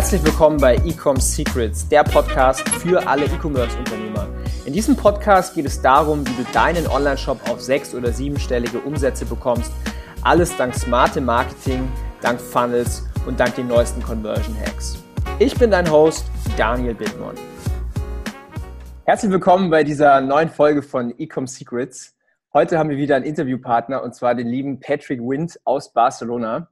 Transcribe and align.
Herzlich 0.00 0.24
willkommen 0.24 0.56
bei 0.56 0.76
Ecom 0.76 1.20
Secrets, 1.20 1.86
der 1.86 2.04
Podcast 2.04 2.66
für 2.66 3.06
alle 3.06 3.26
E-Commerce-Unternehmer. 3.26 4.28
In 4.64 4.72
diesem 4.72 4.96
Podcast 4.96 5.54
geht 5.54 5.66
es 5.66 5.82
darum, 5.82 6.26
wie 6.26 6.42
du 6.42 6.50
deinen 6.54 6.86
Online-Shop 6.86 7.38
auf 7.50 7.60
sechs- 7.60 7.94
oder 7.94 8.10
siebenstellige 8.10 8.80
Umsätze 8.80 9.26
bekommst. 9.26 9.70
Alles 10.22 10.56
dank 10.56 10.74
smarte 10.74 11.20
Marketing, 11.20 11.86
dank 12.22 12.40
Funnels 12.40 13.06
und 13.26 13.38
dank 13.38 13.56
den 13.56 13.68
neuesten 13.68 14.02
Conversion 14.02 14.56
Hacks. 14.58 14.96
Ich 15.38 15.54
bin 15.58 15.70
dein 15.70 15.90
Host, 15.90 16.24
Daniel 16.56 16.94
Bittmann. 16.94 17.34
Herzlich 19.04 19.30
willkommen 19.30 19.68
bei 19.68 19.84
dieser 19.84 20.22
neuen 20.22 20.48
Folge 20.48 20.80
von 20.80 21.12
Ecom 21.18 21.46
Secrets. 21.46 22.16
Heute 22.54 22.78
haben 22.78 22.88
wir 22.88 22.96
wieder 22.96 23.16
einen 23.16 23.26
Interviewpartner 23.26 24.02
und 24.02 24.14
zwar 24.14 24.34
den 24.34 24.46
lieben 24.46 24.80
Patrick 24.80 25.20
Wind 25.20 25.60
aus 25.64 25.92
Barcelona. 25.92 26.68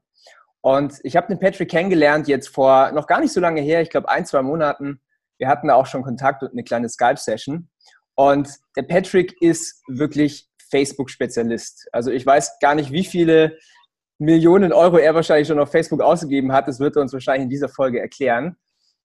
Und 0.60 0.98
ich 1.02 1.16
habe 1.16 1.28
den 1.28 1.38
Patrick 1.38 1.70
kennengelernt 1.70 2.28
jetzt 2.28 2.48
vor 2.48 2.92
noch 2.92 3.06
gar 3.06 3.20
nicht 3.20 3.32
so 3.32 3.40
lange 3.40 3.60
her, 3.60 3.80
ich 3.80 3.90
glaube 3.90 4.08
ein, 4.08 4.26
zwei 4.26 4.42
Monaten. 4.42 5.00
Wir 5.38 5.48
hatten 5.48 5.68
da 5.68 5.74
auch 5.74 5.86
schon 5.86 6.02
Kontakt 6.02 6.42
und 6.42 6.52
eine 6.52 6.64
kleine 6.64 6.88
Skype-Session. 6.88 7.68
Und 8.16 8.48
der 8.76 8.82
Patrick 8.82 9.40
ist 9.40 9.82
wirklich 9.86 10.48
Facebook-Spezialist. 10.70 11.88
Also 11.92 12.10
ich 12.10 12.26
weiß 12.26 12.58
gar 12.60 12.74
nicht, 12.74 12.90
wie 12.92 13.04
viele 13.04 13.56
Millionen 14.18 14.72
Euro 14.72 14.98
er 14.98 15.14
wahrscheinlich 15.14 15.46
schon 15.46 15.60
auf 15.60 15.70
Facebook 15.70 16.00
ausgegeben 16.00 16.52
hat. 16.52 16.66
Das 16.66 16.80
wird 16.80 16.96
er 16.96 17.02
uns 17.02 17.12
wahrscheinlich 17.12 17.44
in 17.44 17.50
dieser 17.50 17.68
Folge 17.68 18.00
erklären. 18.00 18.56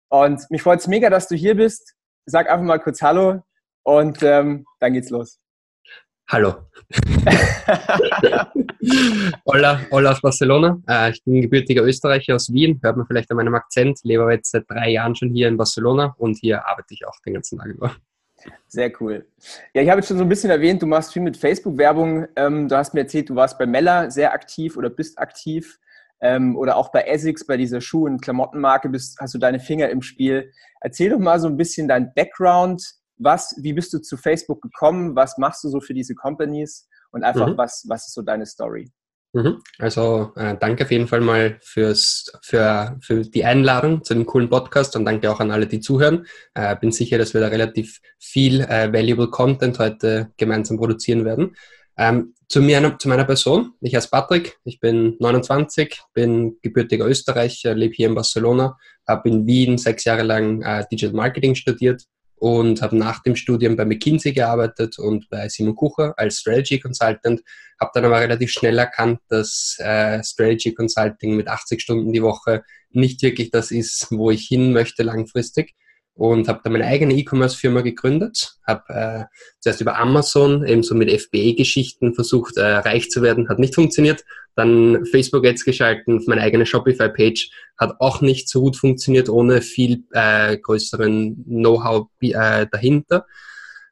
Und 0.09 0.51
mich 0.51 0.63
freut 0.63 0.81
es 0.81 0.89
mega, 0.89 1.11
dass 1.11 1.29
du 1.29 1.37
hier 1.37 1.55
bist. 1.55 1.95
Sag 2.27 2.51
einfach 2.51 2.65
mal 2.65 2.81
kurz 2.81 3.03
Hallo 3.03 3.43
und 3.85 4.21
ähm, 4.23 4.67
dann 4.81 4.93
geht's 4.93 5.11
los. 5.11 5.39
Hallo. 6.29 6.55
hola, 9.46 9.80
hola 9.93 10.10
aus 10.10 10.21
Barcelona. 10.21 10.82
Äh, 10.88 11.10
ich 11.10 11.23
bin 11.23 11.41
gebürtiger 11.41 11.85
Österreicher 11.85 12.35
aus 12.35 12.52
Wien, 12.52 12.80
hört 12.82 12.96
man 12.96 13.07
vielleicht 13.07 13.30
an 13.30 13.37
meinem 13.37 13.55
Akzent, 13.55 14.01
lebe 14.02 14.24
aber 14.24 14.32
jetzt 14.32 14.51
seit 14.51 14.69
drei 14.69 14.91
Jahren 14.91 15.15
schon 15.15 15.30
hier 15.30 15.47
in 15.47 15.57
Barcelona 15.57 16.16
und 16.19 16.37
hier 16.38 16.66
arbeite 16.66 16.95
ich 16.95 17.07
auch 17.07 17.15
den 17.24 17.35
ganzen 17.35 17.59
Tag 17.59 17.69
über. 17.69 17.95
Sehr 18.66 18.91
cool. 19.01 19.24
Ja, 19.73 19.82
ich 19.82 19.88
habe 19.88 20.01
jetzt 20.01 20.09
schon 20.09 20.19
so 20.19 20.24
ein 20.24 20.29
bisschen 20.29 20.51
erwähnt, 20.51 20.82
du 20.82 20.87
machst 20.87 21.13
viel 21.13 21.23
mit 21.23 21.37
Facebook-Werbung. 21.37 22.27
Ähm, 22.35 22.66
du 22.69 22.77
hast 22.77 22.93
mir 22.93 23.02
erzählt, 23.02 23.30
du 23.30 23.37
warst 23.37 23.57
bei 23.57 23.66
Mella 23.66 24.10
sehr 24.10 24.32
aktiv 24.32 24.77
oder 24.77 24.91
bist 24.91 25.21
aktiv. 25.21 25.79
Ähm, 26.21 26.57
oder 26.57 26.77
auch 26.77 26.91
bei 26.91 27.02
Essex, 27.02 27.47
bei 27.47 27.57
dieser 27.57 27.80
Schuh- 27.80 28.07
und 28.07 28.21
Klamottenmarke, 28.21 28.88
bist, 28.88 29.16
hast 29.21 29.35
du 29.35 29.38
deine 29.38 29.60
Finger 29.60 29.91
im 29.91 30.02
Spiel. 30.02 30.51
Erzähl 30.80 31.10
doch 31.10 31.21
mal 31.21 31.38
so 31.38 31.47
ein 31.47 31.57
bisschen 31.57 31.87
dein 31.87 32.13
Background, 32.15 32.97
was, 33.19 33.55
wie 33.61 33.73
bist 33.73 33.93
du 33.93 33.99
zu 33.99 34.17
Facebook 34.17 34.63
gekommen? 34.63 35.17
Was 35.17 35.39
machst 35.39 35.65
du 35.65 35.69
so 35.69 35.81
für 35.81 35.95
diese 35.95 36.15
Companies? 36.15 36.89
Und 37.11 37.25
einfach, 37.25 37.49
mhm. 37.49 37.57
was, 37.57 37.85
was 37.89 38.09
ist 38.09 38.15
so 38.15 38.23
deine 38.23 38.47
Story? 38.47 38.91
Mhm. 39.33 39.63
Also 39.79 40.33
äh, 40.37 40.57
danke 40.59 40.85
auf 40.85 40.91
jeden 40.91 41.09
Fall 41.09 41.21
mal 41.21 41.59
fürs, 41.61 42.33
für, 42.43 42.97
für 43.01 43.23
die 43.23 43.45
Einladung 43.45 44.03
zu 44.03 44.15
dem 44.15 44.25
coolen 44.25 44.49
Podcast 44.49 44.97
und 44.97 45.05
danke 45.05 45.31
auch 45.31 45.41
an 45.41 45.51
alle, 45.51 45.67
die 45.67 45.81
zuhören. 45.81 46.27
Äh, 46.55 46.77
bin 46.77 46.93
sicher, 46.93 47.19
dass 47.19 47.35
wir 47.35 47.41
da 47.41 47.49
relativ 47.49 48.01
viel 48.19 48.63
äh, 48.63 48.93
valuable 48.93 49.29
Content 49.29 49.79
heute 49.79 50.33
gemeinsam 50.37 50.79
produzieren 50.79 51.25
werden. 51.25 51.55
Ähm, 51.99 52.35
zu, 52.49 52.61
mir, 52.61 52.97
zu 52.99 53.09
meiner 53.09 53.25
Person. 53.25 53.73
Ich 53.81 53.95
heiße 53.95 54.09
Patrick, 54.11 54.59
ich 54.65 54.81
bin 54.81 55.17
29, 55.19 56.01
bin 56.15 56.59
gebürtiger 56.63 57.07
Österreicher, 57.07 57.75
lebe 57.75 57.95
hier 57.95 58.09
in 58.09 58.15
Barcelona, 58.15 58.79
habe 59.07 59.29
in 59.29 59.47
Wien 59.47 59.79
sechs 59.79 60.05
Jahre 60.05 60.23
lang 60.23 60.63
äh, 60.63 60.85
Digital 60.91 61.15
Marketing 61.15 61.55
studiert 61.55 62.07
und 62.37 62.82
habe 62.82 62.96
nach 62.96 63.23
dem 63.23 63.34
Studium 63.34 63.76
bei 63.76 63.84
McKinsey 63.84 64.32
gearbeitet 64.32 64.98
und 64.98 65.28
bei 65.31 65.48
Simon 65.48 65.75
Kucher 65.75 66.15
als 66.16 66.38
Strategy 66.38 66.78
Consultant, 66.78 67.42
habe 67.81 67.91
dann 67.94 68.04
aber 68.04 68.20
relativ 68.20 68.50
schnell 68.50 68.78
erkannt, 68.78 69.20
dass 69.28 69.76
äh, 69.78 70.22
Strategy 70.22 70.75
Consulting 70.75 71.36
mit 71.36 71.48
80 71.48 71.80
Stunden 71.80 72.12
die 72.12 72.22
Woche 72.22 72.62
nicht 72.91 73.22
wirklich 73.22 73.50
das 73.50 73.70
ist, 73.70 74.08
wo 74.10 74.30
ich 74.30 74.46
hin 74.46 74.72
möchte 74.72 75.02
langfristig 75.02 75.75
und 76.16 76.49
habe 76.49 76.60
dann 76.65 76.72
meine 76.72 76.87
eigene 76.87 77.15
E-Commerce-Firma 77.15 77.82
gegründet, 77.82 78.56
habe 78.66 78.82
äh, 78.88 79.25
zuerst 79.60 79.82
über 79.82 79.99
Amazon 79.99 80.66
eben 80.66 80.82
so 80.82 80.94
mit 80.94 81.10
FBA-Geschichten 81.10 82.15
versucht, 82.15 82.56
äh, 82.56 82.65
reich 82.65 83.10
zu 83.10 83.21
werden, 83.21 83.50
hat 83.50 83.59
nicht 83.59 83.75
funktioniert, 83.75 84.25
dann 84.55 85.05
Facebook-Ads 85.05 85.66
geschalten, 85.66 86.22
meine 86.26 86.41
eigene 86.41 86.65
Shopify-Page 86.65 87.50
hat 87.76 87.97
auch 88.00 88.22
nicht 88.22 88.49
so 88.49 88.62
gut 88.62 88.76
funktioniert, 88.76 89.28
ohne 89.28 89.60
viel 89.60 90.05
äh, 90.12 90.56
größeren 90.56 91.44
Know-how 91.44 92.06
äh, 92.21 92.66
dahinter. 92.71 93.26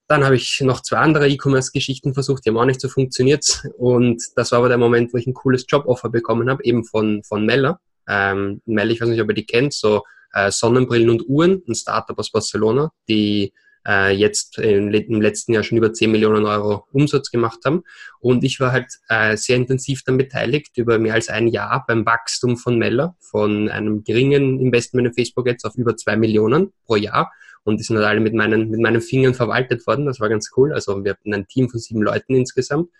Dann 0.07 0.25
habe 0.25 0.37
ich 0.37 0.61
noch 0.63 0.81
zwei 0.81 0.99
andere 0.99 1.29
E-Commerce-Geschichten 1.29 2.15
versucht, 2.15 2.45
die 2.45 2.51
haben 2.51 2.57
auch 2.57 2.65
nicht 2.65 2.81
so 2.81 2.89
funktioniert. 2.89 3.65
Und 3.77 4.23
das 4.37 4.53
war 4.53 4.61
aber 4.61 4.69
der 4.69 4.79
Moment, 4.79 5.13
wo 5.13 5.19
ich 5.19 5.27
ein 5.27 5.35
cooles 5.35 5.67
Job-Offer 5.69 6.09
bekommen 6.09 6.49
habe, 6.49 6.65
eben 6.65 6.85
von, 6.85 7.23
von 7.23 7.45
Meller. 7.45 7.81
Ähm, 8.09 8.63
Mel, 8.65 8.91
ich 8.91 9.01
weiß 9.03 9.09
nicht, 9.09 9.21
ob 9.21 9.29
ihr 9.29 9.35
die 9.35 9.47
kennt, 9.47 9.75
so 9.75 10.03
äh, 10.35 10.51
Sonnenbrillen 10.51 11.11
und 11.11 11.29
Uhren, 11.29 11.63
ein 11.69 11.75
Startup 11.75 12.19
aus 12.19 12.31
Barcelona, 12.31 12.93
die 13.09 13.53
äh, 13.87 14.15
jetzt 14.15 14.59
im, 14.59 14.91
letzten 14.91 15.53
Jahr 15.53 15.63
schon 15.63 15.79
über 15.79 15.93
10 15.93 16.11
Millionen 16.11 16.47
Euro 16.47 16.87
Umsatz 16.93 17.31
gemacht 17.31 17.61
haben. 17.65 17.83
Und 18.21 18.45
ich 18.45 18.61
war 18.61 18.73
halt 18.73 18.87
äh, 19.09 19.37
sehr 19.37 19.57
intensiv 19.57 20.03
daran 20.05 20.19
beteiligt, 20.19 20.77
über 20.77 20.99
mehr 20.99 21.15
als 21.15 21.29
ein 21.29 21.49
Jahr 21.49 21.85
beim 21.87 22.07
Wachstum 22.07 22.57
von 22.57 22.79
Meller, 22.79 23.17
von 23.21 23.69
einem 23.69 24.05
geringen 24.05 24.61
Investment 24.61 25.07
in 25.09 25.15
Facebook 25.15 25.47
jetzt 25.47 25.65
auf 25.65 25.77
über 25.77 25.97
2 25.97 26.17
Millionen 26.17 26.73
pro 26.87 26.97
Jahr. 26.97 27.33
Und 27.63 27.81
die 27.81 27.85
sind 27.85 27.97
halt 27.97 28.07
alle 28.07 28.21
mit 28.21 28.35
meinen, 28.35 28.71
mit 28.71 28.81
meinen 28.81 29.01
Fingern 29.01 29.35
verwaltet 29.35 29.87
worden. 29.87 30.07
Das 30.07 30.21
war 30.21 30.29
ganz 30.29 30.51
cool. 30.57 30.73
Also 30.73 31.05
wir 31.05 31.13
hatten 31.13 31.33
ein 31.33 31.47
Team 31.47 31.69
von 31.71 31.81
sieben 31.81 32.03
Leuten 32.03 32.35
insgesamt. 32.35 32.91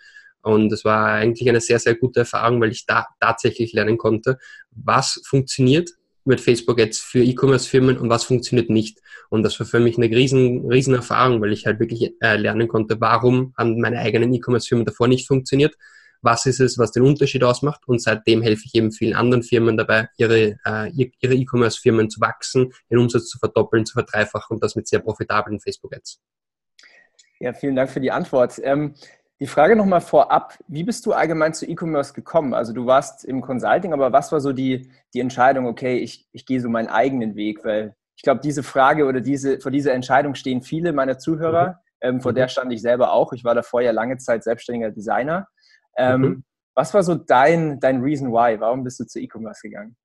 Und 0.41 0.71
es 0.71 0.85
war 0.85 1.07
eigentlich 1.07 1.49
eine 1.49 1.61
sehr, 1.61 1.79
sehr 1.79 1.95
gute 1.95 2.21
Erfahrung, 2.21 2.61
weil 2.61 2.71
ich 2.71 2.85
da 2.85 3.07
tatsächlich 3.19 3.73
lernen 3.73 3.97
konnte, 3.97 4.37
was 4.69 5.21
funktioniert, 5.25 5.91
mit 6.25 6.41
Facebook 6.41 6.79
jetzt 6.79 7.01
für 7.01 7.23
E-Commerce-Firmen 7.23 7.97
und 7.97 8.09
was 8.09 8.23
funktioniert 8.23 8.69
nicht. 8.69 8.99
Und 9.29 9.43
das 9.43 9.59
war 9.59 9.67
für 9.67 9.79
mich 9.79 9.97
eine 9.97 10.07
riesen, 10.07 10.69
riesen 10.69 10.95
Erfahrung, 10.95 11.41
weil 11.41 11.53
ich 11.53 11.65
halt 11.65 11.79
wirklich 11.79 12.13
äh, 12.21 12.37
lernen 12.37 12.67
konnte, 12.67 12.99
warum 12.99 13.53
haben 13.57 13.79
meine 13.79 13.99
eigenen 13.99 14.33
E-Commerce-Firmen 14.33 14.85
davor 14.85 15.07
nicht 15.07 15.27
funktioniert, 15.27 15.75
was 16.21 16.45
ist 16.45 16.59
es, 16.59 16.77
was 16.77 16.91
den 16.91 17.03
Unterschied 17.03 17.43
ausmacht. 17.43 17.87
Und 17.87 18.01
seitdem 18.01 18.41
helfe 18.41 18.63
ich 18.65 18.75
eben 18.75 18.91
vielen 18.91 19.15
anderen 19.15 19.43
Firmen 19.43 19.77
dabei, 19.77 20.09
ihre 20.17 20.57
äh, 20.65 20.91
E-Commerce-Firmen 21.21 22.09
zu 22.09 22.19
wachsen, 22.19 22.73
den 22.89 22.97
Umsatz 22.97 23.27
zu 23.27 23.37
verdoppeln, 23.37 23.85
zu 23.85 23.93
verdreifachen 23.93 24.55
und 24.55 24.63
das 24.63 24.75
mit 24.75 24.87
sehr 24.87 24.99
profitablen 24.99 25.59
Facebook-Ads. 25.59 26.19
Ja, 27.39 27.53
vielen 27.53 27.75
Dank 27.75 27.89
für 27.91 27.99
die 27.99 28.11
Antwort. 28.11 28.59
Ähm, 28.63 28.95
die 29.39 29.47
Frage 29.47 29.75
nochmal 29.75 30.01
vorab, 30.01 30.57
wie 30.67 30.83
bist 30.83 31.05
du 31.05 31.11
allgemein 31.11 31.53
zu 31.53 31.65
E-Commerce 31.65 32.13
gekommen? 32.13 32.53
Also 32.53 32.71
du 32.71 32.85
warst 32.85 33.25
im 33.25 33.41
Consulting, 33.41 33.91
aber 33.91 34.13
was 34.13 34.31
war 34.31 34.39
so 34.39 34.53
die, 34.53 34.89
die 35.13 35.19
Entscheidung, 35.19 35.67
okay, 35.67 35.97
ich, 35.97 36.27
ich 36.31 36.45
gehe 36.45 36.61
so 36.61 36.69
meinen 36.69 36.87
eigenen 36.87 37.35
Weg? 37.35 37.65
Weil 37.65 37.95
ich 38.15 38.23
glaube, 38.23 38.39
diese 38.41 38.63
Frage 38.63 39.05
oder 39.05 39.19
diese, 39.19 39.59
vor 39.59 39.71
dieser 39.71 39.93
Entscheidung 39.93 40.35
stehen 40.35 40.61
viele 40.61 40.93
meiner 40.93 41.17
Zuhörer. 41.17 41.67
Mhm. 41.67 41.75
Ähm, 42.01 42.21
vor 42.21 42.31
mhm. 42.31 42.35
der 42.35 42.47
stand 42.47 42.71
ich 42.71 42.81
selber 42.81 43.11
auch. 43.11 43.33
Ich 43.33 43.43
war 43.43 43.55
davor 43.55 43.81
ja 43.81 43.91
lange 43.91 44.17
Zeit 44.17 44.43
selbstständiger 44.43 44.91
Designer. 44.91 45.47
Ähm, 45.97 46.21
mhm. 46.21 46.43
Was 46.73 46.93
war 46.93 47.03
so 47.03 47.15
dein, 47.15 47.79
dein 47.79 48.01
Reason 48.01 48.31
why? 48.31 48.59
Warum 48.59 48.83
bist 48.83 48.99
du 48.99 49.05
zu 49.05 49.19
E-Commerce 49.19 49.61
gegangen? 49.63 49.97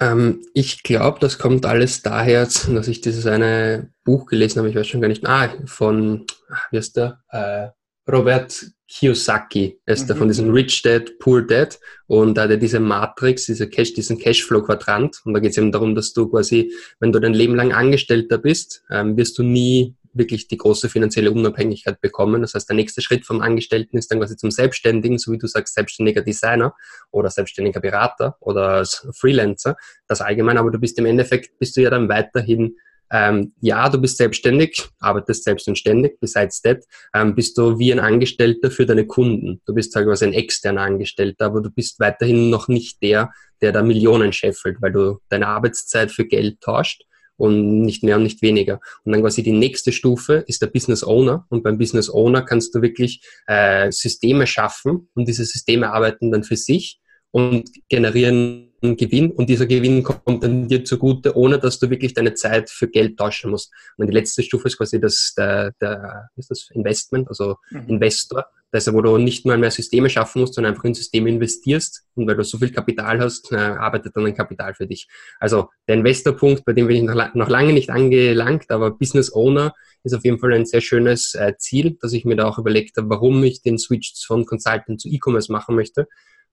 Ähm, 0.00 0.42
ich 0.54 0.82
glaube, 0.82 1.18
das 1.20 1.38
kommt 1.38 1.66
alles 1.66 2.02
daher, 2.02 2.44
dass 2.44 2.88
ich 2.88 3.02
dieses 3.02 3.26
eine 3.26 3.90
Buch 4.04 4.26
gelesen 4.26 4.58
habe, 4.58 4.70
ich 4.70 4.76
weiß 4.76 4.86
schon 4.86 5.02
gar 5.02 5.08
nicht, 5.08 5.26
ah, 5.26 5.50
von, 5.66 6.26
wie 6.70 6.78
heißt 6.78 6.96
der? 6.96 7.20
Äh, 7.28 7.68
Robert 8.10 8.66
Kiyosaki 8.88 9.78
ist 9.86 10.02
mhm. 10.02 10.06
der 10.08 10.16
von 10.16 10.28
diesem 10.28 10.50
Rich 10.50 10.82
Dad, 10.82 11.18
Poor 11.18 11.42
Dad 11.42 11.78
und 12.06 12.34
da 12.34 12.42
hat 12.42 12.50
er 12.50 12.56
diese 12.56 12.80
Matrix, 12.80 13.46
diese 13.46 13.68
Cash, 13.68 13.94
diesen 13.94 14.18
Cashflow-Quadrant 14.18 15.20
und 15.24 15.34
da 15.34 15.40
geht 15.40 15.52
es 15.52 15.58
eben 15.58 15.70
darum, 15.70 15.94
dass 15.94 16.12
du 16.12 16.28
quasi, 16.28 16.72
wenn 16.98 17.12
du 17.12 17.20
dein 17.20 17.34
Leben 17.34 17.54
lang 17.54 17.72
Angestellter 17.72 18.38
bist, 18.38 18.82
ähm, 18.90 19.16
wirst 19.16 19.38
du 19.38 19.42
nie 19.44 19.94
wirklich 20.12 20.48
die 20.48 20.56
große 20.56 20.88
finanzielle 20.88 21.30
Unabhängigkeit 21.30 22.00
bekommen. 22.00 22.42
Das 22.42 22.54
heißt, 22.54 22.68
der 22.68 22.76
nächste 22.76 23.00
Schritt 23.00 23.24
vom 23.24 23.40
Angestellten 23.40 23.96
ist 23.96 24.10
dann 24.10 24.18
quasi 24.18 24.36
zum 24.36 24.50
Selbstständigen, 24.50 25.18
so 25.18 25.30
wie 25.32 25.38
du 25.38 25.46
sagst, 25.46 25.74
selbstständiger 25.74 26.22
Designer 26.22 26.74
oder 27.12 27.30
selbstständiger 27.30 27.80
Berater 27.80 28.36
oder 28.40 28.84
Freelancer, 29.12 29.76
das 30.08 30.20
allgemein, 30.20 30.58
aber 30.58 30.70
du 30.70 30.78
bist 30.78 30.98
im 30.98 31.06
Endeffekt, 31.06 31.58
bist 31.58 31.76
du 31.76 31.82
ja 31.82 31.90
dann 31.90 32.08
weiterhin 32.08 32.76
ähm, 33.12 33.52
ja, 33.60 33.88
du 33.88 33.98
bist 33.98 34.16
selbstständig, 34.16 34.88
arbeitest 35.00 35.44
selbst 35.44 35.66
und 35.68 35.76
ständig. 35.76 36.20
Besides 36.20 36.62
that 36.62 36.84
ähm, 37.14 37.34
bist 37.34 37.58
du 37.58 37.78
wie 37.78 37.92
ein 37.92 37.98
Angestellter 37.98 38.70
für 38.70 38.86
deine 38.86 39.06
Kunden. 39.06 39.60
Du 39.66 39.74
bist 39.74 39.94
halt 39.96 40.06
quasi 40.06 40.26
ein 40.26 40.32
externer 40.32 40.82
Angestellter, 40.82 41.46
aber 41.46 41.60
du 41.60 41.70
bist 41.70 41.98
weiterhin 41.98 42.50
noch 42.50 42.68
nicht 42.68 43.02
der, 43.02 43.30
der 43.60 43.72
da 43.72 43.82
Millionen 43.82 44.32
scheffelt, 44.32 44.80
weil 44.80 44.92
du 44.92 45.18
deine 45.28 45.48
Arbeitszeit 45.48 46.12
für 46.12 46.24
Geld 46.24 46.60
tauscht 46.60 47.04
und 47.36 47.82
nicht 47.82 48.04
mehr 48.04 48.16
und 48.16 48.22
nicht 48.22 48.42
weniger. 48.42 48.80
Und 49.04 49.12
dann 49.12 49.22
quasi 49.22 49.42
die 49.42 49.52
nächste 49.52 49.92
Stufe 49.92 50.44
ist 50.46 50.62
der 50.62 50.68
Business 50.68 51.02
Owner. 51.02 51.46
Und 51.48 51.62
beim 51.62 51.78
Business 51.78 52.10
Owner 52.10 52.42
kannst 52.42 52.74
du 52.74 52.82
wirklich 52.82 53.22
äh, 53.46 53.90
Systeme 53.90 54.46
schaffen 54.46 55.08
und 55.14 55.26
diese 55.26 55.44
Systeme 55.44 55.90
arbeiten 55.90 56.30
dann 56.30 56.44
für 56.44 56.56
sich 56.56 57.00
und 57.30 57.70
generieren 57.88 58.69
Gewinn 58.80 59.30
und 59.30 59.48
dieser 59.48 59.66
Gewinn 59.66 60.02
kommt 60.02 60.42
dann 60.42 60.68
dir 60.68 60.84
zugute, 60.84 61.36
ohne 61.36 61.58
dass 61.58 61.78
du 61.78 61.90
wirklich 61.90 62.14
deine 62.14 62.34
Zeit 62.34 62.70
für 62.70 62.88
Geld 62.88 63.18
tauschen 63.18 63.50
musst. 63.50 63.72
Und 63.96 64.06
die 64.06 64.12
letzte 64.12 64.42
Stufe 64.42 64.68
ist 64.68 64.78
quasi 64.78 65.00
das, 65.00 65.34
der, 65.36 65.72
der 65.80 66.30
ist 66.36 66.50
das 66.50 66.70
Investment, 66.72 67.28
also 67.28 67.56
mhm. 67.70 67.88
Investor. 67.88 68.46
Das 68.72 68.86
ist, 68.86 68.94
wo 68.94 69.02
du 69.02 69.18
nicht 69.18 69.44
nur 69.44 69.56
mehr 69.56 69.70
Systeme 69.70 70.08
schaffen 70.08 70.40
musst, 70.40 70.54
sondern 70.54 70.72
einfach 70.72 70.84
in 70.84 70.94
Systeme 70.94 71.28
investierst. 71.28 72.04
Und 72.14 72.28
weil 72.28 72.36
du 72.36 72.44
so 72.44 72.56
viel 72.56 72.70
Kapital 72.70 73.20
hast, 73.20 73.50
äh, 73.52 73.56
arbeitet 73.56 74.16
dann 74.16 74.26
ein 74.26 74.34
Kapital 74.34 74.74
für 74.74 74.86
dich. 74.86 75.08
Also 75.40 75.70
der 75.88 75.96
Investorpunkt, 75.96 76.64
bei 76.64 76.72
dem 76.72 76.86
bin 76.86 76.96
ich 76.96 77.02
noch, 77.02 77.34
noch 77.34 77.48
lange 77.48 77.72
nicht 77.72 77.90
angelangt, 77.90 78.70
aber 78.70 78.92
Business 78.92 79.32
Owner 79.34 79.74
ist 80.04 80.14
auf 80.14 80.24
jeden 80.24 80.38
Fall 80.38 80.52
ein 80.54 80.66
sehr 80.66 80.80
schönes 80.80 81.34
äh, 81.34 81.54
Ziel, 81.58 81.98
dass 82.00 82.12
ich 82.12 82.24
mir 82.24 82.36
da 82.36 82.48
auch 82.48 82.58
überlegt 82.58 82.96
habe, 82.96 83.10
warum 83.10 83.42
ich 83.42 83.60
den 83.60 83.78
Switch 83.78 84.24
von 84.24 84.46
Consultant 84.46 85.00
zu 85.00 85.08
E-Commerce 85.08 85.50
machen 85.50 85.74
möchte. 85.74 86.06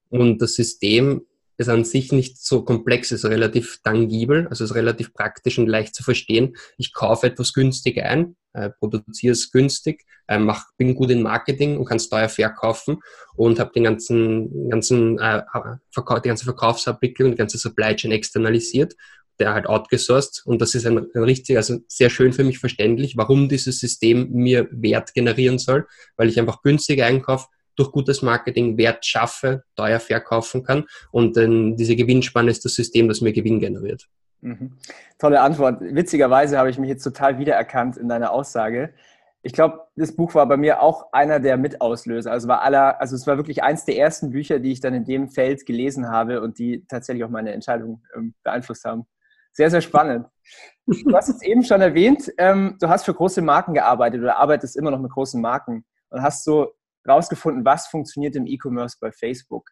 Und 0.09 0.41
das 0.41 0.55
System 0.55 1.21
ist 1.57 1.69
an 1.69 1.83
sich 1.83 2.11
nicht 2.11 2.37
so 2.37 2.63
komplex, 2.63 3.11
ist 3.11 3.25
relativ 3.25 3.79
tangibel, 3.83 4.47
also 4.47 4.63
ist 4.63 4.75
relativ 4.75 5.13
praktisch 5.13 5.57
und 5.57 5.67
leicht 5.67 5.95
zu 5.95 6.03
verstehen. 6.03 6.55
Ich 6.77 6.93
kaufe 6.93 7.27
etwas 7.27 7.53
günstig 7.53 8.01
ein, 8.03 8.35
äh, 8.53 8.69
produziere 8.69 9.33
es 9.33 9.51
günstig, 9.51 10.05
äh, 10.27 10.37
mach, 10.37 10.65
bin 10.77 10.95
gut 10.95 11.09
in 11.09 11.23
Marketing 11.23 11.77
und 11.77 11.85
kann 11.85 11.97
es 11.97 12.09
teuer 12.09 12.29
verkaufen 12.29 12.99
und 13.35 13.59
habe 13.59 13.71
den 13.73 13.83
ganzen, 13.85 14.69
ganzen, 14.69 15.17
äh, 15.19 15.41
Verkauf, 15.91 16.21
die 16.21 16.29
ganze 16.29 16.45
Verkaufsabwicklung, 16.45 17.31
die 17.31 17.37
ganze 17.37 17.57
Supply 17.57 17.95
Chain 17.95 18.11
externalisiert 18.11 18.93
der 19.39 19.53
halt 19.53 19.67
outgesourced 19.67 20.41
und 20.45 20.61
das 20.61 20.75
ist 20.75 20.85
ein, 20.85 20.97
ein 20.97 21.23
richtig, 21.23 21.57
also 21.57 21.77
sehr 21.87 22.09
schön 22.09 22.33
für 22.33 22.43
mich 22.43 22.59
verständlich, 22.59 23.17
warum 23.17 23.49
dieses 23.49 23.79
System 23.79 24.31
mir 24.31 24.67
Wert 24.71 25.13
generieren 25.13 25.59
soll, 25.59 25.87
weil 26.15 26.29
ich 26.29 26.39
einfach 26.39 26.61
günstig 26.61 27.03
einkaufe, 27.03 27.47
durch 27.77 27.91
gutes 27.91 28.21
Marketing 28.21 28.77
Wert 28.77 29.05
schaffe, 29.05 29.63
teuer 29.75 29.99
verkaufen 29.99 30.63
kann. 30.63 30.85
Und 31.11 31.37
ähm, 31.37 31.77
diese 31.77 31.95
Gewinnspanne 31.95 32.51
ist 32.51 32.65
das 32.65 32.73
System, 32.73 33.07
das 33.07 33.21
mir 33.21 33.31
Gewinn 33.31 33.59
generiert. 33.59 34.07
Mhm. 34.41 34.73
Tolle 35.17 35.41
Antwort. 35.41 35.81
Witzigerweise 35.81 36.57
habe 36.57 36.69
ich 36.69 36.77
mich 36.77 36.89
jetzt 36.89 37.03
total 37.03 37.39
wiedererkannt 37.39 37.97
in 37.97 38.09
deiner 38.09 38.31
Aussage. 38.31 38.93
Ich 39.41 39.53
glaube, 39.53 39.81
das 39.95 40.15
Buch 40.15 40.35
war 40.35 40.45
bei 40.47 40.57
mir 40.57 40.81
auch 40.81 41.13
einer 41.13 41.39
der 41.39 41.57
Mitauslöser. 41.57 42.31
Also, 42.31 42.47
war 42.47 42.61
aller, 42.61 42.99
also 42.99 43.15
es 43.15 43.25
war 43.27 43.37
wirklich 43.37 43.63
eins 43.63 43.85
der 43.85 43.97
ersten 43.97 44.31
Bücher, 44.31 44.59
die 44.59 44.71
ich 44.71 44.81
dann 44.81 44.93
in 44.93 45.05
dem 45.05 45.29
Feld 45.29 45.65
gelesen 45.65 46.09
habe 46.09 46.41
und 46.41 46.59
die 46.59 46.85
tatsächlich 46.87 47.23
auch 47.23 47.29
meine 47.29 47.53
Entscheidung 47.53 48.03
ähm, 48.15 48.33
beeinflusst 48.43 48.83
haben. 48.83 49.05
Sehr, 49.53 49.71
sehr 49.71 49.81
spannend. 49.81 50.27
Du 50.85 51.15
hast 51.15 51.29
es 51.29 51.41
eben 51.41 51.63
schon 51.63 51.81
erwähnt, 51.81 52.31
ähm, 52.37 52.77
du 52.79 52.89
hast 52.89 53.05
für 53.05 53.13
große 53.13 53.41
Marken 53.41 53.73
gearbeitet 53.73 54.21
oder 54.21 54.37
arbeitest 54.37 54.77
immer 54.77 54.91
noch 54.91 54.99
mit 54.99 55.11
großen 55.11 55.41
Marken 55.41 55.83
und 56.09 56.21
hast 56.21 56.43
so 56.43 56.73
rausgefunden, 57.07 57.65
was 57.65 57.87
funktioniert 57.87 58.35
im 58.35 58.45
E-Commerce 58.45 58.97
bei 58.99 59.11
Facebook. 59.11 59.71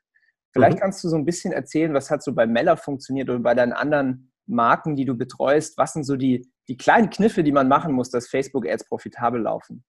Vielleicht 0.52 0.78
mhm. 0.78 0.82
kannst 0.82 1.04
du 1.04 1.10
so 1.10 1.18
ein 1.18 1.26
bisschen 1.26 1.52
erzählen, 1.52 1.94
was 1.94 2.10
hat 2.10 2.24
so 2.24 2.34
bei 2.34 2.48
Meller 2.48 2.78
funktioniert 2.78 3.30
oder 3.30 3.40
bei 3.40 3.54
deinen 3.54 3.74
anderen 3.74 4.32
Marken, 4.48 4.96
die 4.96 5.06
du 5.06 5.16
betreust. 5.16 5.78
Was 5.78 5.94
sind 5.94 6.06
so 6.06 6.16
die, 6.16 6.50
die 6.68 6.78
kleinen 6.78 7.10
Kniffe, 7.10 7.44
die 7.44 7.52
man 7.52 7.68
machen 7.68 7.94
muss, 7.94 8.10
dass 8.10 8.28
Facebook-Ads 8.28 8.88
profitabel 8.88 9.42
laufen? 9.42 9.84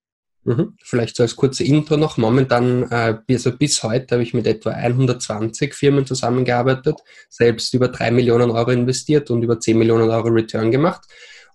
Mhm. 0.46 0.74
Vielleicht 0.80 1.16
so 1.16 1.24
als 1.24 1.34
kurze 1.34 1.64
Intro 1.64 1.96
noch. 1.96 2.18
Momentan, 2.18 2.84
äh, 2.90 3.18
also 3.28 3.56
bis 3.56 3.82
heute 3.82 4.14
habe 4.14 4.22
ich 4.22 4.32
mit 4.32 4.46
etwa 4.46 4.70
120 4.70 5.74
Firmen 5.74 6.06
zusammengearbeitet, 6.06 7.00
selbst 7.28 7.74
über 7.74 7.88
3 7.88 8.12
Millionen 8.12 8.50
Euro 8.50 8.70
investiert 8.70 9.30
und 9.30 9.42
über 9.42 9.58
10 9.58 9.76
Millionen 9.76 10.08
Euro 10.08 10.28
Return 10.28 10.70
gemacht. 10.70 11.04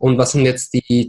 Und 0.01 0.18
was 0.18 0.31
sind 0.31 0.45
jetzt 0.45 0.74
die, 0.74 1.07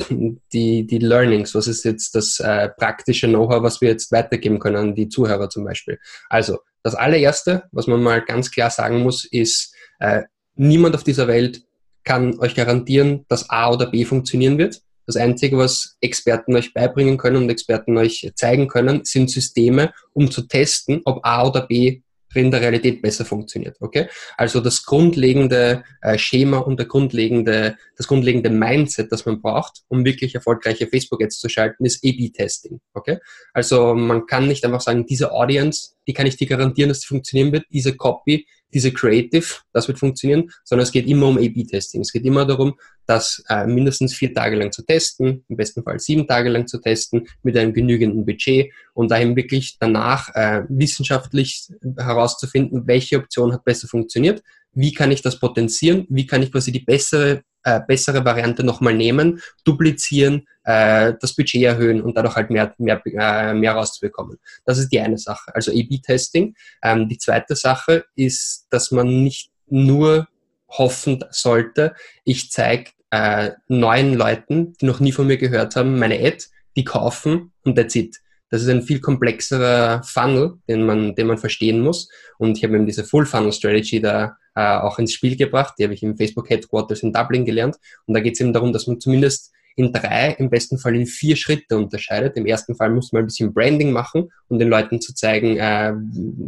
die, 0.52 0.86
die 0.86 0.98
Learnings? 0.98 1.54
Was 1.54 1.66
ist 1.66 1.82
jetzt 1.82 2.14
das 2.14 2.38
äh, 2.40 2.68
praktische 2.68 3.26
Know-how, 3.26 3.62
was 3.62 3.80
wir 3.80 3.88
jetzt 3.88 4.12
weitergeben 4.12 4.58
können 4.58 4.76
an 4.76 4.94
die 4.94 5.08
Zuhörer 5.08 5.48
zum 5.48 5.64
Beispiel? 5.64 5.98
Also, 6.28 6.58
das 6.82 6.94
allererste, 6.94 7.62
was 7.72 7.86
man 7.86 8.02
mal 8.02 8.20
ganz 8.22 8.50
klar 8.50 8.68
sagen 8.68 9.02
muss, 9.02 9.24
ist, 9.24 9.74
äh, 9.98 10.24
niemand 10.56 10.94
auf 10.94 11.04
dieser 11.04 11.26
Welt 11.26 11.62
kann 12.04 12.38
euch 12.38 12.54
garantieren, 12.54 13.24
dass 13.28 13.48
A 13.48 13.72
oder 13.72 13.86
B 13.86 14.04
funktionieren 14.04 14.58
wird. 14.58 14.82
Das 15.06 15.16
Einzige, 15.16 15.56
was 15.56 15.96
Experten 16.02 16.54
euch 16.54 16.74
beibringen 16.74 17.16
können 17.16 17.38
und 17.38 17.48
Experten 17.48 17.96
euch 17.96 18.30
zeigen 18.34 18.68
können, 18.68 19.00
sind 19.04 19.30
Systeme, 19.30 19.94
um 20.12 20.30
zu 20.30 20.42
testen, 20.42 21.00
ob 21.06 21.24
A 21.24 21.46
oder 21.46 21.66
B 21.66 22.02
in 22.40 22.50
der 22.50 22.60
Realität 22.60 23.02
besser 23.02 23.24
funktioniert. 23.24 23.76
Okay? 23.80 24.08
Also 24.36 24.60
das 24.60 24.84
grundlegende 24.84 25.84
äh, 26.00 26.18
Schema 26.18 26.58
und 26.58 26.78
der 26.78 26.86
grundlegende, 26.86 27.76
das 27.96 28.06
grundlegende 28.06 28.50
Mindset, 28.50 29.12
das 29.12 29.26
man 29.26 29.40
braucht, 29.40 29.82
um 29.88 30.04
wirklich 30.04 30.34
erfolgreiche 30.34 30.86
Facebook-Ads 30.86 31.38
zu 31.38 31.48
schalten, 31.48 31.84
ist 31.84 32.04
A-B-Testing. 32.04 32.80
Okay? 32.94 33.18
Also 33.52 33.94
man 33.94 34.26
kann 34.26 34.48
nicht 34.48 34.64
einfach 34.64 34.80
sagen, 34.80 35.06
diese 35.06 35.32
Audience, 35.32 35.94
die 36.06 36.12
kann 36.12 36.26
ich 36.26 36.36
dir 36.36 36.46
garantieren, 36.46 36.88
dass 36.88 37.00
die 37.00 37.06
funktionieren 37.06 37.52
wird, 37.52 37.64
diese 37.70 37.96
Copy, 37.96 38.46
diese 38.72 38.92
Creative, 38.92 39.44
das 39.72 39.88
wird 39.88 39.98
funktionieren, 39.98 40.50
sondern 40.64 40.84
es 40.84 40.92
geht 40.92 41.06
immer 41.06 41.28
um 41.28 41.36
A-B-Testing. 41.36 42.00
Es 42.00 42.12
geht 42.12 42.24
immer 42.24 42.44
darum, 42.46 42.74
das 43.06 43.42
äh, 43.48 43.66
mindestens 43.66 44.14
vier 44.14 44.32
Tage 44.32 44.56
lang 44.56 44.72
zu 44.72 44.82
testen, 44.82 45.44
im 45.48 45.56
besten 45.56 45.82
Fall 45.82 45.98
sieben 45.98 46.26
Tage 46.26 46.48
lang 46.48 46.66
zu 46.66 46.80
testen, 46.80 47.26
mit 47.42 47.56
einem 47.56 47.72
genügenden 47.72 48.24
Budget 48.24 48.72
und 48.94 49.10
da 49.10 49.20
eben 49.20 49.36
wirklich 49.36 49.76
danach 49.78 50.34
äh, 50.34 50.62
wissenschaftlich 50.68 51.68
herauszufinden, 51.96 52.86
welche 52.86 53.18
Option 53.18 53.52
hat 53.52 53.64
besser 53.64 53.88
funktioniert, 53.88 54.42
wie 54.74 54.92
kann 54.92 55.10
ich 55.10 55.22
das 55.22 55.38
potenzieren, 55.38 56.06
wie 56.08 56.26
kann 56.26 56.42
ich 56.42 56.50
quasi 56.50 56.72
die 56.72 56.80
bessere 56.80 57.42
äh, 57.64 57.80
bessere 57.86 58.24
Variante 58.24 58.64
nochmal 58.64 58.94
nehmen, 58.94 59.40
duplizieren, 59.64 60.46
äh, 60.64 61.14
das 61.20 61.34
Budget 61.34 61.62
erhöhen 61.62 62.02
und 62.02 62.16
dadurch 62.16 62.36
halt 62.36 62.50
mehr, 62.50 62.74
mehr, 62.78 63.02
äh, 63.04 63.54
mehr 63.54 63.72
rauszubekommen. 63.72 64.38
Das 64.64 64.78
ist 64.78 64.90
die 64.90 65.00
eine 65.00 65.18
Sache, 65.18 65.54
also 65.54 65.70
A-B-Testing. 65.70 66.54
Ähm, 66.82 67.08
die 67.08 67.18
zweite 67.18 67.56
Sache 67.56 68.04
ist, 68.14 68.66
dass 68.70 68.90
man 68.90 69.22
nicht 69.22 69.50
nur 69.66 70.28
hoffen 70.68 71.24
sollte, 71.30 71.94
ich 72.24 72.50
zeige 72.50 72.90
äh, 73.10 73.50
neuen 73.68 74.14
Leuten, 74.14 74.72
die 74.80 74.86
noch 74.86 75.00
nie 75.00 75.12
von 75.12 75.26
mir 75.26 75.36
gehört 75.36 75.76
haben, 75.76 75.98
meine 75.98 76.18
Ad, 76.18 76.44
die 76.76 76.84
kaufen 76.84 77.52
und 77.62 77.76
that's 77.76 77.94
it. 77.94 78.18
Das 78.48 78.62
ist 78.62 78.68
ein 78.68 78.82
viel 78.82 79.00
komplexerer 79.00 80.02
Funnel, 80.02 80.58
den 80.68 80.84
man, 80.84 81.14
den 81.14 81.26
man 81.26 81.38
verstehen 81.38 81.80
muss. 81.80 82.10
Und 82.38 82.58
ich 82.58 82.64
habe 82.64 82.74
eben 82.74 82.84
diese 82.84 83.02
Full 83.02 83.24
Funnel 83.24 83.52
Strategy 83.52 84.00
da 84.00 84.36
äh, 84.54 84.76
auch 84.76 84.98
ins 84.98 85.12
Spiel 85.12 85.36
gebracht. 85.36 85.74
Die 85.78 85.84
habe 85.84 85.94
ich 85.94 86.02
im 86.02 86.16
Facebook 86.16 86.48
Headquarters 86.50 87.02
in 87.02 87.12
Dublin 87.12 87.44
gelernt. 87.44 87.76
Und 88.06 88.14
da 88.14 88.20
geht 88.20 88.34
es 88.34 88.40
eben 88.40 88.52
darum, 88.52 88.72
dass 88.72 88.86
man 88.86 89.00
zumindest 89.00 89.52
in 89.76 89.92
drei, 89.92 90.36
im 90.38 90.50
besten 90.50 90.78
Fall 90.78 90.94
in 90.94 91.06
vier 91.06 91.36
Schritte 91.36 91.76
unterscheidet. 91.76 92.36
Im 92.36 92.46
ersten 92.46 92.74
Fall 92.74 92.90
muss 92.90 93.12
man 93.12 93.22
ein 93.22 93.26
bisschen 93.26 93.54
Branding 93.54 93.90
machen, 93.90 94.30
um 94.48 94.58
den 94.58 94.68
Leuten 94.68 95.00
zu 95.00 95.14
zeigen, 95.14 95.56
äh, 95.56 95.94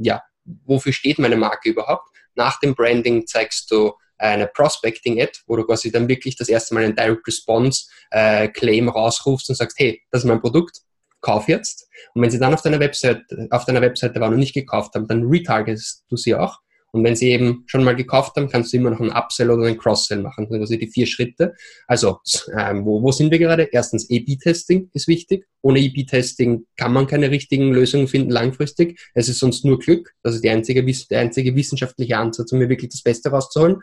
ja, 0.03 0.23
wofür 0.67 0.93
steht 0.93 1.19
meine 1.19 1.37
Marke 1.37 1.71
überhaupt. 1.71 2.09
Nach 2.35 2.59
dem 2.61 2.75
Branding 2.75 3.27
zeigst 3.27 3.71
du 3.71 3.93
eine 4.19 4.47
Prospecting-Ad, 4.47 5.41
wo 5.47 5.57
du 5.57 5.65
quasi 5.65 5.91
dann 5.91 6.09
wirklich 6.09 6.37
das 6.37 6.49
erste 6.49 6.75
Mal 6.75 6.85
einen 6.85 6.97
Direct 6.97 7.27
Response 7.27 7.87
äh, 8.11 8.49
rausrufst 8.89 9.49
und 9.49 9.57
sagst, 9.57 9.79
hey, 9.79 10.03
das 10.11 10.23
ist 10.23 10.29
mein 10.29 10.41
Produkt, 10.41 10.81
kauf 11.21 11.49
jetzt. 11.49 11.89
Und 12.15 12.23
wenn 12.23 12.31
sie 12.31 12.39
dann 12.39 12.55
auf 12.55 12.63
deiner 12.63 12.81
Webseite, 12.81 13.25
auf 13.51 13.65
deiner 13.65 13.81
Webseite 13.81 14.21
waren 14.21 14.35
und 14.35 14.41
nicht 14.41 14.55
gekauft 14.55 14.95
haben, 14.95 15.09
dann 15.09 15.27
retargetest 15.27 16.05
du 16.09 16.17
sie 16.17 16.35
auch. 16.35 16.61
Und 16.95 17.03
wenn 17.03 17.17
sie 17.17 17.31
eben 17.31 17.65
schon 17.67 17.83
mal 17.83 17.97
gekauft 17.97 18.37
haben, 18.37 18.49
kannst 18.49 18.73
du 18.73 18.77
immer 18.77 18.91
noch 18.91 19.01
einen 19.01 19.11
Upsell 19.11 19.51
oder 19.51 19.67
einen 19.67 19.79
Cross-Sell 19.79 20.23
machen. 20.23 20.47
Das 20.49 20.69
sind 20.69 20.81
die 20.81 20.87
vier 20.87 21.07
Schritte. 21.07 21.53
Also, 21.89 22.21
ähm, 22.57 22.85
wo, 22.85 23.03
wo 23.03 23.11
sind 23.11 23.33
wir 23.33 23.41
gerade? 23.41 23.65
Erstens, 23.65 24.05
A-B-Testing 24.05 24.91
ist 24.93 25.09
wichtig. 25.09 25.45
Ohne 25.61 25.81
A-B-Testing 25.81 26.67
kann 26.77 26.93
man 26.93 27.09
keine 27.09 27.33
richtigen 27.33 27.73
Lösungen 27.73 28.07
finden 28.07 28.31
langfristig. 28.31 29.01
Es 29.13 29.29
ist 29.29 29.41
sonst 29.41 29.65
nur 29.65 29.81
Glück. 29.81 30.15
Das 30.23 30.37
ist 30.37 30.45
die 30.45 30.51
einzige, 30.51 30.85
der 30.85 31.19
einzige 31.19 31.57
wissenschaftliche 31.57 32.17
Ansatz, 32.17 32.53
um 32.53 32.61
mir 32.61 32.69
wirklich 32.69 32.93
das 32.93 33.03
Beste 33.03 33.31
rauszuholen. 33.31 33.79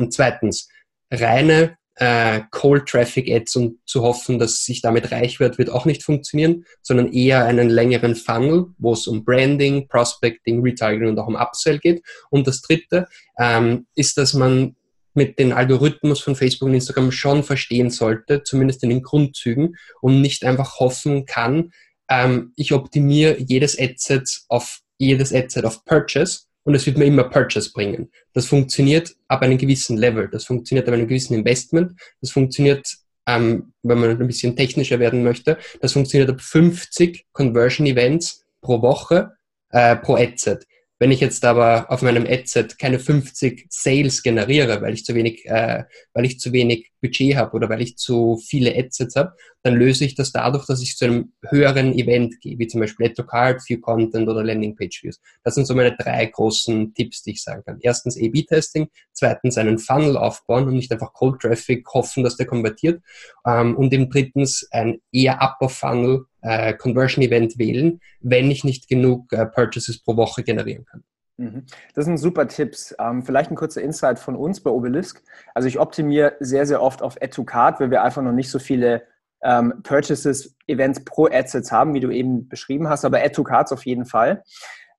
Und 0.00 0.12
zweitens, 0.12 0.68
reine 1.12 1.76
äh, 1.96 2.40
Cold 2.50 2.86
Traffic 2.86 3.30
Ads 3.30 3.56
und 3.56 3.78
zu 3.86 4.02
hoffen, 4.02 4.38
dass 4.38 4.64
sich 4.64 4.80
damit 4.80 5.12
reich 5.12 5.40
wird, 5.40 5.58
wird 5.58 5.70
auch 5.70 5.84
nicht 5.84 6.02
funktionieren, 6.02 6.64
sondern 6.80 7.12
eher 7.12 7.44
einen 7.44 7.68
längeren 7.68 8.14
Funnel, 8.14 8.66
wo 8.78 8.92
es 8.92 9.06
um 9.06 9.24
Branding, 9.24 9.88
Prospecting, 9.88 10.62
Retargeting 10.62 11.08
und 11.08 11.18
auch 11.18 11.28
um 11.28 11.36
Upsell 11.36 11.78
geht. 11.78 12.02
Und 12.30 12.46
das 12.46 12.62
dritte 12.62 13.06
ähm, 13.38 13.86
ist, 13.94 14.16
dass 14.16 14.32
man 14.32 14.76
mit 15.14 15.38
den 15.38 15.52
Algorithmus 15.52 16.20
von 16.20 16.36
Facebook 16.36 16.68
und 16.68 16.74
Instagram 16.74 17.12
schon 17.12 17.42
verstehen 17.42 17.90
sollte, 17.90 18.42
zumindest 18.44 18.82
in 18.82 18.88
den 18.88 19.02
Grundzügen, 19.02 19.76
und 20.00 20.22
nicht 20.22 20.44
einfach 20.44 20.78
hoffen 20.80 21.26
kann, 21.26 21.72
ähm, 22.08 22.52
ich 22.56 22.72
optimiere 22.72 23.36
jedes 23.38 23.78
Adset 23.78 24.42
auf 24.48 24.80
jedes 24.98 25.34
Adset 25.34 25.64
auf 25.64 25.84
Purchase 25.84 26.42
und 26.64 26.74
es 26.74 26.86
wird 26.86 26.98
mir 26.98 27.06
immer 27.06 27.24
Purchase 27.24 27.70
bringen. 27.72 28.10
Das 28.32 28.46
funktioniert 28.46 29.14
ab 29.28 29.42
einem 29.42 29.58
gewissen 29.58 29.96
Level, 29.96 30.28
das 30.28 30.44
funktioniert 30.44 30.88
ab 30.88 30.94
einem 30.94 31.08
gewissen 31.08 31.34
Investment, 31.34 31.92
das 32.20 32.30
funktioniert, 32.30 32.86
ähm, 33.26 33.72
wenn 33.82 33.98
man 33.98 34.10
ein 34.10 34.26
bisschen 34.26 34.56
technischer 34.56 34.98
werden 34.98 35.22
möchte, 35.22 35.58
das 35.80 35.92
funktioniert 35.92 36.30
ab 36.30 36.40
50 36.40 37.26
Conversion 37.32 37.86
Events 37.86 38.44
pro 38.60 38.80
Woche 38.82 39.32
äh, 39.70 39.96
pro 39.96 40.16
Adset. 40.16 40.66
Wenn 40.98 41.10
ich 41.10 41.20
jetzt 41.20 41.44
aber 41.44 41.90
auf 41.90 42.02
meinem 42.02 42.26
Adset 42.28 42.78
keine 42.78 43.00
50 43.00 43.66
Sales 43.70 44.22
generiere, 44.22 44.80
weil 44.82 44.94
ich 44.94 45.04
zu 45.04 45.16
wenig, 45.16 45.44
äh, 45.46 45.82
weil 46.12 46.24
ich 46.24 46.38
zu 46.38 46.52
wenig 46.52 46.91
Budget 47.02 47.36
habe 47.36 47.54
oder 47.56 47.68
weil 47.68 47.82
ich 47.82 47.96
zu 47.96 48.36
viele 48.36 48.74
Adsets 48.76 49.16
habe, 49.16 49.34
dann 49.62 49.74
löse 49.74 50.04
ich 50.04 50.14
das 50.14 50.32
dadurch, 50.32 50.66
dass 50.66 50.82
ich 50.82 50.96
zu 50.96 51.04
einem 51.04 51.32
höheren 51.48 51.92
Event 51.92 52.40
gehe, 52.40 52.58
wie 52.58 52.66
zum 52.68 52.80
Beispiel 52.80 53.06
Add 53.06 53.14
to 53.14 53.24
Card, 53.24 53.60
View 53.68 53.80
Content 53.80 54.28
oder 54.28 54.42
Landing 54.42 54.76
Page 54.76 55.02
Views. 55.02 55.20
Das 55.44 55.54
sind 55.54 55.66
so 55.66 55.74
meine 55.74 55.96
drei 55.96 56.26
großen 56.26 56.94
Tipps, 56.94 57.22
die 57.22 57.32
ich 57.32 57.42
sagen 57.42 57.62
kann. 57.64 57.78
Erstens 57.80 58.16
A-B-Testing, 58.16 58.88
zweitens 59.12 59.58
einen 59.58 59.78
Funnel 59.78 60.16
aufbauen 60.16 60.68
und 60.68 60.74
nicht 60.74 60.92
einfach 60.92 61.12
Cold 61.12 61.40
Traffic 61.40 61.86
hoffen, 61.92 62.24
dass 62.24 62.36
der 62.36 62.46
konvertiert 62.46 63.02
ähm, 63.46 63.76
und 63.76 63.92
eben 63.92 64.08
drittens 64.08 64.66
ein 64.70 65.00
eher 65.12 65.42
Upper 65.42 65.68
Funnel 65.68 66.24
äh, 66.42 66.74
Conversion 66.74 67.24
Event 67.24 67.58
wählen, 67.58 68.00
wenn 68.20 68.50
ich 68.50 68.64
nicht 68.64 68.88
genug 68.88 69.32
äh, 69.32 69.46
Purchases 69.46 70.02
pro 70.02 70.16
Woche 70.16 70.42
generieren 70.42 70.84
kann. 70.84 71.04
Mhm. 71.36 71.66
Das 71.94 72.04
sind 72.04 72.18
super 72.18 72.46
Tipps. 72.48 72.94
Ähm, 72.98 73.22
vielleicht 73.22 73.50
ein 73.50 73.56
kurzer 73.56 73.82
Insight 73.82 74.18
von 74.18 74.36
uns 74.36 74.62
bei 74.62 74.70
Obelisk. 74.70 75.22
Also 75.54 75.68
ich 75.68 75.78
optimiere 75.78 76.36
sehr, 76.40 76.66
sehr 76.66 76.82
oft 76.82 77.02
auf 77.02 77.16
Add 77.20 77.32
to 77.32 77.44
Card, 77.44 77.80
weil 77.80 77.90
wir 77.90 78.02
einfach 78.02 78.22
noch 78.22 78.32
nicht 78.32 78.50
so 78.50 78.58
viele 78.58 79.02
ähm, 79.42 79.82
Purchases, 79.82 80.56
Events 80.66 81.04
pro 81.04 81.26
Adsets 81.26 81.72
haben, 81.72 81.94
wie 81.94 82.00
du 82.00 82.10
eben 82.10 82.48
beschrieben 82.48 82.88
hast, 82.88 83.04
aber 83.04 83.18
Add 83.18 83.34
to 83.34 83.42
Cards 83.42 83.72
auf 83.72 83.84
jeden 83.84 84.04
Fall. 84.04 84.42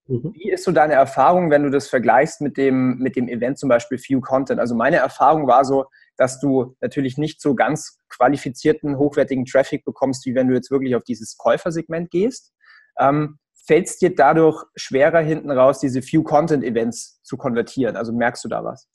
Mhm. 0.07 0.33
Wie 0.35 0.51
ist 0.51 0.65
so 0.65 0.71
deine 0.71 0.93
Erfahrung, 0.93 1.49
wenn 1.49 1.63
du 1.63 1.69
das 1.69 1.87
vergleichst 1.87 2.41
mit 2.41 2.57
dem, 2.57 2.97
mit 2.97 3.15
dem 3.15 3.29
Event 3.29 3.57
zum 3.57 3.69
Beispiel 3.69 3.97
View 3.97 4.19
Content? 4.19 4.59
Also 4.59 4.75
meine 4.75 4.97
Erfahrung 4.97 5.47
war 5.47 5.63
so, 5.63 5.85
dass 6.17 6.39
du 6.39 6.75
natürlich 6.81 7.17
nicht 7.17 7.41
so 7.41 7.55
ganz 7.55 7.97
qualifizierten, 8.09 8.97
hochwertigen 8.97 9.45
Traffic 9.45 9.85
bekommst, 9.85 10.25
wie 10.25 10.35
wenn 10.35 10.47
du 10.47 10.53
jetzt 10.53 10.71
wirklich 10.71 10.95
auf 10.95 11.03
dieses 11.03 11.37
Käufersegment 11.37 12.11
gehst. 12.11 12.53
Ähm, 12.99 13.39
fällt 13.65 13.87
es 13.87 13.97
dir 13.97 14.13
dadurch 14.13 14.63
schwerer 14.75 15.21
hinten 15.21 15.51
raus, 15.51 15.79
diese 15.79 16.01
Few-Content-Events 16.01 17.21
zu 17.23 17.37
konvertieren? 17.37 17.95
Also 17.95 18.11
merkst 18.11 18.43
du 18.43 18.49
da 18.49 18.63
was? 18.63 18.87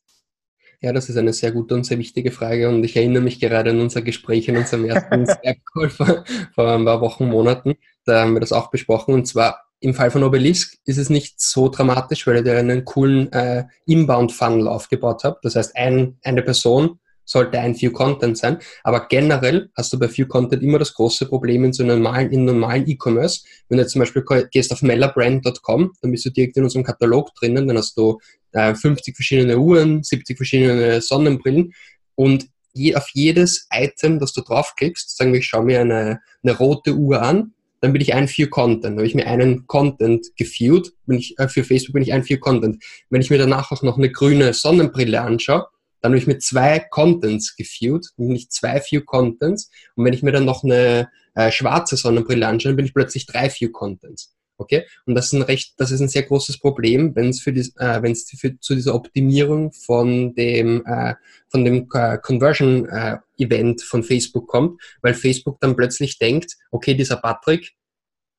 Ja, 0.80 0.92
das 0.92 1.08
ist 1.08 1.16
eine 1.16 1.32
sehr 1.32 1.50
gute 1.50 1.74
und 1.74 1.84
sehr 1.84 1.98
wichtige 1.98 2.30
Frage 2.30 2.68
und 2.68 2.84
ich 2.84 2.96
erinnere 2.96 3.22
mich 3.22 3.40
gerade 3.40 3.70
an 3.70 3.80
unser 3.80 4.00
Gespräch 4.00 4.48
in 4.48 4.56
unserem 4.56 4.84
ersten 4.84 5.26
Skype-Call 5.26 5.90
vor, 5.90 6.24
vor 6.54 6.68
ein 6.72 6.84
paar 6.84 7.00
Wochen, 7.00 7.28
Monaten. 7.28 7.74
Da 8.04 8.20
haben 8.20 8.34
wir 8.34 8.40
das 8.40 8.52
auch 8.52 8.70
besprochen 8.70 9.14
und 9.14 9.26
zwar 9.26 9.64
im 9.80 9.94
Fall 9.94 10.10
von 10.10 10.24
Obelisk 10.24 10.76
ist 10.84 10.98
es 10.98 11.08
nicht 11.08 11.40
so 11.40 11.68
dramatisch, 11.68 12.26
weil 12.26 12.44
ihr 12.44 12.58
einen 12.58 12.84
coolen 12.84 13.32
äh, 13.32 13.64
Inbound-Funnel 13.86 14.66
aufgebaut 14.66 15.22
habt. 15.24 15.44
Das 15.44 15.56
heißt, 15.56 15.76
ein, 15.76 16.18
eine 16.22 16.42
Person 16.42 16.98
sollte 17.28 17.60
ein 17.60 17.80
View 17.80 17.92
Content 17.92 18.38
sein. 18.38 18.58
Aber 18.82 19.06
generell 19.08 19.70
hast 19.76 19.92
du 19.92 19.98
bei 19.98 20.08
View 20.08 20.26
Content 20.26 20.62
immer 20.62 20.78
das 20.78 20.94
große 20.94 21.26
Problem 21.26 21.64
in 21.64 21.72
so 21.72 21.84
normalen, 21.84 22.30
in 22.32 22.44
normalen 22.44 22.88
E-Commerce. 22.88 23.42
Wenn 23.68 23.78
du 23.78 23.82
jetzt 23.82 23.92
zum 23.92 24.00
Beispiel 24.00 24.24
gehst 24.50 24.72
auf 24.72 24.82
mellabrand.com, 24.82 25.92
dann 26.00 26.10
bist 26.10 26.24
du 26.24 26.30
direkt 26.30 26.56
in 26.56 26.64
unserem 26.64 26.84
Katalog 26.84 27.34
drinnen, 27.34 27.68
dann 27.68 27.76
hast 27.76 27.96
du 27.96 28.18
äh, 28.52 28.74
50 28.74 29.14
verschiedene 29.14 29.58
Uhren, 29.58 30.02
70 30.02 30.36
verschiedene 30.36 31.00
Sonnenbrillen 31.00 31.74
und 32.14 32.48
je, 32.72 32.94
auf 32.94 33.08
jedes 33.12 33.66
Item, 33.70 34.18
das 34.18 34.32
du 34.32 34.40
draufklickst, 34.40 35.16
sagen 35.16 35.32
wir, 35.32 35.40
ich 35.40 35.46
schaue 35.46 35.64
mir 35.64 35.80
eine, 35.80 36.20
eine 36.42 36.56
rote 36.56 36.94
Uhr 36.94 37.20
an, 37.20 37.52
dann 37.80 37.92
bin 37.92 38.02
ich 38.02 38.14
ein 38.14 38.28
View 38.28 38.48
Content. 38.48 38.96
Habe 38.96 39.06
ich 39.06 39.14
mir 39.14 39.26
einen 39.26 39.66
Content 39.66 40.26
geviewt, 40.36 40.92
bin 41.06 41.18
ich, 41.18 41.38
äh, 41.38 41.48
für 41.48 41.62
Facebook 41.62 41.94
bin 41.94 42.02
ich 42.02 42.12
ein 42.12 42.28
View 42.28 42.38
Content. 42.38 42.82
Wenn 43.10 43.20
ich 43.20 43.30
mir 43.30 43.38
danach 43.38 43.70
auch 43.70 43.82
noch 43.82 43.98
eine 43.98 44.10
grüne 44.10 44.52
Sonnenbrille 44.52 45.20
anschaue, 45.20 45.66
dann 46.00 46.12
habe 46.12 46.18
ich 46.18 46.26
mir 46.26 46.38
zwei 46.38 46.78
Contents 46.78 47.56
geviewt, 47.56 48.06
nämlich 48.16 48.50
zwei 48.50 48.80
View 48.80 49.02
Contents. 49.04 49.70
Und 49.96 50.04
wenn 50.04 50.12
ich 50.12 50.22
mir 50.22 50.32
dann 50.32 50.44
noch 50.44 50.64
eine 50.64 51.10
äh, 51.34 51.50
schwarze 51.50 51.96
Sonnenbrille 51.96 52.46
anschaue, 52.46 52.74
bin 52.74 52.86
ich 52.86 52.94
plötzlich 52.94 53.26
drei 53.26 53.50
View 53.50 53.70
Contents. 53.70 54.34
Okay? 54.58 54.86
Und 55.06 55.14
das 55.14 55.26
ist 55.26 55.34
ein 55.34 55.42
recht, 55.42 55.74
das 55.78 55.92
ist 55.92 56.00
ein 56.00 56.08
sehr 56.08 56.24
großes 56.24 56.58
Problem, 56.58 57.14
wenn 57.14 57.28
es 57.28 57.40
für 57.40 57.52
die, 57.52 57.60
äh, 57.76 58.02
wenn 58.02 58.12
es 58.12 58.28
für, 58.28 58.58
zu 58.58 58.74
dieser 58.74 58.94
Optimierung 58.94 59.72
von 59.72 60.34
dem, 60.34 60.84
äh, 60.84 61.14
von 61.48 61.64
dem 61.64 61.88
äh, 61.94 62.18
Conversion 62.18 62.88
äh, 62.88 63.18
Event 63.38 63.82
von 63.82 64.02
Facebook 64.02 64.48
kommt, 64.48 64.80
weil 65.00 65.14
Facebook 65.14 65.60
dann 65.60 65.76
plötzlich 65.76 66.18
denkt, 66.18 66.56
okay, 66.72 66.94
dieser 66.94 67.16
Patrick, 67.16 67.76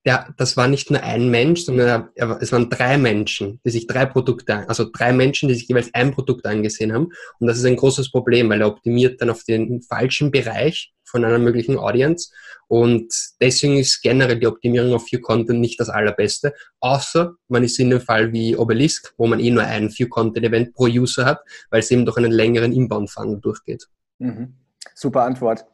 ja, 0.06 0.30
das 0.38 0.56
war 0.56 0.68
nicht 0.68 0.90
nur 0.92 1.04
ein 1.04 1.30
Mensch, 1.30 1.62
sondern 1.66 2.10
es 2.16 2.52
waren 2.52 2.70
drei 2.70 2.98
Menschen, 2.98 3.60
die 3.66 3.70
sich 3.70 3.86
drei 3.86 4.06
Produkte, 4.06 4.68
also 4.70 4.90
drei 4.90 5.12
Menschen, 5.12 5.50
die 5.50 5.56
sich 5.56 5.68
jeweils 5.68 5.94
ein 5.94 6.12
Produkt 6.12 6.46
angesehen 6.46 6.94
haben. 6.94 7.10
Und 7.40 7.48
das 7.48 7.58
ist 7.58 7.66
ein 7.66 7.76
großes 7.76 8.10
Problem, 8.10 8.50
weil 8.50 8.62
er 8.62 8.68
optimiert 8.68 9.22
dann 9.22 9.30
auf 9.30 9.44
den 9.44 9.82
falschen 9.82 10.32
Bereich 10.32 10.94
von 11.04 11.26
einer 11.26 11.40
möglichen 11.40 11.78
Audience. 11.78 12.32
Und 12.68 13.14
deswegen 13.42 13.78
ist 13.78 14.02
generell 14.02 14.40
die 14.40 14.48
Optimierung 14.48 14.94
auf 14.94 15.12
View 15.12 15.20
Content 15.20 15.60
nicht 15.60 15.80
das 15.80 15.90
allerbeste, 15.90 16.54
außer 16.80 17.34
man 17.50 17.64
ist 17.64 17.80
in 17.80 17.92
einem 17.92 18.02
Fall 18.02 18.32
wie 18.32 18.56
Obelisk, 18.56 19.14
wo 19.18 19.28
man 19.28 19.40
eh 19.40 19.50
nur 19.50 19.64
ein 19.64 19.92
View 19.92 20.08
Content 20.08 20.46
Event 20.46 20.74
pro 20.74 20.86
User 20.86 21.26
hat, 21.26 21.42
weil 21.72 21.82
es 21.82 21.92
eben 21.92 22.06
durch 22.06 22.18
einen 22.18 22.32
längeren 22.32 22.72
Inbound-Funnel 22.72 23.42
durchgeht. 23.42 23.88
Mhm. 24.20 24.54
Super 24.96 25.24
Antwort. 25.24 25.66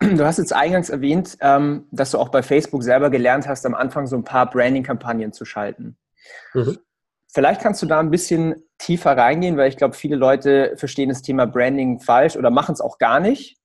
Du 0.00 0.24
hast 0.24 0.38
jetzt 0.38 0.52
eingangs 0.52 0.90
erwähnt, 0.90 1.38
ähm, 1.40 1.86
dass 1.90 2.10
du 2.10 2.18
auch 2.18 2.30
bei 2.30 2.42
Facebook 2.42 2.82
selber 2.82 3.10
gelernt 3.10 3.46
hast, 3.46 3.64
am 3.66 3.74
Anfang 3.74 4.06
so 4.06 4.16
ein 4.16 4.24
paar 4.24 4.50
Branding-Kampagnen 4.50 5.32
zu 5.32 5.44
schalten. 5.44 5.96
Mhm. 6.54 6.78
Vielleicht 7.32 7.60
kannst 7.60 7.82
du 7.82 7.86
da 7.86 8.00
ein 8.00 8.10
bisschen 8.10 8.56
tiefer 8.78 9.16
reingehen, 9.16 9.56
weil 9.56 9.68
ich 9.68 9.76
glaube, 9.76 9.94
viele 9.94 10.16
Leute 10.16 10.72
verstehen 10.76 11.10
das 11.10 11.22
Thema 11.22 11.46
Branding 11.46 12.00
falsch 12.00 12.36
oder 12.36 12.50
machen 12.50 12.72
es 12.72 12.80
auch 12.80 12.98
gar 12.98 13.20
nicht. 13.20 13.58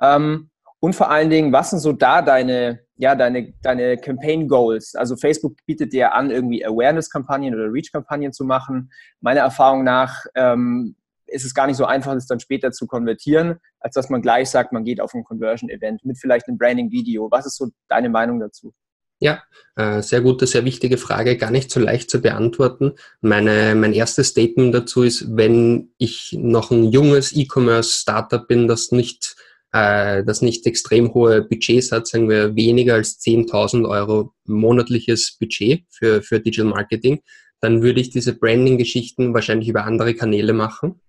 Ähm, 0.00 0.50
und 0.80 0.96
vor 0.96 1.10
allen 1.10 1.30
Dingen, 1.30 1.52
was 1.52 1.70
sind 1.70 1.78
so 1.78 1.92
da 1.92 2.22
deine, 2.22 2.80
ja, 2.96 3.14
deine, 3.14 3.52
deine 3.62 3.96
Campaign 3.98 4.48
Goals? 4.48 4.96
Also 4.96 5.14
Facebook 5.16 5.54
bietet 5.66 5.92
dir 5.92 6.12
an, 6.12 6.32
irgendwie 6.32 6.66
Awareness-Kampagnen 6.66 7.54
oder 7.54 7.72
Reach-Kampagnen 7.72 8.32
zu 8.32 8.44
machen. 8.44 8.90
Meiner 9.20 9.42
Erfahrung 9.42 9.84
nach 9.84 10.24
ähm, 10.34 10.96
ist 11.32 11.44
es 11.44 11.54
gar 11.54 11.66
nicht 11.66 11.76
so 11.76 11.84
einfach, 11.84 12.14
das 12.14 12.26
dann 12.26 12.40
später 12.40 12.72
zu 12.72 12.86
konvertieren, 12.86 13.56
als 13.80 13.94
dass 13.94 14.10
man 14.10 14.22
gleich 14.22 14.50
sagt, 14.50 14.72
man 14.72 14.84
geht 14.84 15.00
auf 15.00 15.14
ein 15.14 15.24
Conversion-Event 15.24 16.04
mit 16.04 16.18
vielleicht 16.18 16.48
einem 16.48 16.58
Branding-Video. 16.58 17.28
Was 17.30 17.46
ist 17.46 17.56
so 17.56 17.68
deine 17.88 18.08
Meinung 18.08 18.40
dazu? 18.40 18.72
Ja, 19.22 19.40
äh, 19.76 20.02
sehr 20.02 20.20
gute, 20.20 20.48
sehr 20.48 20.64
wichtige 20.64 20.98
Frage, 20.98 21.36
gar 21.36 21.52
nicht 21.52 21.70
so 21.70 21.78
leicht 21.78 22.10
zu 22.10 22.20
beantworten. 22.20 22.94
Meine, 23.20 23.76
mein 23.76 23.92
erstes 23.92 24.28
Statement 24.28 24.74
dazu 24.74 25.04
ist, 25.04 25.36
wenn 25.36 25.90
ich 25.96 26.36
noch 26.36 26.72
ein 26.72 26.90
junges 26.90 27.32
E-Commerce-Startup 27.32 28.48
bin, 28.48 28.66
das 28.66 28.90
nicht, 28.90 29.36
äh, 29.70 30.24
das 30.24 30.42
nicht 30.42 30.66
extrem 30.66 31.14
hohe 31.14 31.40
Budgets 31.42 31.92
hat, 31.92 32.08
sagen 32.08 32.28
wir 32.28 32.56
weniger 32.56 32.94
als 32.94 33.20
10.000 33.20 33.88
Euro 33.88 34.32
monatliches 34.44 35.36
Budget 35.38 35.84
für, 35.88 36.20
für 36.22 36.40
Digital 36.40 36.70
Marketing, 36.70 37.20
dann 37.60 37.80
würde 37.80 38.00
ich 38.00 38.10
diese 38.10 38.36
Branding-Geschichten 38.36 39.34
wahrscheinlich 39.34 39.68
über 39.68 39.84
andere 39.84 40.14
Kanäle 40.14 40.52
machen 40.52 41.00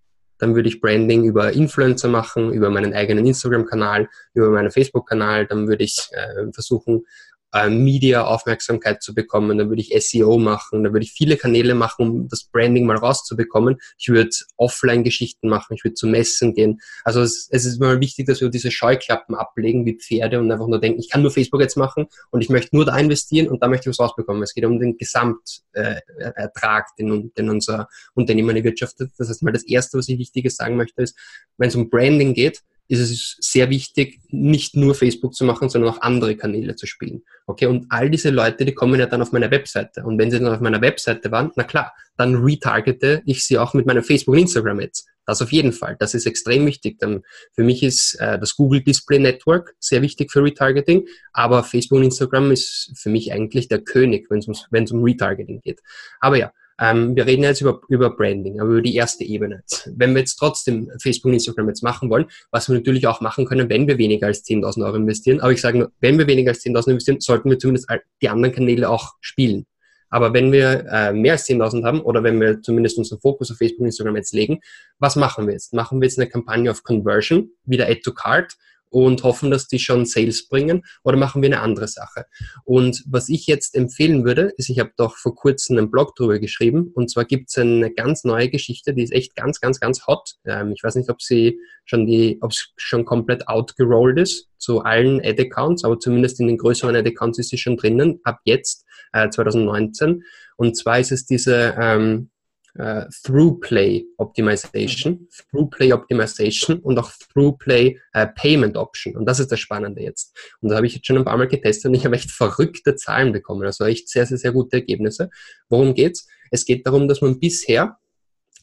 dann 0.44 0.56
würde 0.56 0.68
ich 0.68 0.82
Branding 0.82 1.24
über 1.24 1.54
Influencer 1.54 2.10
machen, 2.10 2.52
über 2.52 2.70
meinen 2.70 2.94
eigenen 2.94 3.26
Instagram-Kanal, 3.26 4.10
über 4.34 4.50
meinen 4.50 4.72
Facebook-Kanal. 4.72 5.48
Dann 5.48 5.70
würde 5.70 5.86
ich 5.86 6.10
äh, 6.12 6.52
versuchen, 6.52 7.06
äh, 7.54 7.70
Media-Aufmerksamkeit 7.70 9.02
zu 9.02 9.14
bekommen, 9.14 9.58
dann 9.58 9.70
würde 9.70 9.82
ich 9.82 9.94
SEO 10.04 10.38
machen, 10.38 10.84
dann 10.84 10.94
würde 10.94 11.06
ich 11.06 11.12
viele 11.12 11.38
Kanäle 11.38 11.76
machen, 11.76 12.10
um 12.10 12.28
das 12.28 12.44
Branding 12.46 12.86
mal 12.86 12.98
rauszubekommen. 12.98 13.78
Ich 13.98 14.10
würde 14.10 14.30
Offline-Geschichten 14.58 15.50
machen, 15.50 15.76
ich 15.76 15.84
würde 15.84 15.94
zu 15.94 16.08
Messen 16.08 16.54
gehen. 16.54 16.82
Also 17.04 17.22
es, 17.22 17.48
es 17.52 17.66
ist 17.66 17.80
mal 17.80 18.00
wichtig, 18.00 18.26
dass 18.26 18.42
wir 18.42 18.50
diese 18.50 18.72
Scheuklappen 18.72 19.36
ablegen 19.36 19.86
wie 19.86 19.98
Pferde 19.98 20.40
und 20.40 20.52
einfach 20.52 20.68
nur 20.68 20.80
denken, 20.80 21.00
ich 21.00 21.10
kann 21.10 21.22
nur 21.22 21.32
Facebook 21.32 21.62
jetzt 21.62 21.78
machen 21.78 22.08
und 22.32 22.42
ich 22.42 22.50
möchte 22.50 22.76
nur 22.76 22.86
da 22.86 22.98
investieren 22.98 23.48
und 23.48 23.62
da 23.62 23.68
möchte 23.68 23.90
ich 23.90 23.98
was 23.98 24.04
rausbekommen. 24.04 24.42
Es 24.42 24.54
geht 24.54 24.66
um 24.66 24.80
den 24.80 24.98
Gesamtertrag, 24.98 26.86
äh, 26.98 27.02
den, 27.04 27.32
den 27.38 27.50
unser 27.50 27.88
Unternehmen 28.16 28.56
erwirtschaftet. 28.56 29.12
Das 29.18 29.30
heißt 29.30 29.44
mal, 29.44 29.52
das 29.52 29.64
Erste, 29.64 29.98
was 29.98 30.10
ich 30.10 30.18
Wichtiges 30.18 30.56
sagen 30.56 30.76
möchte, 30.76 31.02
ist, 31.04 31.16
wenn 31.58 31.70
es 31.70 31.76
um 31.76 31.90
Branding 31.90 32.34
geht, 32.34 32.64
ist 32.88 33.00
es 33.00 33.38
sehr 33.40 33.70
wichtig, 33.70 34.20
nicht 34.30 34.76
nur 34.76 34.96
Facebook 34.96 35.34
zu 35.34 35.46
machen, 35.46 35.70
sondern 35.70 35.92
auch 35.92 36.02
andere 36.02 36.36
Kanäle 36.36 36.76
zu 36.76 36.86
spielen. 36.86 37.24
Okay, 37.46 37.66
und 37.66 37.86
all 37.90 38.10
diese 38.10 38.30
Leute, 38.30 38.66
die 38.66 38.74
kommen 38.74 39.00
ja 39.00 39.06
dann 39.06 39.22
auf 39.22 39.32
meine 39.32 39.50
Webseite. 39.52 40.04
Und 40.04 40.18
wenn 40.18 40.32
sie 40.32 40.40
dann 40.40 40.54
auf 40.54 40.60
meiner 40.60 40.82
Webseite 40.82 41.32
waren, 41.32 41.52
na 41.56 41.64
klar, 41.64 41.94
dann 42.18 42.36
retargete 42.36 43.22
ich 43.26 43.46
sie 43.46 43.58
auch 43.58 43.74
mit 43.74 43.86
meinen 43.86 44.04
Facebook- 44.04 44.34
und 44.34 44.42
Instagram-Ads. 44.42 45.06
Das 45.26 45.42
auf 45.42 45.52
jeden 45.52 45.72
Fall. 45.72 45.96
Das 46.00 46.14
ist 46.14 46.26
extrem 46.26 46.66
wichtig. 46.66 47.00
Dann 47.00 47.22
für 47.54 47.64
mich 47.64 47.82
ist 47.82 48.16
äh, 48.20 48.38
das 48.38 48.56
Google 48.56 48.82
Display 48.84 49.20
Network 49.20 49.76
sehr 49.80 50.02
wichtig 50.02 50.32
für 50.32 50.44
Retargeting, 50.44 51.08
aber 51.32 51.64
Facebook 51.64 52.00
und 52.00 52.06
Instagram 52.06 52.52
ist 52.52 52.92
für 52.96 53.10
mich 53.10 53.32
eigentlich 53.32 53.70
der 53.70 53.80
König, 53.80 54.28
wenn 54.30 54.40
es 54.40 54.92
um 54.92 55.04
Retargeting 55.04 55.62
geht. 55.62 55.82
Aber 56.20 56.38
ja, 56.38 56.52
ähm, 56.80 57.16
wir 57.16 57.26
reden 57.26 57.44
jetzt 57.44 57.62
über, 57.62 57.82
über 57.88 58.10
Branding, 58.10 58.60
aber 58.60 58.72
über 58.72 58.82
die 58.82 58.96
erste 58.96 59.24
Ebene. 59.24 59.64
Wenn 59.86 60.14
wir 60.14 60.20
jetzt 60.20 60.36
trotzdem 60.36 60.90
Facebook 61.02 61.30
und 61.30 61.34
Instagram 61.34 61.68
jetzt 61.68 61.84
machen 61.84 62.10
wollen, 62.10 62.26
was 62.52 62.68
wir 62.68 62.76
natürlich 62.76 63.08
auch 63.08 63.22
machen 63.22 63.46
können, 63.46 63.70
wenn 63.70 63.88
wir 63.88 63.98
weniger 63.98 64.28
als 64.28 64.44
10.000 64.46 64.86
Euro 64.86 64.96
investieren, 64.98 65.40
aber 65.40 65.52
ich 65.52 65.62
sage 65.62 65.80
nur, 65.80 65.92
wenn 66.00 66.18
wir 66.18 66.28
weniger 66.28 66.52
als 66.52 66.64
10.000 66.64 66.92
investieren, 66.92 67.20
sollten 67.20 67.50
wir 67.50 67.60
zumindest 67.60 67.88
die 68.22 68.30
anderen 68.30 68.54
Kanäle 68.54 68.90
auch 68.90 69.14
spielen. 69.22 69.66
Aber 70.10 70.32
wenn 70.32 70.52
wir 70.52 70.86
äh, 70.92 71.12
mehr 71.12 71.34
als 71.34 71.48
10.000 71.48 71.84
haben 71.86 72.02
oder 72.02 72.24
wenn 72.24 72.40
wir 72.40 72.62
zumindest 72.62 73.00
unseren 73.00 73.20
Fokus 73.20 73.50
auf 73.50 73.58
Facebook 73.58 73.80
und 73.80 73.88
Instagram 73.88 74.16
jetzt 74.16 74.34
legen, 74.34 74.60
was 75.00 75.16
machen 75.16 75.48
wir 75.48 75.54
jetzt? 75.54 75.74
Machen 75.74 76.00
wir 76.00 76.08
jetzt 76.08 76.20
eine 76.20 76.30
Kampagne 76.30 76.70
auf 76.70 76.84
Conversion, 76.84 77.50
wieder 77.66 77.88
Add 77.88 78.02
to 78.02 78.14
Cart 78.14 78.56
und 78.94 79.24
hoffen, 79.24 79.50
dass 79.50 79.68
die 79.68 79.80
schon 79.80 80.06
Sales 80.06 80.48
bringen 80.48 80.84
oder 81.04 81.18
machen 81.18 81.42
wir 81.42 81.50
eine 81.50 81.62
andere 81.62 81.88
Sache? 81.88 82.26
Und 82.64 83.04
was 83.08 83.28
ich 83.28 83.48
jetzt 83.48 83.76
empfehlen 83.76 84.24
würde, 84.24 84.54
ist, 84.58 84.70
ich 84.70 84.80
habe 84.80 84.92
doch 84.98 85.18
vor 85.18 85.36
kurzem 85.36 85.78
einen 85.78 85.90
Blog 85.90 86.16
drüber 86.16 86.38
geschrieben 86.40 86.92
und 86.94 87.10
zwar 87.10 87.26
gibt 87.26 87.50
es 87.50 87.58
eine 87.58 87.92
ganz 87.92 88.24
neue 88.24 88.50
Geschichte, 88.50 88.94
die 88.94 89.04
ist 89.04 89.12
echt 89.12 89.36
ganz, 89.36 89.60
ganz, 89.60 89.80
ganz 89.80 90.06
hot. 90.06 90.36
Ähm, 90.46 90.72
ich 90.74 90.84
weiß 90.84 90.96
nicht, 90.96 91.10
ob 91.10 91.22
sie 91.22 91.60
schon 91.86 92.06
die, 92.06 92.38
ob 92.42 92.52
es 92.52 92.72
schon 92.78 93.04
komplett 93.04 93.48
outgerollt 93.48 94.20
ist 94.20 94.50
zu 94.58 94.82
allen 94.82 95.20
Ad-Accounts, 95.20 95.84
aber 95.84 96.00
zumindest 96.00 96.40
in 96.40 96.48
den 96.48 96.58
größeren 96.58 96.96
Ad-Accounts 96.96 97.40
ist 97.40 97.50
sie 97.50 97.58
schon 97.58 97.78
drinnen, 97.78 98.20
ab 98.24 98.40
jetzt, 98.46 98.86
äh, 99.12 99.30
2019. 99.30 100.24
Und 100.56 100.78
zwar 100.78 101.00
ist 101.00 101.12
es 101.12 101.26
diese 101.26 101.76
ähm, 101.80 102.30
äh, 102.76 103.06
Through-Play 103.24 104.06
Optimization, 104.18 105.14
mhm. 105.14 105.28
Through-Play 105.52 105.94
Optimization 105.94 106.80
und 106.80 106.98
auch 106.98 107.12
Through-Play 107.34 108.00
äh, 108.14 108.28
Payment 108.28 108.78
Option. 108.78 109.16
Und 109.16 109.26
das 109.26 109.40
ist 109.40 109.52
das 109.52 109.60
Spannende 109.60 110.02
jetzt. 110.02 110.36
Und 110.62 110.70
da 110.70 110.78
habe 110.78 110.88
ich 110.88 110.96
jetzt 110.96 111.06
schon 111.06 111.18
ein 111.18 111.26
paar 111.26 111.38
Mal 111.38 111.48
getestet 111.48 111.90
und 111.90 111.96
ich 111.96 112.06
habe 112.06 112.16
echt 112.16 112.32
verrückte 112.32 112.96
Zahlen 112.96 113.32
bekommen. 113.32 113.64
Also 113.64 113.86
echt 113.86 114.10
sehr, 114.10 114.26
sehr, 114.26 114.38
sehr 114.38 114.52
gute 114.52 114.78
Ergebnisse. 114.78 115.30
Worum 115.70 115.94
geht's? 115.94 116.28
Es 116.52 116.66
geht 116.66 116.86
darum, 116.86 117.08
dass 117.08 117.22
man 117.22 117.40
bisher 117.40 117.98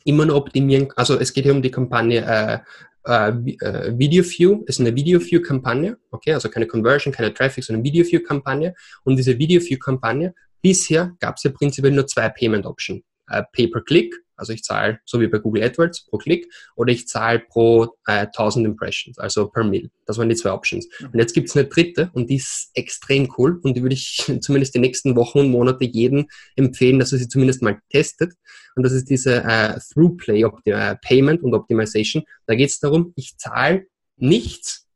immer 0.05 0.25
nur 0.25 0.37
optimieren, 0.37 0.89
also 0.97 1.19
es 1.19 1.33
geht 1.33 1.45
hier 1.45 1.53
um 1.53 1.63
die 1.63 1.71
Kampagne 1.71 2.25
äh, 2.25 2.59
äh, 3.07 3.33
äh 3.61 3.99
Video 3.99 4.25
View, 4.25 4.63
ist 4.67 4.81
eine 4.81 4.95
Video 4.95 5.21
View 5.21 5.43
Kampagne, 5.43 5.99
okay, 6.11 6.33
also 6.33 6.49
keine 6.49 6.67
Conversion, 6.67 7.13
keine 7.13 7.35
Traffic, 7.35 7.65
sondern 7.65 7.85
Video 7.85 8.05
View 8.05 8.21
Kampagne. 8.21 8.75
Und 9.05 9.17
diese 9.17 9.39
Video 9.39 9.61
View 9.61 9.79
Kampagne, 9.79 10.35
bisher 10.63 11.15
gab 11.21 11.37
es 11.37 11.43
ja 11.43 11.51
prinzipiell 11.51 11.93
nur 11.93 12.07
zwei 12.07 12.29
Payment 12.31 12.65
Option 12.65 13.03
äh, 13.31 13.43
Pay-per-Click, 13.53 14.15
also 14.41 14.55
ich 14.55 14.65
zahle 14.65 15.01
so 15.05 15.21
wie 15.21 15.27
bei 15.27 15.39
Google 15.39 15.63
AdWords 15.63 16.07
pro 16.07 16.17
Klick, 16.17 16.51
oder 16.75 16.93
ich 16.93 17.07
zahle 17.07 17.41
pro 17.41 17.97
äh, 18.07 18.27
1000 18.27 18.67
Impressions, 18.67 19.19
also 19.19 19.49
per 19.49 19.65
Mil. 19.65 19.91
Das 20.07 20.17
waren 20.17 20.31
die 20.31 20.35
zwei 20.35 20.53
Options. 20.53 20.89
Und 21.01 21.19
jetzt 21.19 21.35
gibt 21.35 21.51
es 21.51 21.57
eine 21.57 21.69
dritte 21.69 22.11
und 22.15 22.31
die 22.31 22.37
ist 22.37 22.71
extrem 22.75 23.33
cool 23.37 23.61
und 23.63 23.77
die 23.77 23.83
würde 23.83 23.95
ich 23.95 24.25
zumindest 24.41 24.75
die 24.75 24.79
nächsten 24.79 25.15
Wochen 25.15 25.41
und 25.41 25.51
Monate 25.51 25.85
jedem 25.85 26.27
empfehlen, 26.57 26.99
dass 26.99 27.13
er 27.13 27.19
sie 27.19 27.29
zumindest 27.29 27.63
mal 27.63 27.81
testet. 27.91 28.33
Und 28.77 28.83
das 28.83 28.93
ist 28.93 29.11
diese 29.11 29.45
äh, 29.45 29.79
Through-Play 29.93 30.43
äh, 30.65 30.97
Payment 31.03 31.43
und 31.43 31.55
Optimization. 31.55 32.25
Da 32.47 32.55
geht 32.55 32.71
es 32.71 32.81
darum, 32.81 33.13
ich 33.17 33.37
zahle 33.37 33.87
nichts, 34.17 34.87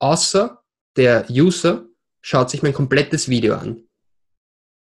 außer 0.00 0.62
der 0.96 1.26
User 1.30 1.86
schaut 2.20 2.50
sich 2.50 2.62
mein 2.62 2.74
komplettes 2.74 3.28
Video 3.28 3.54
an. 3.54 3.68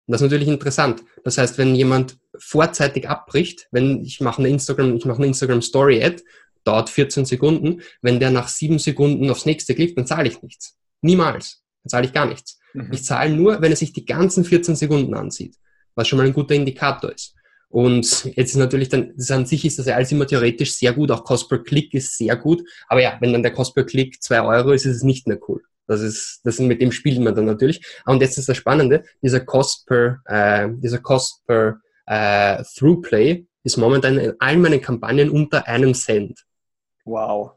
Und 0.08 0.12
das 0.12 0.22
ist 0.22 0.26
natürlich 0.26 0.48
interessant. 0.48 1.04
Das 1.24 1.40
heißt, 1.40 1.58
wenn 1.58 1.74
jemand 1.74 2.18
vorzeitig 2.40 3.10
abbricht, 3.10 3.68
wenn 3.72 4.04
ich 4.04 4.22
mache 4.22 4.40
eine 4.40 4.50
Instagram, 4.50 4.96
ich 4.96 5.06
mache 5.06 5.18
eine 5.18 5.28
Instagram 5.28 5.62
Story 5.62 6.04
Ad, 6.04 6.24
dauert 6.64 6.90
14 6.90 7.26
Sekunden, 7.26 7.82
wenn 8.02 8.20
der 8.20 8.32
nach 8.32 8.48
sieben 8.48 8.80
Sekunden 8.80 9.30
aufs 9.30 9.46
nächste 9.46 9.76
klickt, 9.76 9.98
dann 9.98 10.08
zahle 10.08 10.28
ich 10.28 10.42
nichts. 10.42 10.76
Niemals. 11.02 11.64
Dann 11.84 11.90
zahle 11.90 12.06
ich 12.08 12.14
gar 12.14 12.26
nichts. 12.26 12.60
Mhm. 12.74 12.90
Ich 12.92 13.04
zahle 13.04 13.34
nur, 13.36 13.62
wenn 13.62 13.72
er 13.72 13.78
sich 13.78 13.94
die 13.94 14.06
ganzen 14.06 14.44
14 14.44 14.76
Sekunden 14.76 15.14
ansieht, 15.14 15.56
was 15.94 16.08
schon 16.08 16.18
mal 16.18 16.26
ein 16.26 16.34
guter 16.34 16.56
Indikator 16.56 17.12
ist. 17.12 17.36
Und 17.70 18.26
jetzt 18.36 18.52
ist 18.52 18.56
natürlich 18.56 18.90
dann, 18.90 19.14
das 19.18 19.32
an 19.32 19.46
sich 19.46 19.66
ist 19.66 19.80
das 19.80 19.88
ja 19.88 19.96
alles 19.96 20.12
immer 20.12 20.28
theoretisch 20.28 20.74
sehr 20.74 20.94
gut, 20.94 21.12
auch 21.12 21.24
Cost 21.24 21.50
per 21.50 21.60
Klick 21.60 21.94
ist 21.94 22.18
sehr 22.18 22.36
gut, 22.36 22.64
aber 22.88 23.02
ja, 23.02 23.18
wenn 23.20 23.34
dann 23.34 23.44
der 23.44 23.52
Cost 23.52 23.76
per 23.76 23.84
Klick 23.84 24.22
zwei 24.24 24.42
Euro 24.42 24.72
ist, 24.72 24.86
ist 24.86 24.98
es 24.98 25.04
nicht 25.04 25.28
mehr 25.28 25.40
cool. 25.48 25.62
Das 25.88 26.02
ist, 26.02 26.42
das 26.44 26.60
mit 26.60 26.82
dem 26.82 26.92
spielt 26.92 27.20
man 27.20 27.36
dann 27.36 27.46
natürlich. 27.46 27.86
Und 28.06 28.22
jetzt 28.22 28.38
ist 28.38 28.50
das 28.50 28.58
Spannende, 28.58 29.04
dieser 29.22 29.42
Cost 29.42 29.86
per, 29.86 30.22
äh, 30.26 30.70
dieser 30.78 31.00
Cost 31.00 31.46
per 31.46 31.80
äh, 32.06 32.64
Throughplay 32.78 33.46
ist 33.64 33.78
momentan 33.78 34.18
in 34.18 34.34
allen 34.40 34.62
meinen 34.62 34.82
Kampagnen 34.82 35.30
unter 35.30 35.68
einem 35.68 35.94
Cent. 35.94 36.46
Wow. 37.06 37.52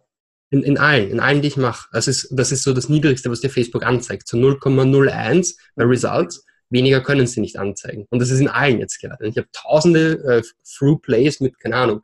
In, 0.50 0.62
in 0.62 0.78
allen, 0.78 1.10
in 1.10 1.20
allen, 1.20 1.42
die 1.42 1.48
ich 1.48 1.56
mache. 1.56 1.88
Das 1.92 2.08
ist, 2.08 2.28
das 2.30 2.52
ist 2.52 2.62
so 2.62 2.72
das 2.72 2.88
Niedrigste, 2.88 3.30
was 3.30 3.40
dir 3.40 3.50
Facebook 3.50 3.84
anzeigt. 3.84 4.26
So 4.26 4.38
0,01 4.38 5.54
bei 5.76 5.84
Results. 5.84 6.44
Weniger 6.70 7.00
können 7.00 7.26
sie 7.26 7.40
nicht 7.40 7.58
anzeigen. 7.58 8.06
Und 8.10 8.20
das 8.20 8.30
ist 8.30 8.40
in 8.40 8.48
allen 8.48 8.78
jetzt 8.78 9.00
gerade. 9.00 9.26
Ich 9.26 9.36
habe 9.36 9.48
tausende 9.52 10.22
äh, 10.24 10.42
Through-Plays 10.76 11.40
mit, 11.40 11.58
keine 11.60 11.76
Ahnung, 11.76 12.02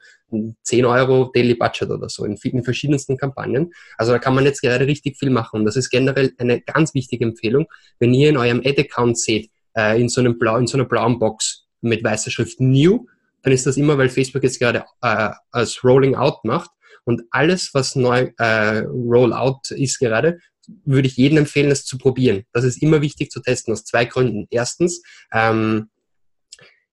10 0.63 0.85
Euro 0.85 1.31
Daily 1.35 1.55
Budget 1.55 1.91
oder 1.91 2.09
so 2.09 2.25
in, 2.25 2.37
in 2.37 2.65
verschiedensten 2.65 3.17
Kampagnen. 3.17 3.73
Also 3.99 4.13
da 4.13 4.19
kann 4.19 4.35
man 4.35 4.45
jetzt 4.45 4.63
gerade 4.63 4.87
richtig 4.87 5.19
viel 5.19 5.31
machen. 5.31 5.61
Und 5.61 5.65
das 5.67 5.77
ist 5.77 5.91
generell 5.91 6.33
eine 6.39 6.61
ganz 6.61 6.95
wichtige 6.95 7.25
Empfehlung. 7.25 7.67
Wenn 7.99 8.15
ihr 8.15 8.31
in 8.31 8.37
eurem 8.37 8.63
Ad-Account 8.65 9.19
seht, 9.19 9.51
äh, 9.77 10.01
in, 10.01 10.09
so 10.09 10.21
einem 10.21 10.39
blau, 10.39 10.57
in 10.57 10.67
so 10.67 10.77
einer 10.77 10.87
blauen 10.87 11.19
Box 11.19 11.64
mit 11.85 12.03
weißer 12.03 12.31
Schrift 12.31 12.61
New, 12.61 13.07
dann 13.43 13.53
ist 13.53 13.67
das 13.67 13.77
immer, 13.77 13.99
weil 13.99 14.09
Facebook 14.09 14.43
jetzt 14.43 14.59
gerade 14.59 14.85
äh, 15.03 15.31
als 15.51 15.85
Rolling 15.85 16.15
Out 16.15 16.45
macht. 16.45 16.71
Und 17.05 17.23
alles, 17.31 17.75
was 17.75 17.97
neu 17.97 18.31
äh, 18.39 18.79
Rollout 18.79 19.61
ist 19.71 19.99
gerade, 19.99 20.39
würde 20.87 21.07
ich 21.07 21.17
jedem 21.17 21.39
empfehlen, 21.39 21.71
es 21.71 21.85
zu 21.85 21.99
probieren. 21.99 22.45
Das 22.53 22.65
ist 22.65 22.83
immer 22.83 23.03
wichtig 23.03 23.31
zu 23.31 23.41
testen, 23.41 23.73
aus 23.73 23.85
zwei 23.85 24.07
Gründen. 24.07 24.47
Erstens, 24.51 25.03
ähm, 25.33 25.91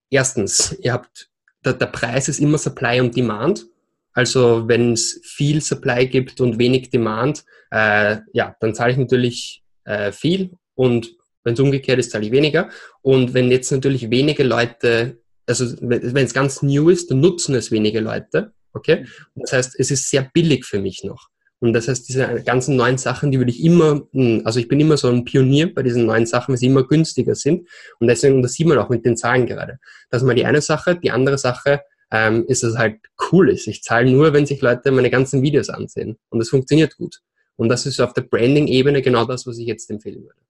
erstens, 0.10 0.78
ihr 0.82 0.92
habt 0.92 1.30
der, 1.64 1.74
der 1.74 1.86
Preis 1.86 2.28
ist 2.28 2.40
immer 2.40 2.58
Supply 2.58 3.00
und 3.00 3.16
Demand. 3.16 3.68
Also 4.14 4.68
wenn 4.68 4.94
es 4.94 5.22
viel 5.24 5.62
Supply 5.62 6.08
gibt 6.08 6.42
und 6.42 6.60
wenig 6.60 6.90
Demand, 6.90 7.46
äh, 7.72 8.18
ja, 8.34 8.56
dann 8.60 8.76
zahle 8.76 8.92
ich 8.92 8.98
natürlich 8.98 9.64
äh, 9.86 10.12
viel 10.12 10.52
und 10.76 11.16
wenn 11.44 11.54
es 11.54 11.60
umgekehrt 11.60 12.00
ist, 12.00 12.12
zahle 12.12 12.26
ich 12.26 12.32
weniger. 12.32 12.70
Und 13.02 13.34
wenn 13.34 13.52
jetzt 13.52 13.72
natürlich 13.72 14.10
wenige 14.10 14.44
Leute, 14.44 15.20
also 15.46 15.66
wenn 15.82 16.26
es 16.26 16.34
ganz 16.34 16.62
new 16.62 16.90
ist, 16.90 17.12
dann 17.12 17.20
nutzen 17.20 17.56
es 17.56 17.72
wenige 17.72 18.00
Leute. 18.00 18.54
Okay? 18.74 19.06
Das 19.36 19.54
heißt, 19.54 19.76
es 19.80 19.92
ist 19.92 20.10
sehr 20.10 20.30
billig 20.34 20.66
für 20.66 20.80
mich 20.80 21.04
noch. 21.04 21.30
Und 21.60 21.74
das 21.74 21.88
heißt, 21.88 22.10
diese 22.10 22.42
ganzen 22.44 22.76
neuen 22.76 22.98
Sachen, 22.98 23.32
die 23.32 23.38
würde 23.38 23.52
ich 23.52 23.64
immer, 23.64 24.02
hm, 24.14 24.42
also 24.46 24.60
ich 24.60 24.68
bin 24.68 24.80
immer 24.80 24.98
so 24.98 25.10
ein 25.10 25.26
Pionier 25.26 25.72
bei 25.72 25.84
diesen 25.84 26.08
neuen 26.08 26.26
Sachen, 26.26 26.54
weil 26.54 26.58
sie 26.58 26.66
immer 26.66 26.88
günstiger 26.88 27.36
sind. 27.36 27.68
Und 28.00 28.08
deswegen, 28.08 28.42
das 28.42 28.54
sieht 28.54 28.66
man 28.66 28.80
auch 28.80 28.90
mit 28.90 29.06
den 29.06 29.16
Zahlen 29.16 29.46
gerade. 29.46 29.78
Das 30.10 30.22
ist 30.22 30.26
mal 30.26 30.34
die 30.34 30.46
eine 30.46 30.62
Sache. 30.62 30.96
Die 30.96 31.12
andere 31.12 31.38
Sache 31.38 31.82
ähm, 32.12 32.46
ist, 32.48 32.64
dass 32.64 32.72
es 32.72 32.78
halt 32.80 32.98
cool 33.32 33.52
ist. 33.52 33.68
Ich 33.68 33.84
zahle 33.84 34.10
nur, 34.10 34.34
wenn 34.34 34.48
sich 34.48 34.60
Leute 34.62 34.92
meine 34.92 35.12
ganzen 35.12 35.44
Videos 35.44 35.70
ansehen. 35.70 36.18
Und 36.30 36.40
das 36.40 36.50
funktioniert 36.50 36.98
gut. 36.98 37.20
Und 37.58 37.70
das 37.70 37.86
ist 37.86 38.00
auf 38.00 38.14
der 38.14 38.24
Branding-Ebene 38.24 39.04
genau 39.04 39.26
das, 39.26 39.46
was 39.46 39.60
ich 39.60 39.68
jetzt 39.68 39.92
empfehlen 39.92 40.24
würde. 40.24 40.41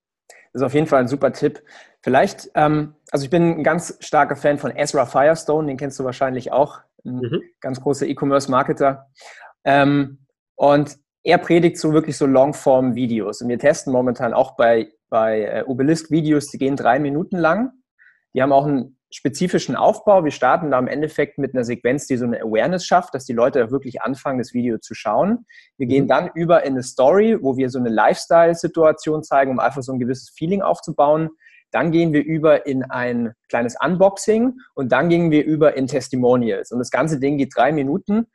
Das 0.53 0.61
ist 0.61 0.65
auf 0.65 0.73
jeden 0.73 0.87
Fall 0.87 1.01
ein 1.01 1.07
super 1.07 1.31
Tipp. 1.31 1.63
Vielleicht, 2.01 2.51
ähm, 2.55 2.95
also 3.11 3.23
ich 3.23 3.29
bin 3.29 3.59
ein 3.59 3.63
ganz 3.63 3.97
starker 3.99 4.35
Fan 4.35 4.57
von 4.57 4.75
Ezra 4.75 5.05
Firestone, 5.05 5.67
den 5.67 5.77
kennst 5.77 5.99
du 5.99 6.03
wahrscheinlich 6.03 6.51
auch, 6.51 6.79
ein 7.05 7.15
mhm. 7.15 7.41
ganz 7.61 7.81
großer 7.81 8.05
E-Commerce-Marketer. 8.07 9.07
Ähm, 9.63 10.25
und 10.55 10.97
er 11.23 11.37
predigt 11.37 11.77
so 11.77 11.93
wirklich 11.93 12.17
so 12.17 12.25
Longform-Videos. 12.25 13.41
Und 13.41 13.49
wir 13.49 13.59
testen 13.59 13.93
momentan 13.93 14.33
auch 14.33 14.55
bei, 14.55 14.91
bei 15.09 15.41
äh, 15.43 15.63
Obelisk-Videos, 15.65 16.47
die 16.47 16.57
gehen 16.57 16.75
drei 16.75 16.99
Minuten 16.99 17.37
lang. 17.37 17.71
Die 18.33 18.41
haben 18.41 18.51
auch 18.51 18.65
einen 18.65 18.97
spezifischen 19.11 19.75
Aufbau. 19.75 20.23
Wir 20.23 20.31
starten 20.31 20.71
da 20.71 20.79
im 20.79 20.87
Endeffekt 20.87 21.37
mit 21.37 21.53
einer 21.53 21.63
Sequenz, 21.63 22.07
die 22.07 22.17
so 22.17 22.25
eine 22.25 22.41
Awareness 22.41 22.85
schafft, 22.85 23.13
dass 23.13 23.25
die 23.25 23.33
Leute 23.33 23.69
wirklich 23.69 24.01
anfangen, 24.01 24.39
das 24.39 24.53
Video 24.53 24.77
zu 24.77 24.93
schauen. 24.95 25.45
Wir 25.77 25.87
gehen 25.87 26.05
mhm. 26.05 26.09
dann 26.09 26.29
über 26.33 26.63
in 26.63 26.73
eine 26.73 26.83
Story, 26.83 27.37
wo 27.41 27.57
wir 27.57 27.69
so 27.69 27.79
eine 27.79 27.89
Lifestyle-Situation 27.89 29.23
zeigen, 29.23 29.51
um 29.51 29.59
einfach 29.59 29.83
so 29.83 29.91
ein 29.91 29.99
gewisses 29.99 30.29
Feeling 30.29 30.61
aufzubauen. 30.61 31.29
Dann 31.71 31.91
gehen 31.91 32.13
wir 32.13 32.23
über 32.23 32.65
in 32.65 32.83
ein 32.83 33.33
kleines 33.49 33.75
Unboxing 33.83 34.53
und 34.75 34.91
dann 34.91 35.09
gehen 35.09 35.31
wir 35.31 35.45
über 35.45 35.75
in 35.75 35.87
Testimonials. 35.87 36.71
Und 36.71 36.79
das 36.79 36.91
ganze 36.91 37.19
Ding 37.19 37.37
geht 37.37 37.55
drei 37.55 37.71
Minuten. 37.71 38.27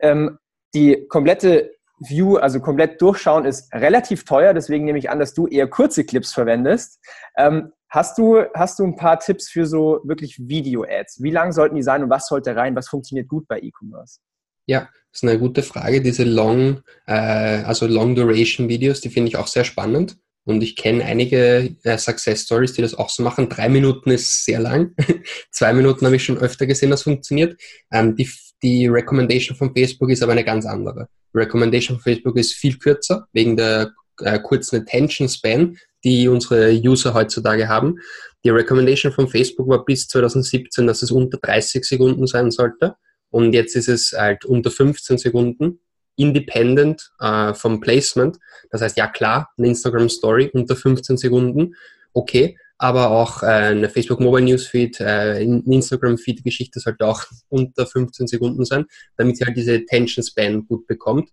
Ähm, 0.00 0.38
die 0.74 1.06
komplette 1.08 1.72
View, 1.98 2.36
also 2.36 2.60
komplett 2.60 3.00
durchschauen, 3.02 3.44
ist 3.44 3.72
relativ 3.74 4.24
teuer. 4.24 4.54
Deswegen 4.54 4.84
nehme 4.84 4.98
ich 4.98 5.10
an, 5.10 5.18
dass 5.18 5.34
du 5.34 5.46
eher 5.46 5.68
kurze 5.68 6.04
Clips 6.04 6.32
verwendest. 6.32 7.00
Ähm, 7.36 7.72
hast, 7.90 8.18
du, 8.18 8.42
hast 8.54 8.78
du 8.78 8.84
ein 8.84 8.96
paar 8.96 9.18
Tipps 9.18 9.48
für 9.48 9.66
so 9.66 10.00
wirklich 10.04 10.38
Video-Ads? 10.38 11.22
Wie 11.22 11.30
lang 11.30 11.52
sollten 11.52 11.76
die 11.76 11.82
sein 11.82 12.02
und 12.02 12.10
was 12.10 12.26
sollte 12.26 12.56
rein? 12.56 12.74
Was 12.76 12.88
funktioniert 12.88 13.28
gut 13.28 13.46
bei 13.48 13.60
E-Commerce? 13.60 14.20
Ja, 14.66 14.88
das 15.12 15.22
ist 15.22 15.28
eine 15.28 15.38
gute 15.38 15.62
Frage. 15.62 16.00
Diese 16.00 16.24
Long, 16.24 16.80
äh, 17.06 17.12
also 17.12 17.86
Long 17.86 18.14
Duration 18.14 18.68
Videos, 18.68 19.00
die 19.00 19.10
finde 19.10 19.28
ich 19.28 19.36
auch 19.36 19.48
sehr 19.48 19.64
spannend. 19.64 20.16
Und 20.44 20.62
ich 20.62 20.74
kenne 20.74 21.04
einige 21.04 21.76
äh, 21.82 21.98
Success 21.98 22.44
Stories, 22.44 22.72
die 22.72 22.82
das 22.82 22.94
auch 22.94 23.10
so 23.10 23.22
machen. 23.22 23.48
Drei 23.48 23.68
Minuten 23.68 24.10
ist 24.10 24.44
sehr 24.44 24.60
lang. 24.60 24.94
Zwei 25.50 25.72
Minuten 25.74 26.06
habe 26.06 26.16
ich 26.16 26.24
schon 26.24 26.38
öfter 26.38 26.66
gesehen, 26.66 26.90
das 26.90 27.02
funktioniert. 27.02 27.60
Ähm, 27.92 28.16
die 28.16 28.28
die 28.62 28.86
Recommendation 28.88 29.56
von 29.56 29.74
Facebook 29.74 30.10
ist 30.10 30.22
aber 30.22 30.32
eine 30.32 30.44
ganz 30.44 30.66
andere. 30.66 31.08
Recommendation 31.34 31.98
von 31.98 32.12
Facebook 32.12 32.36
ist 32.36 32.54
viel 32.54 32.78
kürzer, 32.78 33.26
wegen 33.32 33.56
der 33.56 33.92
äh, 34.20 34.38
kurzen 34.40 34.80
Attention 34.80 35.28
Span, 35.28 35.78
die 36.04 36.28
unsere 36.28 36.72
User 36.72 37.14
heutzutage 37.14 37.68
haben. 37.68 37.96
Die 38.44 38.50
Recommendation 38.50 39.12
von 39.12 39.28
Facebook 39.28 39.68
war 39.68 39.84
bis 39.84 40.08
2017, 40.08 40.86
dass 40.86 41.02
es 41.02 41.10
unter 41.10 41.38
30 41.38 41.84
Sekunden 41.84 42.26
sein 42.26 42.50
sollte. 42.50 42.96
Und 43.30 43.52
jetzt 43.52 43.76
ist 43.76 43.88
es 43.88 44.12
halt 44.16 44.44
unter 44.44 44.70
15 44.70 45.18
Sekunden, 45.18 45.80
independent 46.16 47.10
äh, 47.20 47.54
vom 47.54 47.80
Placement. 47.80 48.38
Das 48.70 48.82
heißt, 48.82 48.96
ja 48.96 49.08
klar, 49.08 49.50
eine 49.56 49.68
Instagram 49.68 50.08
Story 50.08 50.50
unter 50.52 50.76
15 50.76 51.16
Sekunden, 51.16 51.74
okay, 52.12 52.56
aber 52.78 53.10
auch 53.10 53.42
äh, 53.42 53.46
eine 53.46 53.90
Facebook 53.90 54.20
Mobile 54.20 54.44
Newsfeed, 54.46 55.00
äh, 55.00 55.42
Instagram 55.42 56.16
Feed 56.16 56.42
Geschichte 56.42 56.80
sollte 56.80 57.06
auch 57.06 57.22
unter 57.50 57.86
15 57.86 58.26
Sekunden 58.26 58.64
sein, 58.64 58.86
damit 59.16 59.36
sie 59.36 59.44
halt 59.44 59.56
diese 59.56 59.74
Attention 59.74 60.24
Span 60.24 60.66
gut 60.66 60.86
bekommt. 60.86 61.28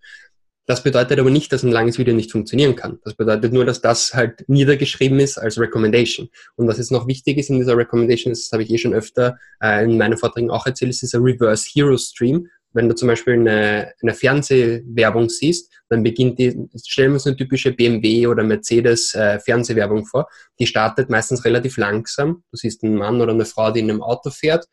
Das 0.67 0.83
bedeutet 0.83 1.17
aber 1.17 1.29
nicht, 1.29 1.53
dass 1.53 1.63
ein 1.63 1.71
langes 1.71 1.97
Video 1.97 2.13
nicht 2.13 2.33
funktionieren 2.33 2.75
kann. 2.75 2.99
Das 3.05 3.15
bedeutet 3.15 3.53
nur, 3.53 3.63
dass 3.63 3.79
das 3.79 4.13
halt 4.13 4.43
niedergeschrieben 4.49 5.17
ist 5.17 5.37
als 5.37 5.57
Recommendation. 5.57 6.27
Und 6.57 6.67
was 6.67 6.77
jetzt 6.77 6.91
noch 6.91 7.07
wichtig 7.07 7.37
ist 7.37 7.49
in 7.49 7.57
dieser 7.57 7.77
Recommendation, 7.77 8.33
das 8.33 8.49
habe 8.51 8.63
ich 8.63 8.69
eh 8.69 8.77
schon 8.77 8.93
öfter 8.93 9.37
äh, 9.63 9.85
in 9.85 9.97
meinen 9.97 10.17
Vorträgen 10.17 10.51
auch 10.51 10.65
erzählt, 10.65 10.91
ist 10.91 11.01
dieser 11.01 11.19
Reverse 11.19 11.69
Hero 11.73 11.97
Stream. 11.97 12.49
Wenn 12.73 12.89
du 12.89 12.95
zum 12.95 13.07
Beispiel 13.07 13.35
eine, 13.35 13.93
eine 14.01 14.13
Fernsehwerbung 14.13 15.29
siehst, 15.29 15.71
dann 15.87 16.03
beginnt 16.03 16.37
die, 16.37 16.67
stellen 16.85 17.11
wir 17.11 17.13
uns 17.13 17.25
eine 17.25 17.37
typische 17.37 17.71
BMW 17.71 18.27
oder 18.27 18.43
Mercedes 18.43 19.15
äh, 19.15 19.39
Fernsehwerbung 19.39 20.05
vor. 20.05 20.27
Die 20.59 20.67
startet 20.67 21.09
meistens 21.09 21.45
relativ 21.45 21.77
langsam. 21.77 22.43
Du 22.51 22.57
siehst 22.57 22.83
einen 22.83 22.95
Mann 22.95 23.21
oder 23.21 23.31
eine 23.31 23.45
Frau, 23.45 23.71
die 23.71 23.79
in 23.79 23.89
einem 23.89 24.03
Auto 24.03 24.31
fährt. 24.31 24.65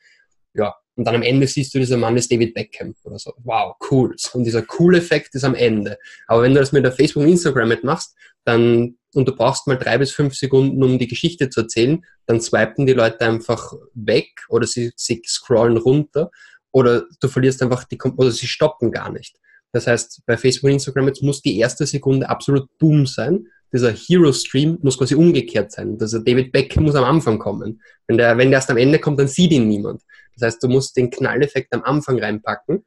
Ja, 0.54 0.74
und 0.96 1.04
dann 1.04 1.16
am 1.16 1.22
Ende 1.22 1.46
siehst 1.46 1.74
du, 1.74 1.78
dieser 1.78 1.96
Mann 1.96 2.16
ist 2.16 2.30
David 2.30 2.54
Beckham 2.54 2.94
oder 3.04 3.18
so. 3.18 3.32
Wow, 3.42 3.76
cool. 3.90 4.14
Und 4.32 4.44
dieser 4.44 4.64
cool 4.78 4.94
Effekt 4.94 5.34
ist 5.34 5.44
am 5.44 5.54
Ende. 5.54 5.98
Aber 6.28 6.42
wenn 6.42 6.54
du 6.54 6.60
das 6.60 6.72
mit 6.72 6.84
der 6.84 6.92
Facebook 6.92 7.24
und 7.24 7.30
Instagram 7.30 7.68
mitmachst, 7.68 8.14
dann, 8.44 8.96
und 9.14 9.26
du 9.26 9.34
brauchst 9.34 9.66
mal 9.66 9.76
drei 9.76 9.98
bis 9.98 10.12
fünf 10.12 10.34
Sekunden, 10.34 10.82
um 10.82 10.98
die 10.98 11.08
Geschichte 11.08 11.50
zu 11.50 11.62
erzählen, 11.62 12.04
dann 12.26 12.40
swipen 12.40 12.86
die 12.86 12.92
Leute 12.92 13.20
einfach 13.22 13.72
weg 13.94 14.44
oder 14.48 14.66
sie, 14.66 14.92
sie 14.96 15.22
scrollen 15.26 15.78
runter 15.78 16.30
oder 16.70 17.04
du 17.20 17.28
verlierst 17.28 17.62
einfach 17.62 17.84
die, 17.84 17.98
oder 18.00 18.30
sie 18.30 18.46
stoppen 18.46 18.92
gar 18.92 19.10
nicht. 19.10 19.36
Das 19.72 19.88
heißt, 19.88 20.22
bei 20.26 20.36
Facebook 20.36 20.68
und 20.68 20.74
Instagram 20.74 21.08
jetzt 21.08 21.22
muss 21.22 21.42
die 21.42 21.58
erste 21.58 21.86
Sekunde 21.86 22.28
absolut 22.28 22.68
boom 22.78 23.06
sein. 23.06 23.48
Dieser 23.74 23.90
Hero 23.90 24.32
Stream 24.32 24.78
muss 24.82 24.96
quasi 24.96 25.16
umgekehrt 25.16 25.72
sein. 25.72 25.98
Also 26.00 26.20
David 26.20 26.52
Beckham 26.52 26.84
muss 26.84 26.94
am 26.94 27.04
Anfang 27.04 27.38
kommen. 27.38 27.82
Wenn 28.06 28.16
der, 28.16 28.38
wenn 28.38 28.50
der 28.50 28.58
erst 28.58 28.70
am 28.70 28.76
Ende 28.76 29.00
kommt, 29.00 29.18
dann 29.18 29.28
sieht 29.28 29.50
ihn 29.50 29.68
niemand. 29.68 30.02
Das 30.36 30.46
heißt, 30.46 30.62
du 30.62 30.68
musst 30.68 30.96
den 30.96 31.10
Knalleffekt 31.10 31.74
am 31.74 31.82
Anfang 31.82 32.18
reinpacken 32.20 32.84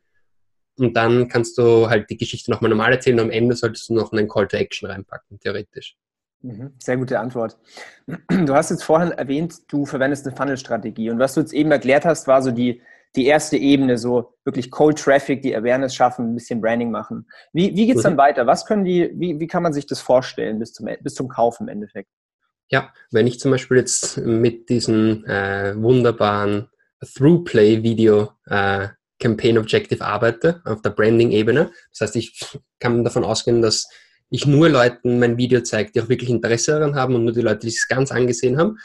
und 0.77 0.95
dann 0.95 1.27
kannst 1.27 1.57
du 1.57 1.89
halt 1.89 2.09
die 2.09 2.17
Geschichte 2.17 2.51
nochmal 2.51 2.69
normal 2.69 2.93
erzählen 2.93 3.19
und 3.19 3.25
am 3.25 3.31
Ende 3.31 3.55
solltest 3.55 3.89
du 3.89 3.95
noch 3.95 4.11
einen 4.11 4.27
Call 4.27 4.47
to 4.47 4.57
Action 4.57 4.89
reinpacken, 4.89 5.39
theoretisch. 5.39 5.95
Mhm, 6.41 6.73
sehr 6.81 6.97
gute 6.97 7.19
Antwort. 7.19 7.57
Du 8.29 8.53
hast 8.53 8.69
jetzt 8.69 8.83
vorhin 8.83 9.11
erwähnt, 9.11 9.55
du 9.69 9.85
verwendest 9.85 10.25
eine 10.27 10.35
Funnel-Strategie 10.35 11.09
und 11.09 11.19
was 11.19 11.33
du 11.33 11.41
jetzt 11.41 11.53
eben 11.53 11.71
erklärt 11.71 12.05
hast, 12.05 12.27
war 12.27 12.41
so 12.41 12.51
die, 12.51 12.81
die 13.15 13.25
erste 13.25 13.57
Ebene, 13.57 13.97
so 13.97 14.33
wirklich 14.43 14.69
Cold 14.69 14.97
Traffic, 14.97 15.41
die 15.41 15.55
Awareness 15.55 15.95
schaffen, 15.95 16.31
ein 16.31 16.35
bisschen 16.35 16.61
Branding 16.61 16.91
machen. 16.91 17.27
Wie, 17.53 17.75
wie 17.75 17.87
geht 17.87 17.97
es 17.97 18.03
dann 18.03 18.13
mhm. 18.13 18.17
weiter? 18.17 18.47
Was 18.47 18.65
können 18.65 18.85
die, 18.85 19.11
wie, 19.15 19.39
wie 19.39 19.47
kann 19.47 19.63
man 19.63 19.73
sich 19.73 19.87
das 19.87 19.99
vorstellen 19.99 20.59
bis 20.59 20.73
zum, 20.73 20.87
bis 21.01 21.15
zum 21.15 21.27
Kauf 21.27 21.59
im 21.59 21.67
Endeffekt? 21.67 22.09
Ja, 22.69 22.91
wenn 23.11 23.27
ich 23.27 23.39
zum 23.39 23.51
Beispiel 23.51 23.77
jetzt 23.77 24.17
mit 24.17 24.69
diesen 24.69 25.25
äh, 25.25 25.73
wunderbaren 25.77 26.69
Through-Play-Video 27.15 28.31
äh, 28.45 28.89
Campaign 29.19 29.57
Objective 29.57 30.03
arbeite, 30.03 30.61
auf 30.65 30.81
der 30.81 30.91
Branding-Ebene. 30.91 31.71
Das 31.91 32.01
heißt, 32.01 32.15
ich 32.17 32.39
kann 32.79 33.03
davon 33.03 33.23
ausgehen, 33.23 33.61
dass 33.61 33.87
ich 34.29 34.45
nur 34.45 34.69
Leuten 34.69 35.19
mein 35.19 35.37
Video 35.37 35.61
zeige, 35.61 35.91
die 35.91 36.01
auch 36.01 36.09
wirklich 36.09 36.29
Interesse 36.29 36.73
daran 36.73 36.95
haben 36.95 37.15
und 37.15 37.23
nur 37.23 37.33
die 37.33 37.41
Leute, 37.41 37.61
die 37.61 37.69
es 37.69 37.87
ganz 37.87 38.11
angesehen 38.11 38.57
haben, 38.57 38.77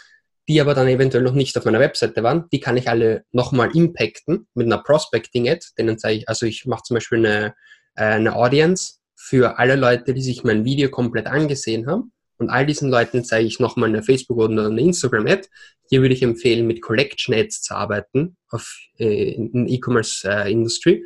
die 0.48 0.60
aber 0.60 0.74
dann 0.74 0.88
eventuell 0.88 1.22
noch 1.22 1.34
nicht 1.34 1.56
auf 1.56 1.64
meiner 1.64 1.80
Webseite 1.80 2.22
waren, 2.22 2.48
die 2.52 2.60
kann 2.60 2.76
ich 2.76 2.88
alle 2.88 3.24
nochmal 3.32 3.70
impacten 3.74 4.46
mit 4.54 4.66
einer 4.66 4.82
Prospecting-Ad. 4.82 5.66
Denen 5.78 5.98
zeige 5.98 6.18
ich, 6.18 6.28
also 6.28 6.46
ich 6.46 6.66
mache 6.66 6.82
zum 6.82 6.94
Beispiel 6.96 7.18
eine, 7.18 7.54
äh, 7.94 8.04
eine 8.04 8.34
Audience 8.34 8.94
für 9.14 9.58
alle 9.58 9.76
Leute, 9.76 10.14
die 10.14 10.22
sich 10.22 10.42
mein 10.44 10.64
Video 10.64 10.90
komplett 10.90 11.26
angesehen 11.26 11.86
haben 11.86 12.12
und 12.42 12.50
all 12.50 12.66
diesen 12.66 12.90
Leuten 12.90 13.24
zeige 13.24 13.46
ich 13.46 13.60
nochmal 13.60 13.88
eine 13.88 14.02
Facebook- 14.02 14.38
oder 14.38 14.66
eine 14.66 14.80
Instagram-Ad. 14.80 15.48
Hier 15.88 16.02
würde 16.02 16.14
ich 16.14 16.22
empfehlen, 16.22 16.66
mit 16.66 16.82
Collection-Ads 16.82 17.62
zu 17.62 17.74
arbeiten 17.74 18.36
auf, 18.48 18.76
äh, 18.98 19.34
in 19.34 19.68
E-Commerce-Industry. 19.68 21.04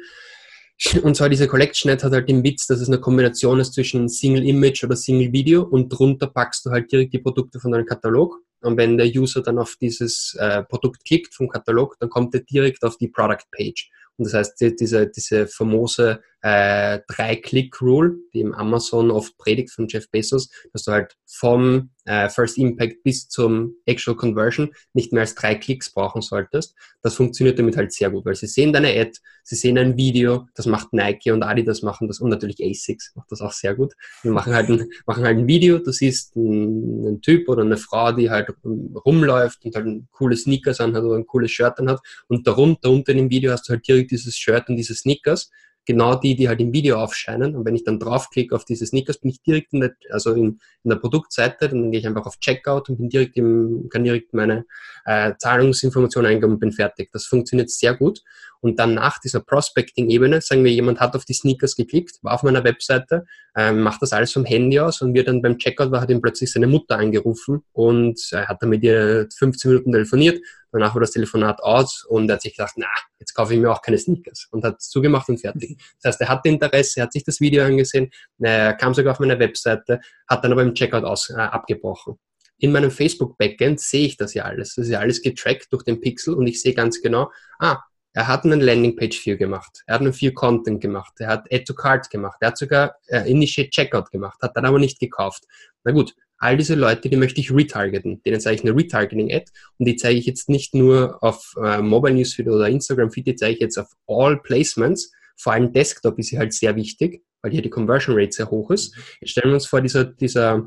Äh, 0.94 0.98
und 1.00 1.14
zwar 1.14 1.28
diese 1.28 1.46
Collection 1.46 1.90
Ad 1.90 2.02
hat 2.04 2.12
halt 2.12 2.28
den 2.28 2.42
Witz, 2.42 2.66
dass 2.66 2.80
es 2.80 2.88
eine 2.88 3.00
Kombination 3.00 3.60
ist 3.60 3.74
zwischen 3.74 4.08
Single 4.08 4.46
Image 4.46 4.84
oder 4.84 4.96
Single 4.96 5.32
Video 5.32 5.62
und 5.62 5.90
drunter 5.90 6.26
packst 6.26 6.64
du 6.64 6.70
halt 6.70 6.90
direkt 6.90 7.12
die 7.12 7.18
Produkte 7.18 7.60
von 7.60 7.72
deinem 7.72 7.86
Katalog. 7.86 8.38
Und 8.60 8.76
wenn 8.76 8.96
der 8.96 9.06
User 9.06 9.42
dann 9.42 9.58
auf 9.58 9.76
dieses 9.80 10.34
äh, 10.38 10.62
Produkt 10.64 11.04
klickt 11.04 11.34
vom 11.34 11.48
Katalog, 11.48 11.96
dann 12.00 12.08
kommt 12.08 12.34
er 12.34 12.40
direkt 12.40 12.82
auf 12.84 12.96
die 12.96 13.08
Product 13.08 13.44
Page. 13.50 13.90
Und 14.16 14.26
das 14.26 14.34
heißt, 14.34 14.60
diese, 14.80 15.06
diese 15.08 15.46
famose 15.46 16.22
äh, 16.42 17.00
Drei-Click-Rule, 17.08 18.16
die 18.32 18.40
im 18.40 18.54
Amazon 18.54 19.10
oft 19.10 19.36
predigt 19.38 19.70
von 19.72 19.88
Jeff 19.88 20.10
Bezos, 20.10 20.48
dass 20.72 20.84
du 20.84 20.92
halt 20.92 21.16
vom 21.26 21.90
äh, 22.04 22.28
First 22.28 22.56
Impact 22.58 23.02
bis 23.02 23.28
zum 23.28 23.74
Actual 23.84 24.16
Conversion 24.16 24.72
nicht 24.92 25.12
mehr 25.12 25.22
als 25.22 25.34
drei 25.34 25.56
Klicks 25.56 25.92
brauchen 25.92 26.22
solltest. 26.22 26.74
Das 27.02 27.14
funktioniert 27.14 27.58
damit 27.58 27.76
halt 27.76 27.92
sehr 27.92 28.10
gut, 28.10 28.24
weil 28.24 28.36
sie 28.36 28.46
sehen 28.46 28.72
deine 28.72 28.88
Ad, 28.88 29.18
sie 29.42 29.56
sehen 29.56 29.76
ein 29.76 29.96
Video, 29.96 30.46
das 30.54 30.66
macht 30.66 30.92
Nike 30.92 31.32
und 31.32 31.42
Adidas 31.42 31.82
machen 31.82 32.06
das 32.06 32.20
und 32.20 32.30
natürlich 32.30 32.62
ASICS 32.62 33.12
macht 33.16 33.32
das 33.32 33.40
auch 33.40 33.52
sehr 33.52 33.74
gut. 33.74 33.94
Wir 34.22 34.32
machen 34.32 34.54
halt 34.54 34.68
ein, 34.68 34.88
machen 35.06 35.24
halt 35.24 35.38
ein 35.38 35.48
Video, 35.48 35.78
du 35.78 35.90
siehst 35.90 36.36
einen, 36.36 37.20
Typ 37.22 37.48
oder 37.48 37.62
eine 37.62 37.76
Frau, 37.76 38.12
die 38.12 38.30
halt 38.30 38.54
rumläuft 38.64 39.64
und 39.64 39.74
halt 39.74 39.86
ein 39.86 40.08
cooles 40.12 40.42
Sneakers 40.42 40.80
anhat 40.80 41.02
oder 41.02 41.16
ein 41.16 41.26
cooles 41.26 41.50
Shirt 41.50 41.78
anhat 41.80 42.00
und 42.28 42.46
darunter, 42.46 42.90
unter 42.90 43.14
dem 43.14 43.30
Video 43.30 43.50
hast 43.50 43.68
du 43.68 43.72
halt 43.72 43.88
direkt 43.88 44.10
dieses 44.10 44.36
Shirt 44.36 44.68
und 44.68 44.76
diese 44.76 44.94
Sneakers 44.94 45.50
genau 45.86 46.16
die, 46.16 46.34
die 46.34 46.48
halt 46.48 46.60
im 46.60 46.72
Video 46.72 46.98
aufscheinen. 46.98 47.56
Und 47.56 47.64
wenn 47.64 47.74
ich 47.74 47.84
dann 47.84 47.98
draufklicke 47.98 48.54
auf 48.54 48.64
diese 48.64 48.84
Sneakers, 48.84 49.18
bin 49.18 49.30
ich 49.30 49.42
direkt 49.42 49.72
in 49.72 49.80
der, 49.80 49.94
also 50.10 50.32
in, 50.32 50.60
in 50.82 50.90
der 50.90 50.96
Produktseite, 50.96 51.68
dann 51.68 51.90
gehe 51.90 52.00
ich 52.00 52.06
einfach 52.06 52.26
auf 52.26 52.38
Checkout 52.38 52.90
und 52.90 52.98
bin 52.98 53.08
direkt 53.08 53.36
im, 53.36 53.88
kann 53.90 54.04
direkt 54.04 54.34
meine 54.34 54.66
äh, 55.04 55.32
Zahlungsinformationen 55.38 56.30
eingeben 56.30 56.54
und 56.54 56.60
bin 56.60 56.72
fertig. 56.72 57.10
Das 57.12 57.24
funktioniert 57.24 57.70
sehr 57.70 57.94
gut. 57.94 58.22
Und 58.66 58.80
dann 58.80 58.94
nach 58.94 59.20
dieser 59.20 59.38
Prospecting-Ebene, 59.38 60.40
sagen 60.40 60.64
wir, 60.64 60.72
jemand 60.72 60.98
hat 60.98 61.14
auf 61.14 61.24
die 61.24 61.34
Sneakers 61.34 61.76
geklickt, 61.76 62.18
war 62.22 62.34
auf 62.34 62.42
meiner 62.42 62.64
Webseite, 62.64 63.24
ähm, 63.56 63.80
macht 63.80 64.02
das 64.02 64.12
alles 64.12 64.32
vom 64.32 64.44
Handy 64.44 64.80
aus 64.80 65.02
und 65.02 65.14
wir 65.14 65.22
dann 65.22 65.40
beim 65.40 65.56
Checkout 65.56 65.92
war, 65.92 66.00
hat 66.00 66.10
ihm 66.10 66.20
plötzlich 66.20 66.50
seine 66.50 66.66
Mutter 66.66 66.98
angerufen 66.98 67.62
und 67.70 68.20
er 68.32 68.42
äh, 68.42 68.46
hat 68.46 68.60
dann 68.60 68.70
mit 68.70 68.82
ihr 68.82 69.28
15 69.38 69.70
Minuten 69.70 69.92
telefoniert. 69.92 70.40
Danach 70.72 70.96
war 70.96 71.00
das 71.00 71.12
Telefonat 71.12 71.62
aus 71.62 72.04
und 72.08 72.28
er 72.28 72.34
hat 72.34 72.42
sich 72.42 72.56
gedacht, 72.56 72.74
na, 72.74 72.88
jetzt 73.20 73.34
kaufe 73.34 73.54
ich 73.54 73.60
mir 73.60 73.70
auch 73.70 73.82
keine 73.82 73.98
Sneakers 73.98 74.48
und 74.50 74.64
hat 74.64 74.82
zugemacht 74.82 75.28
und 75.28 75.38
fertig. 75.38 75.78
Das 76.02 76.14
heißt, 76.14 76.22
er 76.22 76.28
hatte 76.28 76.48
Interesse, 76.48 76.98
er 76.98 77.04
hat 77.04 77.12
sich 77.12 77.22
das 77.22 77.40
Video 77.40 77.62
angesehen, 77.62 78.10
er 78.40 78.74
kam 78.74 78.94
sogar 78.94 79.12
auf 79.12 79.20
meine 79.20 79.38
Webseite, 79.38 80.00
hat 80.26 80.42
dann 80.42 80.50
aber 80.50 80.62
im 80.62 80.74
Checkout 80.74 81.04
aus, 81.04 81.30
äh, 81.30 81.34
abgebrochen. 81.34 82.18
In 82.58 82.72
meinem 82.72 82.90
Facebook-Backend 82.90 83.78
sehe 83.78 84.06
ich 84.06 84.16
das 84.16 84.34
ja 84.34 84.42
alles. 84.42 84.74
Das 84.74 84.86
ist 84.86 84.90
ja 84.90 84.98
alles 84.98 85.22
getrackt 85.22 85.68
durch 85.70 85.84
den 85.84 86.00
Pixel 86.00 86.34
und 86.34 86.48
ich 86.48 86.60
sehe 86.60 86.74
ganz 86.74 87.00
genau, 87.00 87.30
ah, 87.60 87.78
er 88.16 88.28
hat 88.28 88.44
einen 88.44 88.62
Landingpage 88.62 89.18
4 89.18 89.36
gemacht. 89.36 89.82
Er 89.86 89.96
hat 89.96 90.00
einen 90.00 90.14
4 90.14 90.32
Content 90.32 90.80
gemacht. 90.80 91.12
Er 91.18 91.28
hat 91.28 91.52
Add 91.52 91.64
to 91.64 91.74
Cart 91.74 92.08
gemacht. 92.08 92.38
Er 92.40 92.48
hat 92.48 92.56
sogar 92.56 92.96
äh, 93.08 93.30
Initiate 93.30 93.68
Checkout 93.68 94.10
gemacht, 94.10 94.40
hat 94.40 94.56
dann 94.56 94.64
aber 94.64 94.78
nicht 94.78 94.98
gekauft. 94.98 95.44
Na 95.84 95.92
gut, 95.92 96.14
all 96.38 96.56
diese 96.56 96.76
Leute, 96.76 97.10
die 97.10 97.16
möchte 97.16 97.42
ich 97.42 97.52
retargeten. 97.52 98.22
Denen 98.22 98.40
zeige 98.40 98.56
ich 98.56 98.64
eine 98.66 98.74
Retargeting-Ad 98.74 99.52
und 99.78 99.86
die 99.86 99.96
zeige 99.96 100.18
ich 100.18 100.24
jetzt 100.24 100.48
nicht 100.48 100.74
nur 100.74 101.22
auf 101.22 101.52
äh, 101.62 101.82
Mobile 101.82 102.14
Newsfeed 102.14 102.48
oder 102.48 102.70
Instagram 102.70 103.10
Feed, 103.10 103.26
die 103.26 103.36
zeige 103.36 103.52
ich 103.56 103.60
jetzt 103.60 103.76
auf 103.76 103.90
All 104.06 104.40
Placements. 104.40 105.12
Vor 105.36 105.52
allem 105.52 105.74
Desktop 105.74 106.18
ist 106.18 106.30
hier 106.30 106.38
halt 106.38 106.54
sehr 106.54 106.74
wichtig, 106.74 107.22
weil 107.42 107.52
hier 107.52 107.60
die 107.60 107.68
Conversion 107.68 108.18
Rate 108.18 108.32
sehr 108.32 108.50
hoch 108.50 108.70
ist. 108.70 108.96
Jetzt 109.20 109.32
stellen 109.32 109.50
wir 109.50 109.56
uns 109.56 109.66
vor, 109.66 109.82
dieser, 109.82 110.06
dieser 110.06 110.66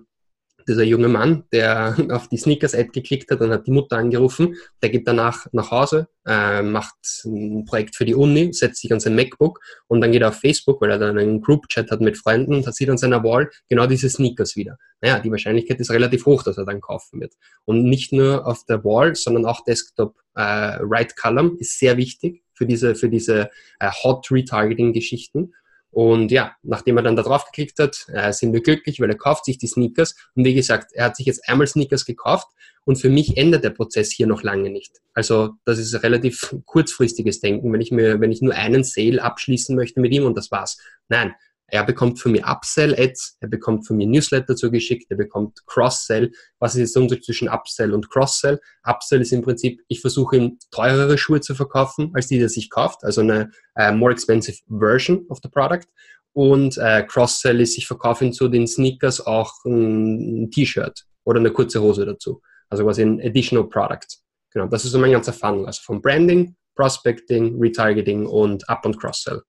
dieser 0.69 0.83
junge 0.83 1.09
Mann, 1.09 1.43
der 1.51 1.97
auf 2.11 2.29
die 2.29 2.37
Sneakers-Ad 2.37 2.89
geklickt 2.93 3.29
hat 3.31 3.41
und 3.41 3.51
hat 3.51 3.67
die 3.67 3.71
Mutter 3.71 3.97
angerufen, 3.97 4.55
der 4.81 4.89
geht 4.89 5.07
danach 5.07 5.47
nach 5.51 5.71
Hause, 5.71 6.07
äh, 6.25 6.61
macht 6.61 6.95
ein 7.25 7.65
Projekt 7.65 7.95
für 7.95 8.05
die 8.05 8.15
Uni, 8.15 8.53
setzt 8.53 8.81
sich 8.81 8.93
an 8.93 8.99
sein 8.99 9.15
MacBook 9.15 9.59
und 9.87 10.01
dann 10.01 10.11
geht 10.11 10.21
er 10.21 10.29
auf 10.29 10.39
Facebook, 10.39 10.79
weil 10.81 10.91
er 10.91 10.99
dann 10.99 11.17
einen 11.17 11.41
Group-Chat 11.41 11.91
hat 11.91 12.01
mit 12.01 12.17
Freunden 12.17 12.53
und 12.53 12.73
sieht 12.73 12.89
an 12.89 12.97
seiner 12.97 13.23
Wall 13.23 13.49
genau 13.67 13.87
diese 13.87 14.09
Sneakers 14.09 14.55
wieder. 14.55 14.77
Naja, 15.01 15.19
die 15.19 15.31
Wahrscheinlichkeit 15.31 15.79
ist 15.79 15.91
relativ 15.91 16.25
hoch, 16.25 16.43
dass 16.43 16.57
er 16.57 16.65
dann 16.65 16.81
kaufen 16.81 17.19
wird. 17.19 17.33
Und 17.65 17.83
nicht 17.83 18.13
nur 18.13 18.45
auf 18.45 18.65
der 18.65 18.83
Wall, 18.83 19.15
sondern 19.15 19.45
auch 19.45 19.63
Desktop 19.63 20.15
äh, 20.35 20.77
Right 20.81 21.15
Column 21.15 21.57
ist 21.59 21.79
sehr 21.79 21.97
wichtig 21.97 22.43
für 22.53 22.65
diese, 22.65 22.93
für 22.95 23.09
diese 23.09 23.49
äh, 23.79 23.89
Hot 24.03 24.29
Retargeting-Geschichten. 24.29 25.53
Und 25.91 26.31
ja, 26.31 26.55
nachdem 26.61 26.97
er 26.97 27.03
dann 27.03 27.15
da 27.15 27.23
drauf 27.23 27.45
geklickt 27.45 27.79
hat, 27.79 28.05
äh, 28.13 28.31
sind 28.31 28.53
wir 28.53 28.61
glücklich, 28.61 28.99
weil 28.99 29.09
er 29.09 29.17
kauft 29.17 29.45
sich 29.45 29.57
die 29.57 29.67
Sneakers. 29.67 30.15
Und 30.35 30.45
wie 30.45 30.53
gesagt, 30.53 30.91
er 30.93 31.05
hat 31.05 31.15
sich 31.15 31.25
jetzt 31.25 31.47
einmal 31.49 31.67
Sneakers 31.67 32.05
gekauft 32.05 32.47
und 32.85 32.97
für 32.97 33.09
mich 33.09 33.37
endet 33.37 33.63
der 33.63 33.71
Prozess 33.71 34.11
hier 34.11 34.27
noch 34.27 34.43
lange 34.43 34.69
nicht. 34.69 34.97
Also 35.13 35.55
das 35.65 35.79
ist 35.79 36.01
relativ 36.03 36.55
kurzfristiges 36.65 37.39
Denken, 37.39 37.73
wenn 37.73 37.81
ich 37.81 37.91
mir, 37.91 38.19
wenn 38.21 38.31
ich 38.31 38.41
nur 38.41 38.53
einen 38.53 38.83
Sale 38.83 39.21
abschließen 39.21 39.75
möchte 39.75 39.99
mit 39.99 40.13
ihm 40.13 40.25
und 40.25 40.37
das 40.37 40.51
war's. 40.51 40.77
Nein, 41.07 41.33
er 41.71 41.83
bekommt 41.83 42.19
von 42.19 42.31
mir 42.31 42.43
Upsell-Ads, 42.45 43.37
er 43.39 43.47
bekommt 43.47 43.85
von 43.87 43.97
mir 43.97 44.07
Newsletter 44.07 44.55
zugeschickt, 44.55 45.09
er 45.09 45.17
bekommt 45.17 45.65
Cross-Sell. 45.67 46.31
Was 46.59 46.75
ist 46.75 46.79
jetzt 46.81 46.95
der 46.95 47.03
Unterschied 47.03 47.25
zwischen 47.25 47.49
Upsell 47.49 47.93
und 47.93 48.09
Cross-Sell? 48.09 48.59
Upsell 48.83 49.21
ist 49.21 49.31
im 49.31 49.41
Prinzip, 49.41 49.81
ich 49.87 50.01
versuche 50.01 50.37
ihm 50.37 50.59
teurere 50.71 51.17
Schuhe 51.17 51.41
zu 51.41 51.55
verkaufen, 51.55 52.11
als 52.13 52.27
die, 52.27 52.37
die 52.37 52.43
er 52.43 52.49
sich 52.49 52.69
kauft, 52.69 53.03
also 53.03 53.21
eine 53.21 53.51
uh, 53.79 53.91
more 53.91 54.11
expensive 54.11 54.57
version 54.69 55.25
of 55.29 55.39
the 55.43 55.49
product. 55.49 55.87
Und 56.33 56.77
uh, 56.77 57.03
Cross-Sell 57.07 57.59
ist, 57.61 57.77
ich 57.77 57.87
verkaufe 57.87 58.25
ihm 58.25 58.33
zu 58.33 58.47
den 58.47 58.67
Sneakers 58.67 59.25
auch 59.25 59.53
ein, 59.65 60.43
ein 60.43 60.51
T-Shirt 60.51 61.05
oder 61.23 61.39
eine 61.39 61.51
kurze 61.51 61.81
Hose 61.81 62.05
dazu. 62.05 62.41
Also 62.69 62.83
quasi 62.83 63.01
ein 63.01 63.19
additional 63.21 63.67
product. 63.67 64.19
Genau, 64.51 64.67
das 64.67 64.85
ist 64.85 64.91
so 64.91 64.99
mein 64.99 65.11
ganzer 65.11 65.33
Funnel. 65.33 65.65
Also 65.65 65.81
vom 65.83 66.01
Branding, 66.01 66.55
Prospecting, 66.75 67.59
Retargeting 67.59 68.25
und 68.25 68.67
Up- 68.69 68.85
und 68.85 68.99
Cross-Sell. 68.99 69.41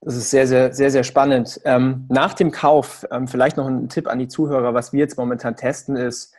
Das 0.00 0.16
ist 0.16 0.30
sehr, 0.30 0.46
sehr, 0.46 0.72
sehr, 0.72 0.90
sehr 0.90 1.04
spannend. 1.04 1.60
Ähm, 1.64 2.06
nach 2.08 2.34
dem 2.34 2.50
Kauf, 2.50 3.06
ähm, 3.10 3.26
vielleicht 3.26 3.56
noch 3.56 3.66
ein 3.66 3.88
Tipp 3.88 4.06
an 4.08 4.18
die 4.18 4.28
Zuhörer, 4.28 4.74
was 4.74 4.92
wir 4.92 5.00
jetzt 5.00 5.16
momentan 5.16 5.56
testen, 5.56 5.96
ist, 5.96 6.34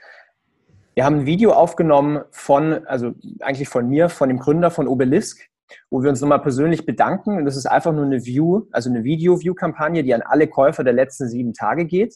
wir 0.94 1.04
haben 1.04 1.20
ein 1.20 1.26
Video 1.26 1.52
aufgenommen 1.52 2.24
von, 2.32 2.88
also 2.88 3.14
eigentlich 3.42 3.68
von 3.68 3.90
mir, 3.90 4.08
von 4.08 4.30
dem 4.30 4.40
Gründer 4.40 4.72
von 4.72 4.88
Obelisk, 4.88 5.50
wo 5.90 6.02
wir 6.02 6.10
uns 6.10 6.22
nochmal 6.22 6.42
persönlich 6.42 6.86
bedanken. 6.86 7.38
Und 7.38 7.46
das 7.46 7.58
ist 7.58 7.66
einfach 7.66 7.92
nur 7.92 8.06
eine 8.06 8.24
View, 8.24 8.64
also 8.72 8.90
eine 8.90 9.04
Video-View-Kampagne, 9.04 10.04
die 10.04 10.14
an 10.14 10.22
alle 10.22 10.48
Käufer 10.48 10.84
der 10.84 10.94
letzten 10.94 11.28
sieben 11.28 11.54
Tage 11.54 11.86
geht, 11.86 12.16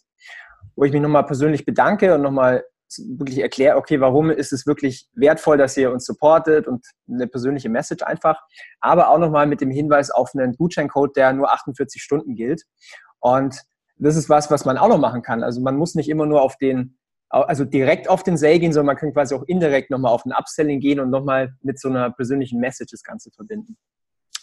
wo 0.76 0.86
ich 0.86 0.94
mich 0.94 1.02
nochmal 1.02 1.26
persönlich 1.26 1.66
bedanke 1.66 2.16
und 2.16 2.22
nochmal 2.22 2.64
wirklich 2.98 3.40
erkläre, 3.40 3.78
okay, 3.78 4.00
warum 4.00 4.30
ist 4.32 4.52
es 4.52 4.66
wirklich 4.66 5.08
wertvoll, 5.14 5.58
dass 5.58 5.78
ihr 5.78 5.92
uns 5.92 6.06
supportet 6.06 6.68
und 6.68 6.86
eine 7.08 7.28
persönliche 7.28 7.70
Message 7.70 8.04
einfach, 8.04 8.42
aber 8.80 9.10
auch 9.10 9.20
nochmal 9.20 9.48
mit 9.48 9.62
dem 9.62 9.72
Hinweis 9.72 10.10
auf 10.12 10.32
einen 10.34 10.56
Gutscheincode, 10.56 11.16
der 11.16 11.34
nur 11.34 11.52
48 11.52 12.02
Stunden 12.02 12.36
gilt. 12.36 12.64
Und 13.20 13.62
das 13.98 14.16
ist 14.16 14.30
was, 14.30 14.50
was 14.50 14.66
man 14.66 14.78
auch 14.78 14.88
noch 14.88 14.98
machen 14.98 15.22
kann. 15.22 15.44
Also 15.44 15.62
man 15.62 15.76
muss 15.76 15.96
nicht 15.96 16.10
immer 16.10 16.26
nur 16.26 16.42
auf 16.42 16.58
den, 16.58 16.98
also 17.30 17.66
direkt 17.66 18.10
auf 18.10 18.24
den 18.24 18.38
Sale 18.38 18.60
gehen, 18.60 18.74
sondern 18.74 18.88
man 18.88 18.98
kann 18.98 19.14
quasi 19.14 19.36
auch 19.36 19.44
indirekt 19.44 19.92
nochmal 19.92 20.14
auf 20.14 20.26
ein 20.26 20.32
Upselling 20.32 20.80
gehen 20.80 21.00
und 21.00 21.10
nochmal 21.10 21.54
mit 21.62 21.80
so 21.80 21.90
einer 21.90 22.10
persönlichen 22.12 22.60
Message 22.60 22.92
das 22.92 23.04
Ganze 23.04 23.30
verbinden. 23.32 23.78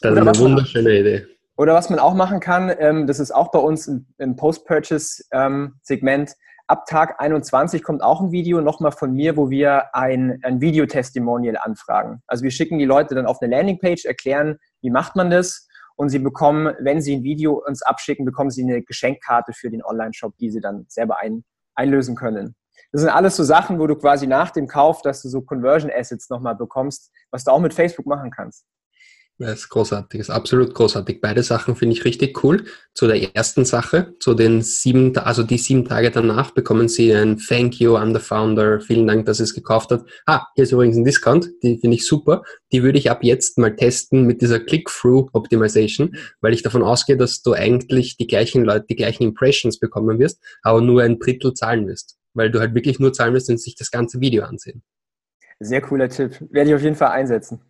Das 0.03 0.13
ist 0.13 0.19
eine 0.19 0.39
wunderschöne 0.39 1.01
Idee. 1.01 1.27
Oder 1.57 1.75
was 1.75 1.89
man 1.89 1.99
auch 1.99 2.15
machen 2.15 2.41
kann, 2.41 2.73
ähm, 2.79 3.07
das 3.07 3.19
ist 3.19 3.31
auch 3.31 3.51
bei 3.51 3.59
uns 3.59 3.89
im, 4.19 4.37
Post-Purchase-Segment, 4.37 6.35
Ab 6.69 6.87
Tag 6.87 7.21
21 7.21 7.85
kommt 7.85 8.03
auch 8.03 8.21
ein 8.21 8.33
Video 8.33 8.61
nochmal 8.61 8.91
von 8.91 9.13
mir, 9.13 9.37
wo 9.37 9.51
wir 9.51 9.95
ein, 9.95 10.41
ein 10.43 10.61
Videotestimonial 10.61 11.57
anfragen. 11.57 12.23
Also 12.27 12.43
wir 12.43 12.51
schicken 12.51 12.79
die 12.79 12.85
Leute 12.85 13.15
dann 13.15 13.27
auf 13.27 13.41
eine 13.41 13.55
Landingpage, 13.55 14.05
erklären, 14.05 14.59
wie 14.81 14.91
macht 14.91 15.15
man 15.15 15.31
das 15.31 15.69
und 15.95 16.09
sie 16.09 16.19
bekommen, 16.19 16.75
wenn 16.81 17.01
sie 17.01 17.15
ein 17.17 17.23
Video 17.23 17.63
uns 17.65 17.83
abschicken, 17.83 18.25
bekommen 18.25 18.51
sie 18.51 18.65
eine 18.65 18.83
Geschenkkarte 18.83 19.53
für 19.53 19.71
den 19.71 19.85
Online-Shop, 19.85 20.37
die 20.39 20.51
sie 20.51 20.61
dann 20.61 20.87
selber 20.89 21.21
ein, 21.21 21.45
einlösen 21.77 22.17
können. 22.17 22.57
Das 22.91 23.01
sind 23.01 23.11
alles 23.11 23.37
so 23.37 23.45
Sachen, 23.45 23.79
wo 23.79 23.87
du 23.87 23.95
quasi 23.95 24.27
nach 24.27 24.51
dem 24.51 24.67
Kauf, 24.67 25.03
dass 25.03 25.23
du 25.23 25.29
so 25.29 25.43
Conversion 25.43 25.91
Assets 25.95 26.29
nochmal 26.31 26.57
bekommst, 26.57 27.13
was 27.31 27.45
du 27.45 27.53
auch 27.53 27.61
mit 27.61 27.75
Facebook 27.75 28.07
machen 28.07 28.33
kannst. 28.33 28.67
Das 29.39 29.61
ist 29.61 29.69
großartig, 29.69 30.19
ist 30.21 30.31
absolut 30.31 30.73
großartig. 30.73 31.21
Beide 31.21 31.43
Sachen 31.43 31.77
finde 31.77 31.95
ich 31.95 32.07
richtig 32.07 32.43
cool. 32.43 32.65
Zu 32.95 33.07
der 33.07 33.37
ersten 33.37 33.67
Sache, 33.67 34.15
zu 34.19 34.33
den 34.33 34.63
sieben, 34.63 35.15
also 35.19 35.43
die 35.43 35.59
sieben 35.59 35.85
Tage 35.85 36.11
danach 36.11 36.53
bekommen 36.53 36.89
Sie 36.89 37.15
ein 37.15 37.37
Thank 37.37 37.79
you 37.79 37.97
an 37.97 38.15
the 38.15 38.21
Founder. 38.21 38.81
Vielen 38.81 39.07
Dank, 39.07 39.27
dass 39.27 39.39
es 39.39 39.53
gekauft 39.53 39.91
hat. 39.91 40.07
Ah, 40.25 40.47
hier 40.55 40.65
ist 40.65 40.73
übrigens 40.73 40.97
ein 40.97 41.05
Discount. 41.05 41.51
Die 41.63 41.77
finde 41.79 41.97
ich 41.97 42.07
super. 42.07 42.45
Die 42.73 42.83
würde 42.83 42.97
ich 42.97 43.11
ab 43.11 43.19
jetzt 43.23 43.59
mal 43.59 43.77
testen 43.77 44.27
mit 44.27 44.41
dieser 44.41 44.59
Click-Through 44.59 45.29
Optimization, 45.35 46.17
weil 46.41 46.55
ich 46.55 46.63
davon 46.63 46.83
ausgehe, 46.83 47.19
dass 47.19 47.43
du 47.43 47.53
eigentlich 47.53 48.17
die 48.17 48.27
gleichen 48.27 48.65
Leute, 48.65 48.87
die 48.89 48.97
gleichen 48.97 49.25
Impressions 49.25 49.79
bekommen 49.79 50.19
wirst, 50.19 50.41
aber 50.63 50.81
nur 50.81 51.03
ein 51.03 51.19
Drittel 51.19 51.53
zahlen 51.53 51.87
wirst. 51.87 52.17
Weil 52.33 52.51
du 52.51 52.59
halt 52.59 52.75
wirklich 52.75 52.99
nur 53.01 53.13
zahlen 53.13 53.35
wirst, 53.35 53.51
wenn 53.51 53.59
sie 53.59 53.65
sich 53.65 53.77
das 53.77 53.91
ganze 53.91 54.19
Video 54.19 54.45
ansehen. 54.45 54.83
Sehr 55.61 55.83
cooler 55.83 56.09
Tipp. 56.09 56.39
Werde 56.49 56.71
ich 56.71 56.77
auf 56.77 56.83
jeden 56.83 56.97
Fall 56.97 57.11
einsetzen. 57.11 57.61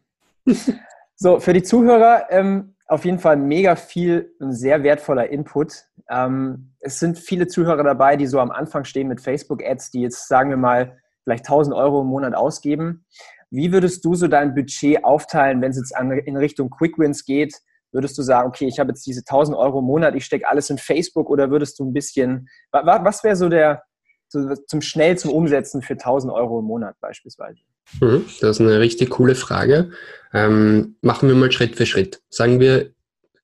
So, 1.18 1.40
für 1.40 1.54
die 1.54 1.62
Zuhörer 1.62 2.26
ähm, 2.30 2.74
auf 2.88 3.06
jeden 3.06 3.18
Fall 3.18 3.36
mega 3.36 3.74
viel 3.74 4.34
und 4.38 4.52
sehr 4.52 4.82
wertvoller 4.82 5.30
Input. 5.30 5.86
Ähm, 6.10 6.74
es 6.80 6.98
sind 6.98 7.18
viele 7.18 7.46
Zuhörer 7.46 7.82
dabei, 7.82 8.16
die 8.16 8.26
so 8.26 8.38
am 8.38 8.50
Anfang 8.50 8.84
stehen 8.84 9.08
mit 9.08 9.22
Facebook-Ads, 9.22 9.92
die 9.92 10.02
jetzt, 10.02 10.28
sagen 10.28 10.50
wir 10.50 10.58
mal, 10.58 10.98
vielleicht 11.24 11.46
1000 11.46 11.74
Euro 11.74 12.02
im 12.02 12.08
Monat 12.08 12.34
ausgeben. 12.34 13.06
Wie 13.50 13.72
würdest 13.72 14.04
du 14.04 14.14
so 14.14 14.28
dein 14.28 14.54
Budget 14.54 15.04
aufteilen, 15.04 15.62
wenn 15.62 15.70
es 15.70 15.78
jetzt 15.78 15.96
an, 15.96 16.12
in 16.12 16.36
Richtung 16.36 16.68
Quick 16.68 16.98
Wins 16.98 17.24
geht? 17.24 17.54
Würdest 17.92 18.18
du 18.18 18.22
sagen, 18.22 18.48
okay, 18.48 18.66
ich 18.66 18.78
habe 18.78 18.90
jetzt 18.90 19.06
diese 19.06 19.20
1000 19.20 19.56
Euro 19.56 19.78
im 19.78 19.86
Monat, 19.86 20.14
ich 20.16 20.24
stecke 20.26 20.46
alles 20.46 20.68
in 20.68 20.76
Facebook 20.76 21.30
oder 21.30 21.50
würdest 21.50 21.78
du 21.78 21.84
ein 21.88 21.94
bisschen, 21.94 22.48
was 22.70 23.24
wäre 23.24 23.36
so 23.36 23.48
der, 23.48 23.84
so 24.28 24.54
zum 24.54 24.82
schnell 24.82 25.16
zum 25.16 25.32
Umsetzen 25.32 25.80
für 25.80 25.94
1000 25.94 26.30
Euro 26.30 26.58
im 26.58 26.66
Monat 26.66 26.96
beispielsweise? 27.00 27.62
Mhm, 28.00 28.24
das 28.40 28.56
ist 28.56 28.60
eine 28.60 28.80
richtig 28.80 29.10
coole 29.10 29.34
Frage. 29.34 29.90
Ähm, 30.32 30.96
machen 31.00 31.28
wir 31.28 31.36
mal 31.36 31.52
Schritt 31.52 31.76
für 31.76 31.86
Schritt. 31.86 32.20
Sagen 32.28 32.60
wir, 32.60 32.92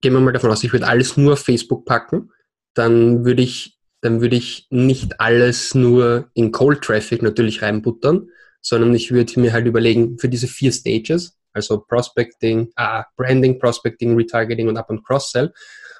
gehen 0.00 0.12
wir 0.12 0.20
mal 0.20 0.32
davon 0.32 0.50
aus, 0.50 0.64
ich 0.64 0.72
würde 0.72 0.86
alles 0.86 1.16
nur 1.16 1.34
auf 1.34 1.40
Facebook 1.40 1.86
packen, 1.86 2.30
dann 2.74 3.24
würde 3.24 3.42
ich, 3.42 3.78
dann 4.00 4.20
würde 4.20 4.36
ich 4.36 4.66
nicht 4.70 5.20
alles 5.20 5.74
nur 5.74 6.28
in 6.34 6.52
Cold 6.52 6.82
Traffic 6.82 7.22
natürlich 7.22 7.62
reinbuttern, 7.62 8.28
sondern 8.60 8.94
ich 8.94 9.12
würde 9.12 9.40
mir 9.40 9.52
halt 9.52 9.66
überlegen, 9.66 10.18
für 10.18 10.28
diese 10.28 10.48
vier 10.48 10.72
Stages, 10.72 11.38
also 11.52 11.80
Prospecting, 11.80 12.72
ah, 12.76 13.04
Branding, 13.16 13.58
Prospecting, 13.58 14.16
Retargeting 14.16 14.68
und 14.68 14.76
Up- 14.76 14.90
und 14.90 15.04
Cross-Sell, 15.04 15.52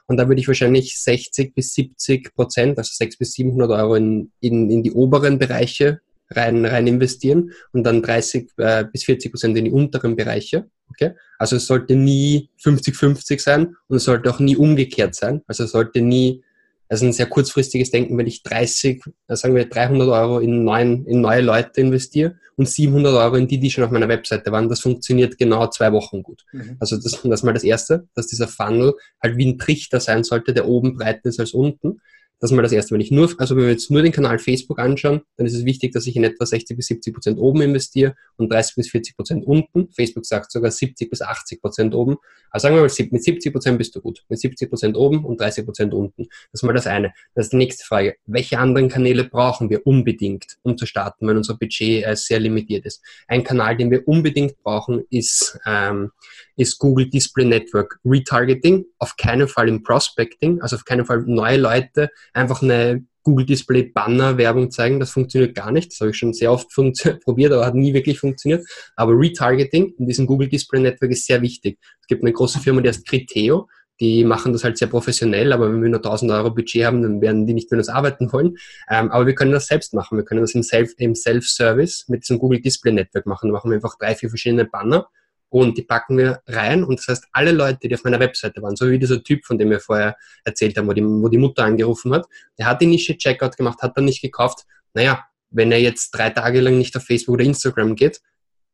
und 0.06 0.16
da 0.16 0.28
würde 0.28 0.40
ich 0.40 0.48
wahrscheinlich 0.48 1.00
60 1.00 1.54
bis 1.54 1.74
70 1.74 2.34
Prozent, 2.34 2.76
also 2.76 2.90
600 2.92 3.18
bis 3.18 3.32
700 3.32 3.70
Euro 3.70 3.94
in, 3.94 4.32
in, 4.40 4.68
in 4.68 4.82
die 4.82 4.92
oberen 4.92 5.38
Bereiche 5.38 6.00
rein, 6.34 6.64
rein 6.64 6.86
investieren 6.86 7.52
und 7.72 7.84
dann 7.84 8.02
30 8.02 8.50
äh, 8.58 8.84
bis 8.84 9.04
40 9.04 9.32
Prozent 9.32 9.56
in 9.56 9.66
die 9.66 9.70
unteren 9.70 10.16
Bereiche. 10.16 10.66
Okay? 10.90 11.12
Also 11.38 11.56
es 11.56 11.66
sollte 11.66 11.96
nie 11.96 12.50
50-50 12.62 13.40
sein 13.40 13.76
und 13.88 13.96
es 13.96 14.04
sollte 14.04 14.30
auch 14.30 14.38
nie 14.38 14.56
umgekehrt 14.56 15.14
sein. 15.14 15.42
Also 15.46 15.64
es 15.64 15.72
sollte 15.72 16.00
nie, 16.00 16.42
also 16.88 17.06
ein 17.06 17.12
sehr 17.12 17.26
kurzfristiges 17.26 17.90
Denken, 17.90 18.18
wenn 18.18 18.26
ich 18.26 18.42
30, 18.42 19.02
äh, 19.28 19.36
sagen 19.36 19.54
wir 19.54 19.64
300 19.64 20.08
Euro 20.08 20.38
in, 20.40 20.64
neuen, 20.64 21.06
in 21.06 21.20
neue 21.20 21.40
Leute 21.40 21.80
investiere 21.80 22.36
und 22.56 22.68
700 22.68 23.14
Euro 23.14 23.36
in 23.36 23.48
die, 23.48 23.58
die 23.58 23.70
schon 23.70 23.84
auf 23.84 23.90
meiner 23.90 24.08
Webseite 24.08 24.52
waren, 24.52 24.68
das 24.68 24.80
funktioniert 24.80 25.38
genau 25.38 25.66
zwei 25.68 25.92
Wochen 25.92 26.22
gut. 26.22 26.44
Mhm. 26.52 26.76
Also 26.80 26.96
das, 26.96 27.20
das 27.22 27.24
ist 27.24 27.42
mal 27.42 27.54
das 27.54 27.64
Erste, 27.64 28.06
dass 28.14 28.26
dieser 28.26 28.48
Funnel 28.48 28.94
halt 29.22 29.36
wie 29.36 29.46
ein 29.46 29.58
Trichter 29.58 30.00
sein 30.00 30.24
sollte, 30.24 30.52
der 30.52 30.68
oben 30.68 30.96
breiter 30.96 31.28
ist 31.28 31.40
als 31.40 31.52
unten. 31.52 32.00
Das 32.42 32.50
ist 32.50 32.56
mal 32.56 32.62
das 32.62 32.72
Erste. 32.72 32.92
Wenn 32.92 33.00
ich 33.00 33.12
nur, 33.12 33.32
also 33.38 33.54
wenn 33.54 33.62
wir 33.62 33.70
jetzt 33.70 33.88
nur 33.88 34.02
den 34.02 34.10
Kanal 34.10 34.40
Facebook 34.40 34.80
anschauen, 34.80 35.20
dann 35.36 35.46
ist 35.46 35.54
es 35.54 35.64
wichtig, 35.64 35.92
dass 35.92 36.08
ich 36.08 36.16
in 36.16 36.24
etwa 36.24 36.44
60 36.44 36.76
bis 36.76 36.86
70 36.88 37.14
Prozent 37.14 37.38
oben 37.38 37.62
investiere 37.62 38.16
und 38.36 38.50
30 38.50 38.74
bis 38.74 38.90
40 38.90 39.14
Prozent 39.14 39.46
unten. 39.46 39.92
Facebook 39.92 40.26
sagt 40.26 40.50
sogar 40.50 40.72
70 40.72 41.08
bis 41.08 41.22
80 41.22 41.60
Prozent 41.60 41.94
oben. 41.94 42.16
Also 42.50 42.64
sagen 42.64 42.74
wir 42.74 42.82
mal, 42.82 42.90
mit 43.12 43.22
70 43.22 43.52
Prozent 43.52 43.78
bist 43.78 43.94
du 43.94 44.00
gut. 44.00 44.24
Mit 44.28 44.40
70 44.40 44.68
Prozent 44.68 44.96
oben 44.96 45.24
und 45.24 45.40
30 45.40 45.64
Prozent 45.64 45.94
unten. 45.94 46.24
Das 46.50 46.60
ist 46.60 46.62
mal 46.64 46.72
das 46.72 46.88
eine. 46.88 47.12
Das 47.36 47.46
ist 47.46 47.52
die 47.52 47.58
nächste 47.58 47.84
Frage. 47.84 48.16
Welche 48.26 48.58
anderen 48.58 48.88
Kanäle 48.88 49.22
brauchen 49.22 49.70
wir 49.70 49.86
unbedingt, 49.86 50.58
um 50.62 50.76
zu 50.76 50.84
starten, 50.84 51.28
wenn 51.28 51.36
unser 51.36 51.56
Budget 51.56 52.04
äh, 52.04 52.16
sehr 52.16 52.40
limitiert 52.40 52.84
ist? 52.86 53.04
Ein 53.28 53.44
Kanal, 53.44 53.76
den 53.76 53.92
wir 53.92 54.08
unbedingt 54.08 54.60
brauchen, 54.64 55.04
ist, 55.10 55.60
ähm, 55.64 56.10
ist 56.56 56.78
Google 56.78 57.08
Display 57.08 57.44
Network 57.44 57.98
Retargeting. 58.04 58.84
Auf 58.98 59.16
keinen 59.16 59.48
Fall 59.48 59.68
im 59.68 59.82
Prospecting, 59.82 60.60
also 60.60 60.76
auf 60.76 60.84
keinen 60.84 61.04
Fall 61.04 61.22
neue 61.26 61.56
Leute 61.58 62.10
einfach 62.32 62.62
eine 62.62 63.04
Google 63.22 63.46
Display 63.46 63.84
Banner 63.84 64.36
Werbung 64.36 64.70
zeigen. 64.70 65.00
Das 65.00 65.10
funktioniert 65.10 65.54
gar 65.54 65.70
nicht. 65.70 65.92
Das 65.92 66.00
habe 66.00 66.10
ich 66.10 66.16
schon 66.16 66.32
sehr 66.32 66.52
oft 66.52 66.68
probiert, 67.24 67.52
aber 67.52 67.66
hat 67.66 67.74
nie 67.74 67.94
wirklich 67.94 68.18
funktioniert. 68.18 68.66
Aber 68.96 69.12
Retargeting 69.12 69.94
in 69.98 70.06
diesem 70.06 70.26
Google 70.26 70.48
Display 70.48 70.80
Network 70.80 71.10
ist 71.12 71.26
sehr 71.26 71.40
wichtig. 71.42 71.78
Es 72.00 72.06
gibt 72.06 72.22
eine 72.22 72.32
große 72.32 72.58
Firma, 72.58 72.80
die 72.80 72.88
heißt 72.88 73.06
Criteo. 73.06 73.68
Die 74.00 74.24
machen 74.24 74.52
das 74.52 74.64
halt 74.64 74.78
sehr 74.78 74.88
professionell, 74.88 75.52
aber 75.52 75.70
wenn 75.70 75.80
wir 75.80 75.88
nur 75.88 76.00
1000 76.00 76.32
Euro 76.32 76.50
Budget 76.50 76.84
haben, 76.84 77.02
dann 77.02 77.20
werden 77.20 77.46
die 77.46 77.54
nicht 77.54 77.70
mit 77.70 77.78
uns 77.78 77.88
arbeiten 77.88 78.32
wollen. 78.32 78.56
Ähm, 78.90 79.12
aber 79.12 79.26
wir 79.26 79.34
können 79.34 79.52
das 79.52 79.66
selbst 79.66 79.94
machen. 79.94 80.18
Wir 80.18 80.24
können 80.24 80.40
das 80.40 80.54
im 80.54 80.64
Self, 80.64 80.94
im 80.96 81.14
Self-Service 81.14 82.06
mit 82.08 82.22
diesem 82.22 82.38
Google 82.38 82.60
Display 82.60 82.92
Network 82.92 83.26
machen. 83.26 83.50
Da 83.50 83.52
machen 83.52 83.70
wir 83.70 83.76
einfach 83.76 83.96
drei, 83.98 84.16
vier 84.16 84.28
verschiedene 84.28 84.64
Banner 84.64 85.06
und 85.52 85.76
die 85.76 85.82
packen 85.82 86.16
wir 86.16 86.40
rein. 86.46 86.82
Und 86.82 86.98
das 86.98 87.08
heißt, 87.08 87.28
alle 87.32 87.52
Leute, 87.52 87.88
die 87.88 87.94
auf 87.94 88.04
meiner 88.04 88.20
Webseite 88.20 88.62
waren, 88.62 88.74
so 88.74 88.90
wie 88.90 88.98
dieser 88.98 89.22
Typ, 89.22 89.44
von 89.44 89.58
dem 89.58 89.70
wir 89.70 89.80
vorher 89.80 90.16
erzählt 90.44 90.76
haben, 90.78 90.88
wo 90.88 90.92
die, 90.92 91.04
wo 91.04 91.28
die 91.28 91.38
Mutter 91.38 91.64
angerufen 91.64 92.12
hat, 92.14 92.26
der 92.58 92.66
hat 92.66 92.80
die 92.80 92.86
Nische 92.86 93.16
Checkout 93.16 93.56
gemacht, 93.56 93.82
hat 93.82 93.96
dann 93.96 94.06
nicht 94.06 94.22
gekauft. 94.22 94.64
Naja, 94.94 95.24
wenn 95.50 95.70
er 95.70 95.80
jetzt 95.80 96.10
drei 96.12 96.30
Tage 96.30 96.60
lang 96.60 96.78
nicht 96.78 96.96
auf 96.96 97.04
Facebook 97.04 97.34
oder 97.34 97.44
Instagram 97.44 97.94
geht, 97.94 98.20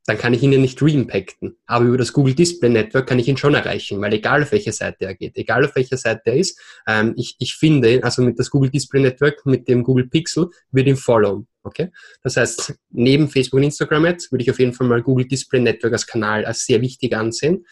dann 0.06 0.16
kann 0.16 0.32
ich 0.32 0.42
ihn 0.42 0.52
ja 0.52 0.58
nicht 0.58 0.80
reimpacten. 0.80 1.56
Aber 1.66 1.84
über 1.84 1.98
das 1.98 2.12
Google 2.12 2.34
Display 2.34 2.70
Network 2.70 3.08
kann 3.08 3.18
ich 3.18 3.28
ihn 3.28 3.36
schon 3.36 3.54
erreichen, 3.54 4.00
weil 4.00 4.14
egal 4.14 4.44
auf 4.44 4.52
welche 4.52 4.72
Seite 4.72 5.04
er 5.04 5.14
geht, 5.14 5.36
egal 5.36 5.64
auf 5.64 5.74
welcher 5.74 5.98
Seite 5.98 6.22
er 6.26 6.36
ist, 6.36 6.58
ähm, 6.86 7.12
ich, 7.16 7.36
ich 7.40 7.54
finde, 7.56 8.00
also 8.02 8.22
mit 8.22 8.38
das 8.38 8.48
Google 8.48 8.70
Display 8.70 9.02
Network, 9.02 9.44
mit 9.44 9.68
dem 9.68 9.82
Google 9.82 10.08
Pixel, 10.08 10.48
wird 10.70 10.86
ihn 10.86 10.96
followen. 10.96 11.46
Okay? 11.68 11.90
Das 12.22 12.36
heißt, 12.36 12.74
neben 12.90 13.28
Facebook 13.28 13.58
und 13.58 13.64
Instagram 13.64 14.04
Ads 14.06 14.32
würde 14.32 14.42
ich 14.42 14.50
auf 14.50 14.58
jeden 14.58 14.72
Fall 14.72 14.86
mal 14.86 15.02
Google 15.02 15.26
Display 15.26 15.60
Network 15.60 15.92
als 15.92 16.06
Kanal 16.06 16.44
als 16.44 16.66
sehr 16.66 16.80
wichtig 16.80 17.14
ansehen. 17.16 17.64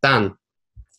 Dann 0.00 0.34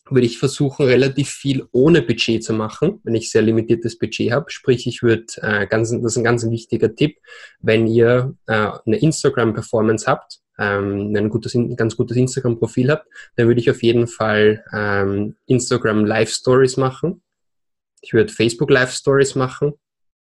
würde 0.08 0.26
ich 0.26 0.38
versuchen, 0.38 0.86
relativ 0.86 1.30
viel 1.30 1.66
ohne 1.72 2.02
Budget 2.02 2.42
zu 2.44 2.52
machen, 2.52 3.00
wenn 3.02 3.14
ich 3.14 3.30
sehr 3.30 3.42
limitiertes 3.42 3.98
Budget 3.98 4.32
habe. 4.32 4.50
Sprich, 4.50 4.86
ich 4.86 5.02
würde, 5.02 5.26
äh, 5.42 5.66
ganz, 5.66 5.90
das 5.90 6.12
ist 6.12 6.16
ein 6.16 6.24
ganz 6.24 6.48
wichtiger 6.48 6.94
Tipp, 6.94 7.18
wenn 7.60 7.86
ihr 7.86 8.34
äh, 8.46 8.70
eine 8.86 8.98
Instagram-Performance 8.98 10.06
habt, 10.06 10.40
ähm, 10.58 11.14
ein 11.14 11.28
gutes, 11.28 11.56
ganz 11.76 11.96
gutes 11.96 12.16
Instagram-Profil 12.16 12.90
habt, 12.90 13.06
dann 13.36 13.48
würde 13.48 13.60
ich 13.60 13.70
auf 13.70 13.82
jeden 13.82 14.06
Fall 14.06 14.64
ähm, 14.72 15.36
Instagram 15.46 16.04
Live 16.04 16.30
Stories 16.30 16.76
machen. 16.76 17.22
Ich 18.00 18.12
würde 18.12 18.32
Facebook 18.32 18.70
Live 18.70 18.92
Stories 18.92 19.34
machen, 19.34 19.74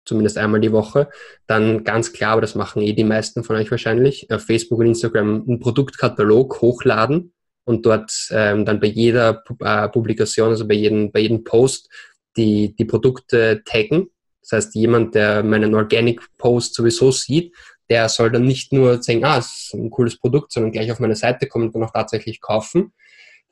zumindest 0.05 0.37
einmal 0.37 0.61
die 0.61 0.71
Woche. 0.71 1.09
Dann 1.47 1.83
ganz 1.83 2.13
klar, 2.13 2.33
aber 2.33 2.41
das 2.41 2.55
machen 2.55 2.81
eh 2.81 2.93
die 2.93 3.03
meisten 3.03 3.43
von 3.43 3.55
euch 3.55 3.71
wahrscheinlich, 3.71 4.31
auf 4.31 4.43
Facebook 4.43 4.79
und 4.79 4.87
Instagram 4.87 5.43
einen 5.47 5.59
Produktkatalog 5.59 6.61
hochladen 6.61 7.33
und 7.65 7.85
dort 7.85 8.11
ähm, 8.31 8.65
dann 8.65 8.79
bei 8.79 8.87
jeder 8.87 9.43
äh, 9.59 9.89
Publikation, 9.89 10.49
also 10.49 10.67
bei 10.67 10.75
jedem, 10.75 11.11
bei 11.11 11.19
jedem 11.19 11.43
Post, 11.43 11.89
die, 12.37 12.75
die 12.75 12.85
Produkte 12.85 13.63
taggen. 13.65 14.09
Das 14.41 14.51
heißt, 14.51 14.75
jemand, 14.75 15.15
der 15.15 15.43
meinen 15.43 15.73
Organic 15.73 16.21
Post 16.37 16.75
sowieso 16.75 17.11
sieht, 17.11 17.55
der 17.89 18.09
soll 18.09 18.31
dann 18.31 18.45
nicht 18.45 18.73
nur 18.73 19.01
sagen, 19.01 19.23
ah, 19.23 19.37
es 19.37 19.45
ist 19.45 19.73
ein 19.73 19.89
cooles 19.89 20.17
Produkt, 20.19 20.51
sondern 20.51 20.71
gleich 20.71 20.91
auf 20.91 20.99
meine 20.99 21.15
Seite 21.15 21.47
kommen 21.47 21.67
und 21.67 21.75
dann 21.75 21.83
auch 21.83 21.93
tatsächlich 21.93 22.41
kaufen. 22.41 22.93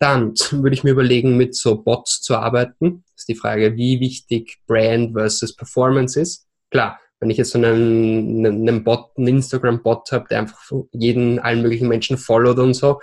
Dann 0.03 0.33
würde 0.51 0.73
ich 0.73 0.83
mir 0.83 0.91
überlegen, 0.91 1.37
mit 1.37 1.55
so 1.55 1.81
Bots 1.81 2.21
zu 2.21 2.35
arbeiten. 2.35 3.05
Das 3.13 3.21
ist 3.21 3.29
die 3.29 3.35
Frage, 3.35 3.77
wie 3.77 4.01
wichtig 4.01 4.57
Brand 4.67 5.13
versus 5.13 5.55
Performance 5.55 6.19
ist. 6.19 6.45
Klar, 6.71 6.99
wenn 7.21 7.29
ich 7.29 7.37
jetzt 7.37 7.51
so 7.51 7.57
einen, 7.57 8.45
einen 8.45 8.83
Bot, 8.83 9.11
einen 9.15 9.27
Instagram-Bot 9.27 10.11
habe, 10.11 10.25
der 10.29 10.39
einfach 10.39 10.59
jeden, 10.91 11.39
allen 11.39 11.61
möglichen 11.61 11.87
Menschen 11.87 12.17
followt 12.17 12.59
und 12.59 12.73
so, 12.73 12.99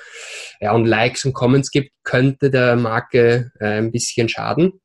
ja, 0.60 0.72
und 0.72 0.84
Likes 0.84 1.24
und 1.24 1.32
Comments 1.32 1.70
gibt, 1.70 1.92
könnte 2.04 2.50
der 2.50 2.76
Marke 2.76 3.50
äh, 3.60 3.78
ein 3.78 3.92
bisschen 3.92 4.28
schaden. 4.28 4.79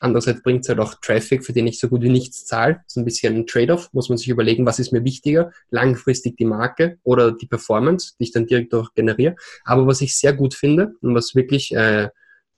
Andererseits 0.00 0.42
bringt 0.42 0.62
es 0.64 0.68
halt 0.68 0.80
auch 0.80 0.94
Traffic, 1.00 1.44
für 1.44 1.52
den 1.52 1.66
ich 1.66 1.78
so 1.78 1.88
gut 1.88 2.02
wie 2.02 2.08
nichts 2.08 2.46
zahle. 2.46 2.74
Das 2.74 2.84
ist 2.88 2.96
ein 2.96 3.04
bisschen 3.04 3.36
ein 3.36 3.46
Trade-off. 3.46 3.92
Muss 3.92 4.08
man 4.08 4.18
sich 4.18 4.28
überlegen, 4.28 4.66
was 4.66 4.78
ist 4.78 4.92
mir 4.92 5.04
wichtiger? 5.04 5.52
Langfristig 5.70 6.36
die 6.36 6.44
Marke 6.44 6.98
oder 7.02 7.32
die 7.32 7.46
Performance, 7.46 8.14
die 8.18 8.24
ich 8.24 8.32
dann 8.32 8.46
direkt 8.46 8.74
auch 8.74 8.94
generiere. 8.94 9.36
Aber 9.64 9.86
was 9.86 10.00
ich 10.00 10.16
sehr 10.16 10.32
gut 10.32 10.54
finde 10.54 10.94
und 11.00 11.14
was 11.14 11.34
wirklich 11.34 11.74
äh, 11.74 12.08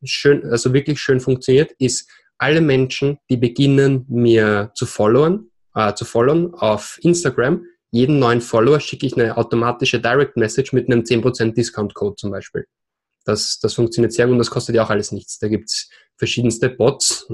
schön, 0.04 0.44
also 0.44 0.72
wirklich 0.72 1.00
schön 1.00 1.20
funktioniert, 1.20 1.72
ist 1.78 2.08
alle 2.38 2.60
Menschen, 2.60 3.18
die 3.28 3.36
beginnen, 3.36 4.06
mir 4.08 4.70
zu 4.74 4.86
followen, 4.86 5.50
äh, 5.74 5.94
zu 5.94 6.04
followen 6.04 6.54
auf 6.54 6.98
Instagram, 7.02 7.64
jeden 7.92 8.20
neuen 8.20 8.40
Follower 8.40 8.78
schicke 8.78 9.06
ich 9.06 9.16
eine 9.16 9.36
automatische 9.36 10.00
Direct 10.00 10.36
Message 10.36 10.72
mit 10.72 10.86
einem 10.86 11.02
10% 11.02 11.54
Discount 11.54 11.94
Code 11.94 12.16
zum 12.16 12.30
Beispiel. 12.30 12.66
Das, 13.30 13.58
das 13.60 13.74
funktioniert 13.74 14.12
sehr 14.12 14.26
gut 14.26 14.32
und 14.32 14.38
das 14.38 14.50
kostet 14.50 14.74
ja 14.74 14.84
auch 14.84 14.90
alles 14.90 15.12
nichts. 15.12 15.38
Da 15.38 15.48
gibt's 15.48 15.90
verschiedenste 16.16 16.68
Bots. 16.68 17.26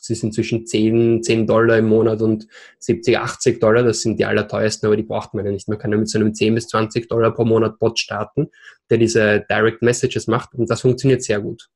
Sie 0.00 0.14
sind 0.14 0.34
zwischen 0.34 0.66
10, 0.66 1.22
10 1.22 1.46
Dollar 1.46 1.78
im 1.78 1.88
Monat 1.88 2.20
und 2.20 2.46
70, 2.80 3.18
80 3.18 3.60
Dollar. 3.60 3.84
Das 3.84 4.00
sind 4.00 4.18
die 4.18 4.24
allerteuersten, 4.24 4.86
aber 4.86 4.96
die 4.96 5.04
braucht 5.04 5.34
man 5.34 5.46
ja 5.46 5.52
nicht. 5.52 5.68
Man 5.68 5.78
kann 5.78 5.92
ja 5.92 5.98
mit 5.98 6.08
so 6.08 6.18
einem 6.18 6.34
10 6.34 6.54
bis 6.54 6.66
20 6.68 7.08
Dollar 7.08 7.32
pro 7.32 7.44
Monat 7.44 7.78
Bot 7.78 7.98
starten, 7.98 8.48
der 8.90 8.98
diese 8.98 9.44
Direct 9.48 9.82
Messages 9.82 10.26
macht 10.26 10.54
und 10.54 10.68
das 10.68 10.80
funktioniert 10.80 11.22
sehr 11.22 11.40
gut. 11.40 11.68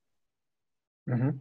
Mhm. 1.04 1.40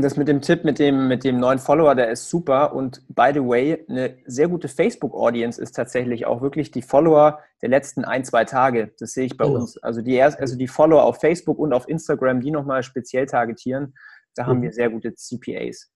Das 0.00 0.16
mit 0.16 0.28
dem 0.28 0.40
Tipp, 0.40 0.64
mit 0.64 0.78
dem, 0.78 1.08
mit 1.08 1.24
dem 1.24 1.38
neuen 1.38 1.58
Follower, 1.58 1.94
der 1.94 2.10
ist 2.10 2.30
super. 2.30 2.72
Und 2.72 3.02
by 3.08 3.30
the 3.34 3.40
way, 3.40 3.84
eine 3.88 4.16
sehr 4.26 4.48
gute 4.48 4.68
Facebook-Audience 4.68 5.60
ist 5.60 5.72
tatsächlich 5.72 6.24
auch 6.26 6.40
wirklich 6.40 6.70
die 6.70 6.82
Follower 6.82 7.40
der 7.62 7.68
letzten 7.68 8.04
ein, 8.04 8.24
zwei 8.24 8.44
Tage. 8.44 8.92
Das 8.98 9.12
sehe 9.12 9.26
ich 9.26 9.36
bei 9.36 9.44
oh. 9.44 9.54
uns. 9.54 9.76
Also 9.78 10.02
die, 10.02 10.14
erst, 10.14 10.38
also 10.38 10.56
die 10.56 10.68
Follower 10.68 11.02
auf 11.02 11.18
Facebook 11.20 11.58
und 11.58 11.72
auf 11.72 11.88
Instagram, 11.88 12.40
die 12.40 12.52
nochmal 12.52 12.82
speziell 12.82 13.26
targetieren, 13.26 13.94
da 14.34 14.46
haben 14.46 14.58
mhm. 14.58 14.62
wir 14.62 14.72
sehr 14.72 14.90
gute 14.90 15.14
CPAs. 15.14 15.90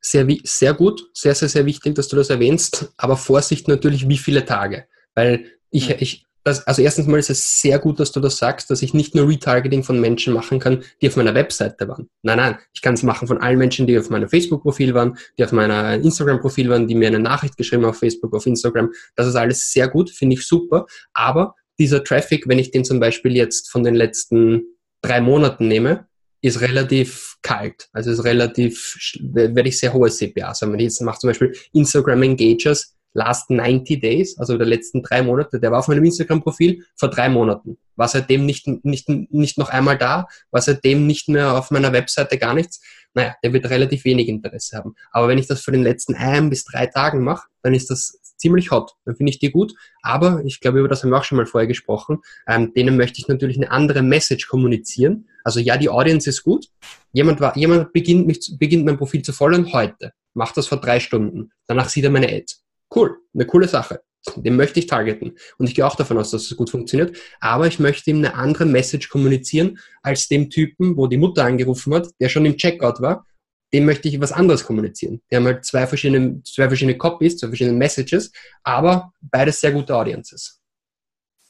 Sehr, 0.00 0.26
sehr 0.44 0.74
gut, 0.74 1.10
sehr, 1.12 1.34
sehr, 1.34 1.48
sehr 1.48 1.66
wichtig, 1.66 1.94
dass 1.96 2.08
du 2.08 2.16
das 2.16 2.30
erwähnst. 2.30 2.94
Aber 2.96 3.16
Vorsicht 3.16 3.66
natürlich, 3.68 4.08
wie 4.08 4.18
viele 4.18 4.44
Tage. 4.44 4.86
Weil 5.14 5.46
ich, 5.70 5.88
mhm. 5.88 5.96
ich, 5.98 6.26
das, 6.44 6.66
also 6.66 6.80
erstens 6.82 7.06
mal 7.06 7.18
ist 7.18 7.30
es 7.30 7.60
sehr 7.60 7.78
gut, 7.78 8.00
dass 8.00 8.12
du 8.12 8.20
das 8.20 8.38
sagst, 8.38 8.70
dass 8.70 8.82
ich 8.82 8.94
nicht 8.94 9.14
nur 9.14 9.28
Retargeting 9.28 9.82
von 9.82 10.00
Menschen 10.00 10.32
machen 10.32 10.58
kann, 10.58 10.82
die 11.00 11.08
auf 11.08 11.16
meiner 11.16 11.34
Webseite 11.34 11.86
waren. 11.88 12.08
Nein, 12.22 12.38
nein, 12.38 12.58
ich 12.72 12.80
kann 12.80 12.94
es 12.94 13.02
machen 13.02 13.28
von 13.28 13.38
allen 13.38 13.58
Menschen, 13.58 13.86
die 13.86 13.98
auf 13.98 14.10
meinem 14.10 14.28
Facebook-Profil 14.28 14.94
waren, 14.94 15.18
die 15.38 15.44
auf 15.44 15.52
meiner 15.52 15.94
Instagram-Profil 15.94 16.70
waren, 16.70 16.88
die 16.88 16.94
mir 16.94 17.08
eine 17.08 17.18
Nachricht 17.18 17.56
geschrieben 17.56 17.84
haben 17.84 17.90
auf 17.90 17.98
Facebook, 17.98 18.34
auf 18.34 18.46
Instagram. 18.46 18.90
Das 19.16 19.26
ist 19.26 19.36
alles 19.36 19.72
sehr 19.72 19.88
gut, 19.88 20.10
finde 20.10 20.34
ich 20.34 20.46
super. 20.46 20.86
Aber 21.12 21.54
dieser 21.78 22.04
Traffic, 22.04 22.48
wenn 22.48 22.58
ich 22.58 22.70
den 22.70 22.84
zum 22.84 23.00
Beispiel 23.00 23.36
jetzt 23.36 23.70
von 23.70 23.84
den 23.84 23.94
letzten 23.94 24.62
drei 25.02 25.20
Monaten 25.20 25.68
nehme, 25.68 26.06
ist 26.42 26.60
relativ 26.62 27.36
kalt. 27.42 27.88
Also 27.92 28.10
ist 28.10 28.24
relativ, 28.24 28.96
werde 29.20 29.68
ich 29.68 29.78
sehr 29.78 29.92
hohe 29.92 30.10
CPAs 30.10 30.62
haben. 30.62 30.72
Wenn 30.72 30.80
ich 30.80 30.84
jetzt 30.84 31.02
mache 31.02 31.18
zum 31.18 31.28
Beispiel 31.28 31.54
Instagram 31.72 32.22
Engagers, 32.22 32.96
last 33.12 33.50
90 33.50 34.00
days, 34.00 34.38
also 34.38 34.56
der 34.56 34.66
letzten 34.66 35.02
drei 35.02 35.22
Monate, 35.22 35.58
der 35.58 35.70
war 35.70 35.80
auf 35.80 35.88
meinem 35.88 36.04
Instagram-Profil 36.04 36.84
vor 36.96 37.10
drei 37.10 37.28
Monaten. 37.28 37.78
War 37.96 38.08
seitdem 38.08 38.46
nicht, 38.46 38.66
nicht, 38.84 39.08
nicht 39.08 39.58
noch 39.58 39.68
einmal 39.68 39.98
da, 39.98 40.26
war 40.50 40.62
seitdem 40.62 41.06
nicht 41.06 41.28
mehr 41.28 41.58
auf 41.58 41.70
meiner 41.70 41.92
Webseite 41.92 42.38
gar 42.38 42.54
nichts. 42.54 42.80
Naja, 43.12 43.34
der 43.42 43.52
wird 43.52 43.68
relativ 43.68 44.04
wenig 44.04 44.28
Interesse 44.28 44.76
haben. 44.76 44.94
Aber 45.10 45.28
wenn 45.28 45.38
ich 45.38 45.48
das 45.48 45.62
für 45.62 45.72
den 45.72 45.82
letzten 45.82 46.14
ein 46.14 46.48
bis 46.48 46.64
drei 46.64 46.86
Tagen 46.86 47.24
mache, 47.24 47.48
dann 47.62 47.74
ist 47.74 47.90
das 47.90 48.20
ziemlich 48.36 48.70
hot. 48.70 48.92
Dann 49.04 49.16
finde 49.16 49.30
ich 49.30 49.38
die 49.38 49.50
gut. 49.50 49.74
Aber 50.02 50.42
ich 50.44 50.60
glaube, 50.60 50.78
über 50.78 50.88
das 50.88 51.02
haben 51.02 51.10
wir 51.10 51.18
auch 51.18 51.24
schon 51.24 51.36
mal 51.36 51.46
vorher 51.46 51.66
gesprochen. 51.66 52.20
Ähm, 52.46 52.72
denen 52.74 52.96
möchte 52.96 53.20
ich 53.20 53.28
natürlich 53.28 53.56
eine 53.56 53.70
andere 53.70 54.02
Message 54.02 54.48
kommunizieren. 54.48 55.28
Also 55.44 55.60
ja, 55.60 55.76
die 55.76 55.88
Audience 55.88 56.28
ist 56.30 56.42
gut. 56.42 56.68
Jemand, 57.12 57.40
war, 57.40 57.56
jemand 57.56 57.92
beginnt, 57.92 58.26
mich, 58.26 58.56
beginnt 58.58 58.84
mein 58.86 58.96
Profil 58.96 59.22
zu 59.22 59.32
folgen 59.32 59.72
heute. 59.72 60.12
Macht 60.32 60.56
das 60.56 60.68
vor 60.68 60.80
drei 60.80 61.00
Stunden. 61.00 61.50
Danach 61.66 61.88
sieht 61.88 62.04
er 62.04 62.10
meine 62.10 62.28
Ad. 62.28 62.46
Cool, 62.94 63.18
eine 63.34 63.46
coole 63.46 63.68
Sache. 63.68 64.02
Den 64.36 64.56
möchte 64.56 64.78
ich 64.80 64.86
targeten. 64.86 65.38
Und 65.58 65.68
ich 65.68 65.74
gehe 65.74 65.86
auch 65.86 65.96
davon 65.96 66.18
aus, 66.18 66.30
dass 66.30 66.50
es 66.50 66.56
gut 66.56 66.70
funktioniert. 66.70 67.16
Aber 67.40 67.66
ich 67.66 67.78
möchte 67.78 68.10
ihm 68.10 68.18
eine 68.18 68.34
andere 68.34 68.66
Message 68.66 69.08
kommunizieren 69.08 69.78
als 70.02 70.28
dem 70.28 70.50
Typen, 70.50 70.96
wo 70.96 71.06
die 71.06 71.16
Mutter 71.16 71.44
angerufen 71.44 71.94
hat, 71.94 72.08
der 72.20 72.28
schon 72.28 72.44
im 72.44 72.56
Checkout 72.56 73.00
war. 73.00 73.26
Dem 73.72 73.86
möchte 73.86 74.08
ich 74.08 74.20
was 74.20 74.32
anderes 74.32 74.64
kommunizieren. 74.64 75.22
Die 75.30 75.36
haben 75.36 75.46
halt 75.46 75.64
zwei 75.64 75.86
verschiedene, 75.86 76.42
zwei 76.42 76.68
verschiedene 76.68 76.98
Copies, 76.98 77.38
zwei 77.38 77.48
verschiedene 77.48 77.76
Messages, 77.76 78.32
aber 78.64 79.12
beides 79.20 79.60
sehr 79.60 79.72
gute 79.72 79.94
Audiences. 79.94 80.60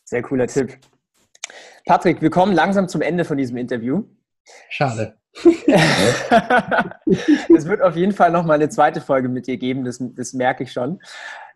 Sehr 0.05 0.22
cooler 0.22 0.46
Tipp. 0.46 0.79
Patrick, 1.87 2.20
wir 2.20 2.31
kommen 2.31 2.53
langsam 2.55 2.88
zum 2.88 3.00
Ende 3.00 3.24
von 3.24 3.38
diesem 3.38 3.57
Interview. 3.57 4.05
Schade. 4.68 5.19
es 7.54 7.66
wird 7.66 7.82
auf 7.82 7.96
jeden 7.96 8.12
Fall 8.12 8.30
noch 8.32 8.44
mal 8.44 8.54
eine 8.54 8.68
zweite 8.68 9.00
Folge 9.00 9.28
mit 9.28 9.46
dir 9.46 9.56
geben, 9.58 9.84
das, 9.84 9.98
das 10.00 10.32
merke 10.32 10.64
ich 10.64 10.72
schon. 10.72 11.00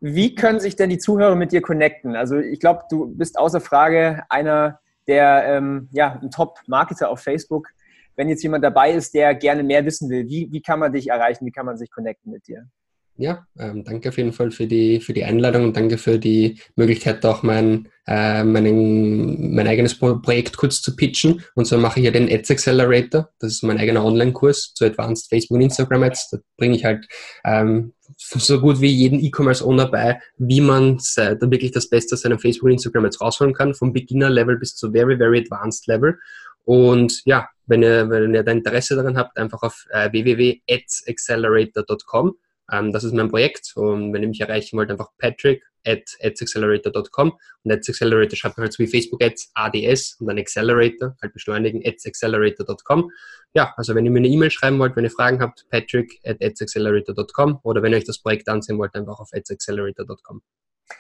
Wie 0.00 0.34
können 0.34 0.60
sich 0.60 0.76
denn 0.76 0.90
die 0.90 0.98
Zuhörer 0.98 1.34
mit 1.34 1.50
dir 1.52 1.60
connecten? 1.60 2.14
Also 2.14 2.38
ich 2.38 2.60
glaube, 2.60 2.84
du 2.88 3.06
bist 3.06 3.38
außer 3.38 3.60
Frage 3.60 4.22
einer 4.28 4.80
der 5.06 5.44
ähm, 5.46 5.88
ja, 5.92 6.18
ein 6.20 6.30
Top-Marketer 6.30 7.10
auf 7.10 7.20
Facebook. 7.20 7.68
Wenn 8.16 8.28
jetzt 8.28 8.42
jemand 8.42 8.64
dabei 8.64 8.92
ist, 8.92 9.12
der 9.14 9.34
gerne 9.34 9.62
mehr 9.62 9.84
wissen 9.84 10.08
will, 10.08 10.28
wie, 10.28 10.48
wie 10.50 10.62
kann 10.62 10.78
man 10.78 10.92
dich 10.92 11.08
erreichen, 11.08 11.44
wie 11.46 11.50
kann 11.50 11.66
man 11.66 11.76
sich 11.76 11.90
connecten 11.90 12.30
mit 12.30 12.46
dir? 12.46 12.68
Ja, 13.16 13.46
ähm, 13.60 13.84
danke 13.84 14.08
auf 14.08 14.16
jeden 14.16 14.32
Fall 14.32 14.50
für 14.50 14.66
die, 14.66 14.98
für 14.98 15.12
die 15.12 15.22
Einladung 15.22 15.62
und 15.62 15.76
danke 15.76 15.98
für 15.98 16.18
die 16.18 16.58
Möglichkeit, 16.74 17.24
auch 17.24 17.44
mein, 17.44 17.88
äh, 18.08 18.42
meinen, 18.42 19.54
mein 19.54 19.68
eigenes 19.68 19.96
Projekt 19.96 20.56
kurz 20.56 20.82
zu 20.82 20.96
pitchen. 20.96 21.44
Und 21.54 21.66
so 21.66 21.78
mache 21.78 22.00
ich 22.00 22.06
ja 22.06 22.10
den 22.10 22.28
Ads 22.28 22.50
Accelerator. 22.50 23.30
Das 23.38 23.52
ist 23.52 23.62
mein 23.62 23.78
eigener 23.78 24.04
Online-Kurs 24.04 24.74
zu 24.74 24.84
Advanced 24.84 25.28
Facebook 25.28 25.54
und 25.54 25.62
Instagram 25.62 26.02
Ads. 26.02 26.30
Da 26.30 26.38
bringe 26.56 26.74
ich 26.74 26.84
halt 26.84 27.06
ähm, 27.44 27.92
so 28.16 28.60
gut 28.60 28.80
wie 28.80 28.90
jeden 28.90 29.20
E-Commerce-Owner 29.20 29.92
bei, 29.92 30.20
wie 30.38 30.60
man 30.60 30.98
äh, 31.16 31.36
da 31.36 31.50
wirklich 31.52 31.70
das 31.70 31.88
Beste 31.88 32.16
aus 32.16 32.22
seinem 32.22 32.40
Facebook 32.40 32.66
und 32.66 32.72
Instagram 32.72 33.04
Ads 33.04 33.20
rausholen 33.20 33.54
kann, 33.54 33.74
vom 33.74 33.92
Beginner-Level 33.92 34.58
bis 34.58 34.74
zu 34.74 34.90
very, 34.90 35.16
very 35.16 35.38
advanced 35.38 35.86
Level. 35.86 36.18
Und 36.64 37.22
ja, 37.26 37.48
wenn 37.66 37.84
ihr, 37.84 38.10
wenn 38.10 38.34
ihr 38.34 38.42
da 38.42 38.50
Interesse 38.50 38.96
daran 38.96 39.16
habt, 39.16 39.38
einfach 39.38 39.62
auf 39.62 39.86
äh, 39.90 40.10
www.adsaccelerator.com 40.10 42.34
ähm, 42.72 42.92
das 42.92 43.04
ist 43.04 43.12
mein 43.12 43.28
Projekt 43.28 43.72
und 43.76 44.12
wenn 44.12 44.22
ihr 44.22 44.28
mich 44.28 44.40
erreichen 44.40 44.76
wollt, 44.76 44.90
einfach 44.90 45.10
patrick 45.18 45.62
at 45.86 46.02
adsaccelerator.com 46.22 47.32
und 47.62 47.72
adsaccelerator 47.72 48.36
schreibt 48.36 48.56
man 48.56 48.64
halt 48.64 48.72
so 48.72 48.82
wie 48.82 48.86
Facebook 48.86 49.22
Ads, 49.22 49.50
ADS 49.54 50.16
und 50.20 50.26
dann 50.26 50.38
Accelerator, 50.38 51.14
halt 51.20 51.32
beschleunigen, 51.32 51.82
adsaccelerator.com. 51.84 53.10
Ja, 53.52 53.74
also 53.76 53.94
wenn 53.94 54.04
ihr 54.04 54.10
mir 54.10 54.18
eine 54.18 54.28
E-Mail 54.28 54.50
schreiben 54.50 54.78
wollt, 54.78 54.96
wenn 54.96 55.04
ihr 55.04 55.10
Fragen 55.10 55.40
habt, 55.40 55.66
patrick 55.70 56.20
at 56.24 56.42
adsaccelerator.com 56.42 57.60
oder 57.62 57.82
wenn 57.82 57.92
ihr 57.92 57.98
euch 57.98 58.04
das 58.04 58.20
Projekt 58.20 58.48
ansehen 58.48 58.78
wollt, 58.78 58.94
einfach 58.94 59.20
auf 59.20 59.28
adsaccelerator.com. 59.32 60.42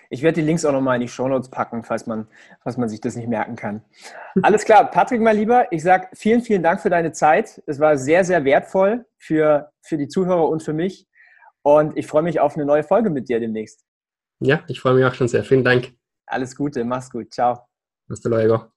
Ich 0.08 0.22
werde 0.22 0.40
die 0.40 0.46
Links 0.46 0.64
auch 0.64 0.72
nochmal 0.72 0.96
in 0.96 1.02
die 1.02 1.08
Shownotes 1.08 1.50
packen, 1.50 1.84
falls 1.84 2.06
man, 2.06 2.26
falls 2.62 2.76
man 2.76 2.88
sich 2.88 3.00
das 3.00 3.16
nicht 3.16 3.28
merken 3.28 3.56
kann. 3.56 3.82
Alles 4.42 4.64
klar, 4.64 4.90
Patrick, 4.90 5.20
mein 5.20 5.36
Lieber, 5.36 5.70
ich 5.72 5.82
sage 5.82 6.08
vielen, 6.14 6.40
vielen 6.40 6.62
Dank 6.62 6.80
für 6.80 6.90
deine 6.90 7.12
Zeit. 7.12 7.62
Es 7.66 7.80
war 7.80 7.98
sehr, 7.98 8.24
sehr 8.24 8.44
wertvoll 8.44 9.04
für, 9.18 9.70
für 9.82 9.98
die 9.98 10.08
Zuhörer 10.08 10.48
und 10.48 10.62
für 10.62 10.72
mich. 10.72 11.06
Und 11.64 11.96
ich 11.96 12.06
freue 12.06 12.22
mich 12.22 12.40
auf 12.40 12.56
eine 12.56 12.66
neue 12.66 12.84
Folge 12.84 13.10
mit 13.10 13.28
dir 13.28 13.40
demnächst. 13.40 13.84
Ja, 14.40 14.62
ich 14.68 14.80
freue 14.80 14.94
mich 14.94 15.04
auch 15.04 15.14
schon 15.14 15.28
sehr. 15.28 15.44
Vielen 15.44 15.64
Dank. 15.64 15.94
Alles 16.26 16.54
Gute, 16.54 16.84
mach's 16.84 17.10
gut. 17.10 17.32
Ciao. 17.32 17.66
Hasta 18.08 18.28
luego. 18.28 18.73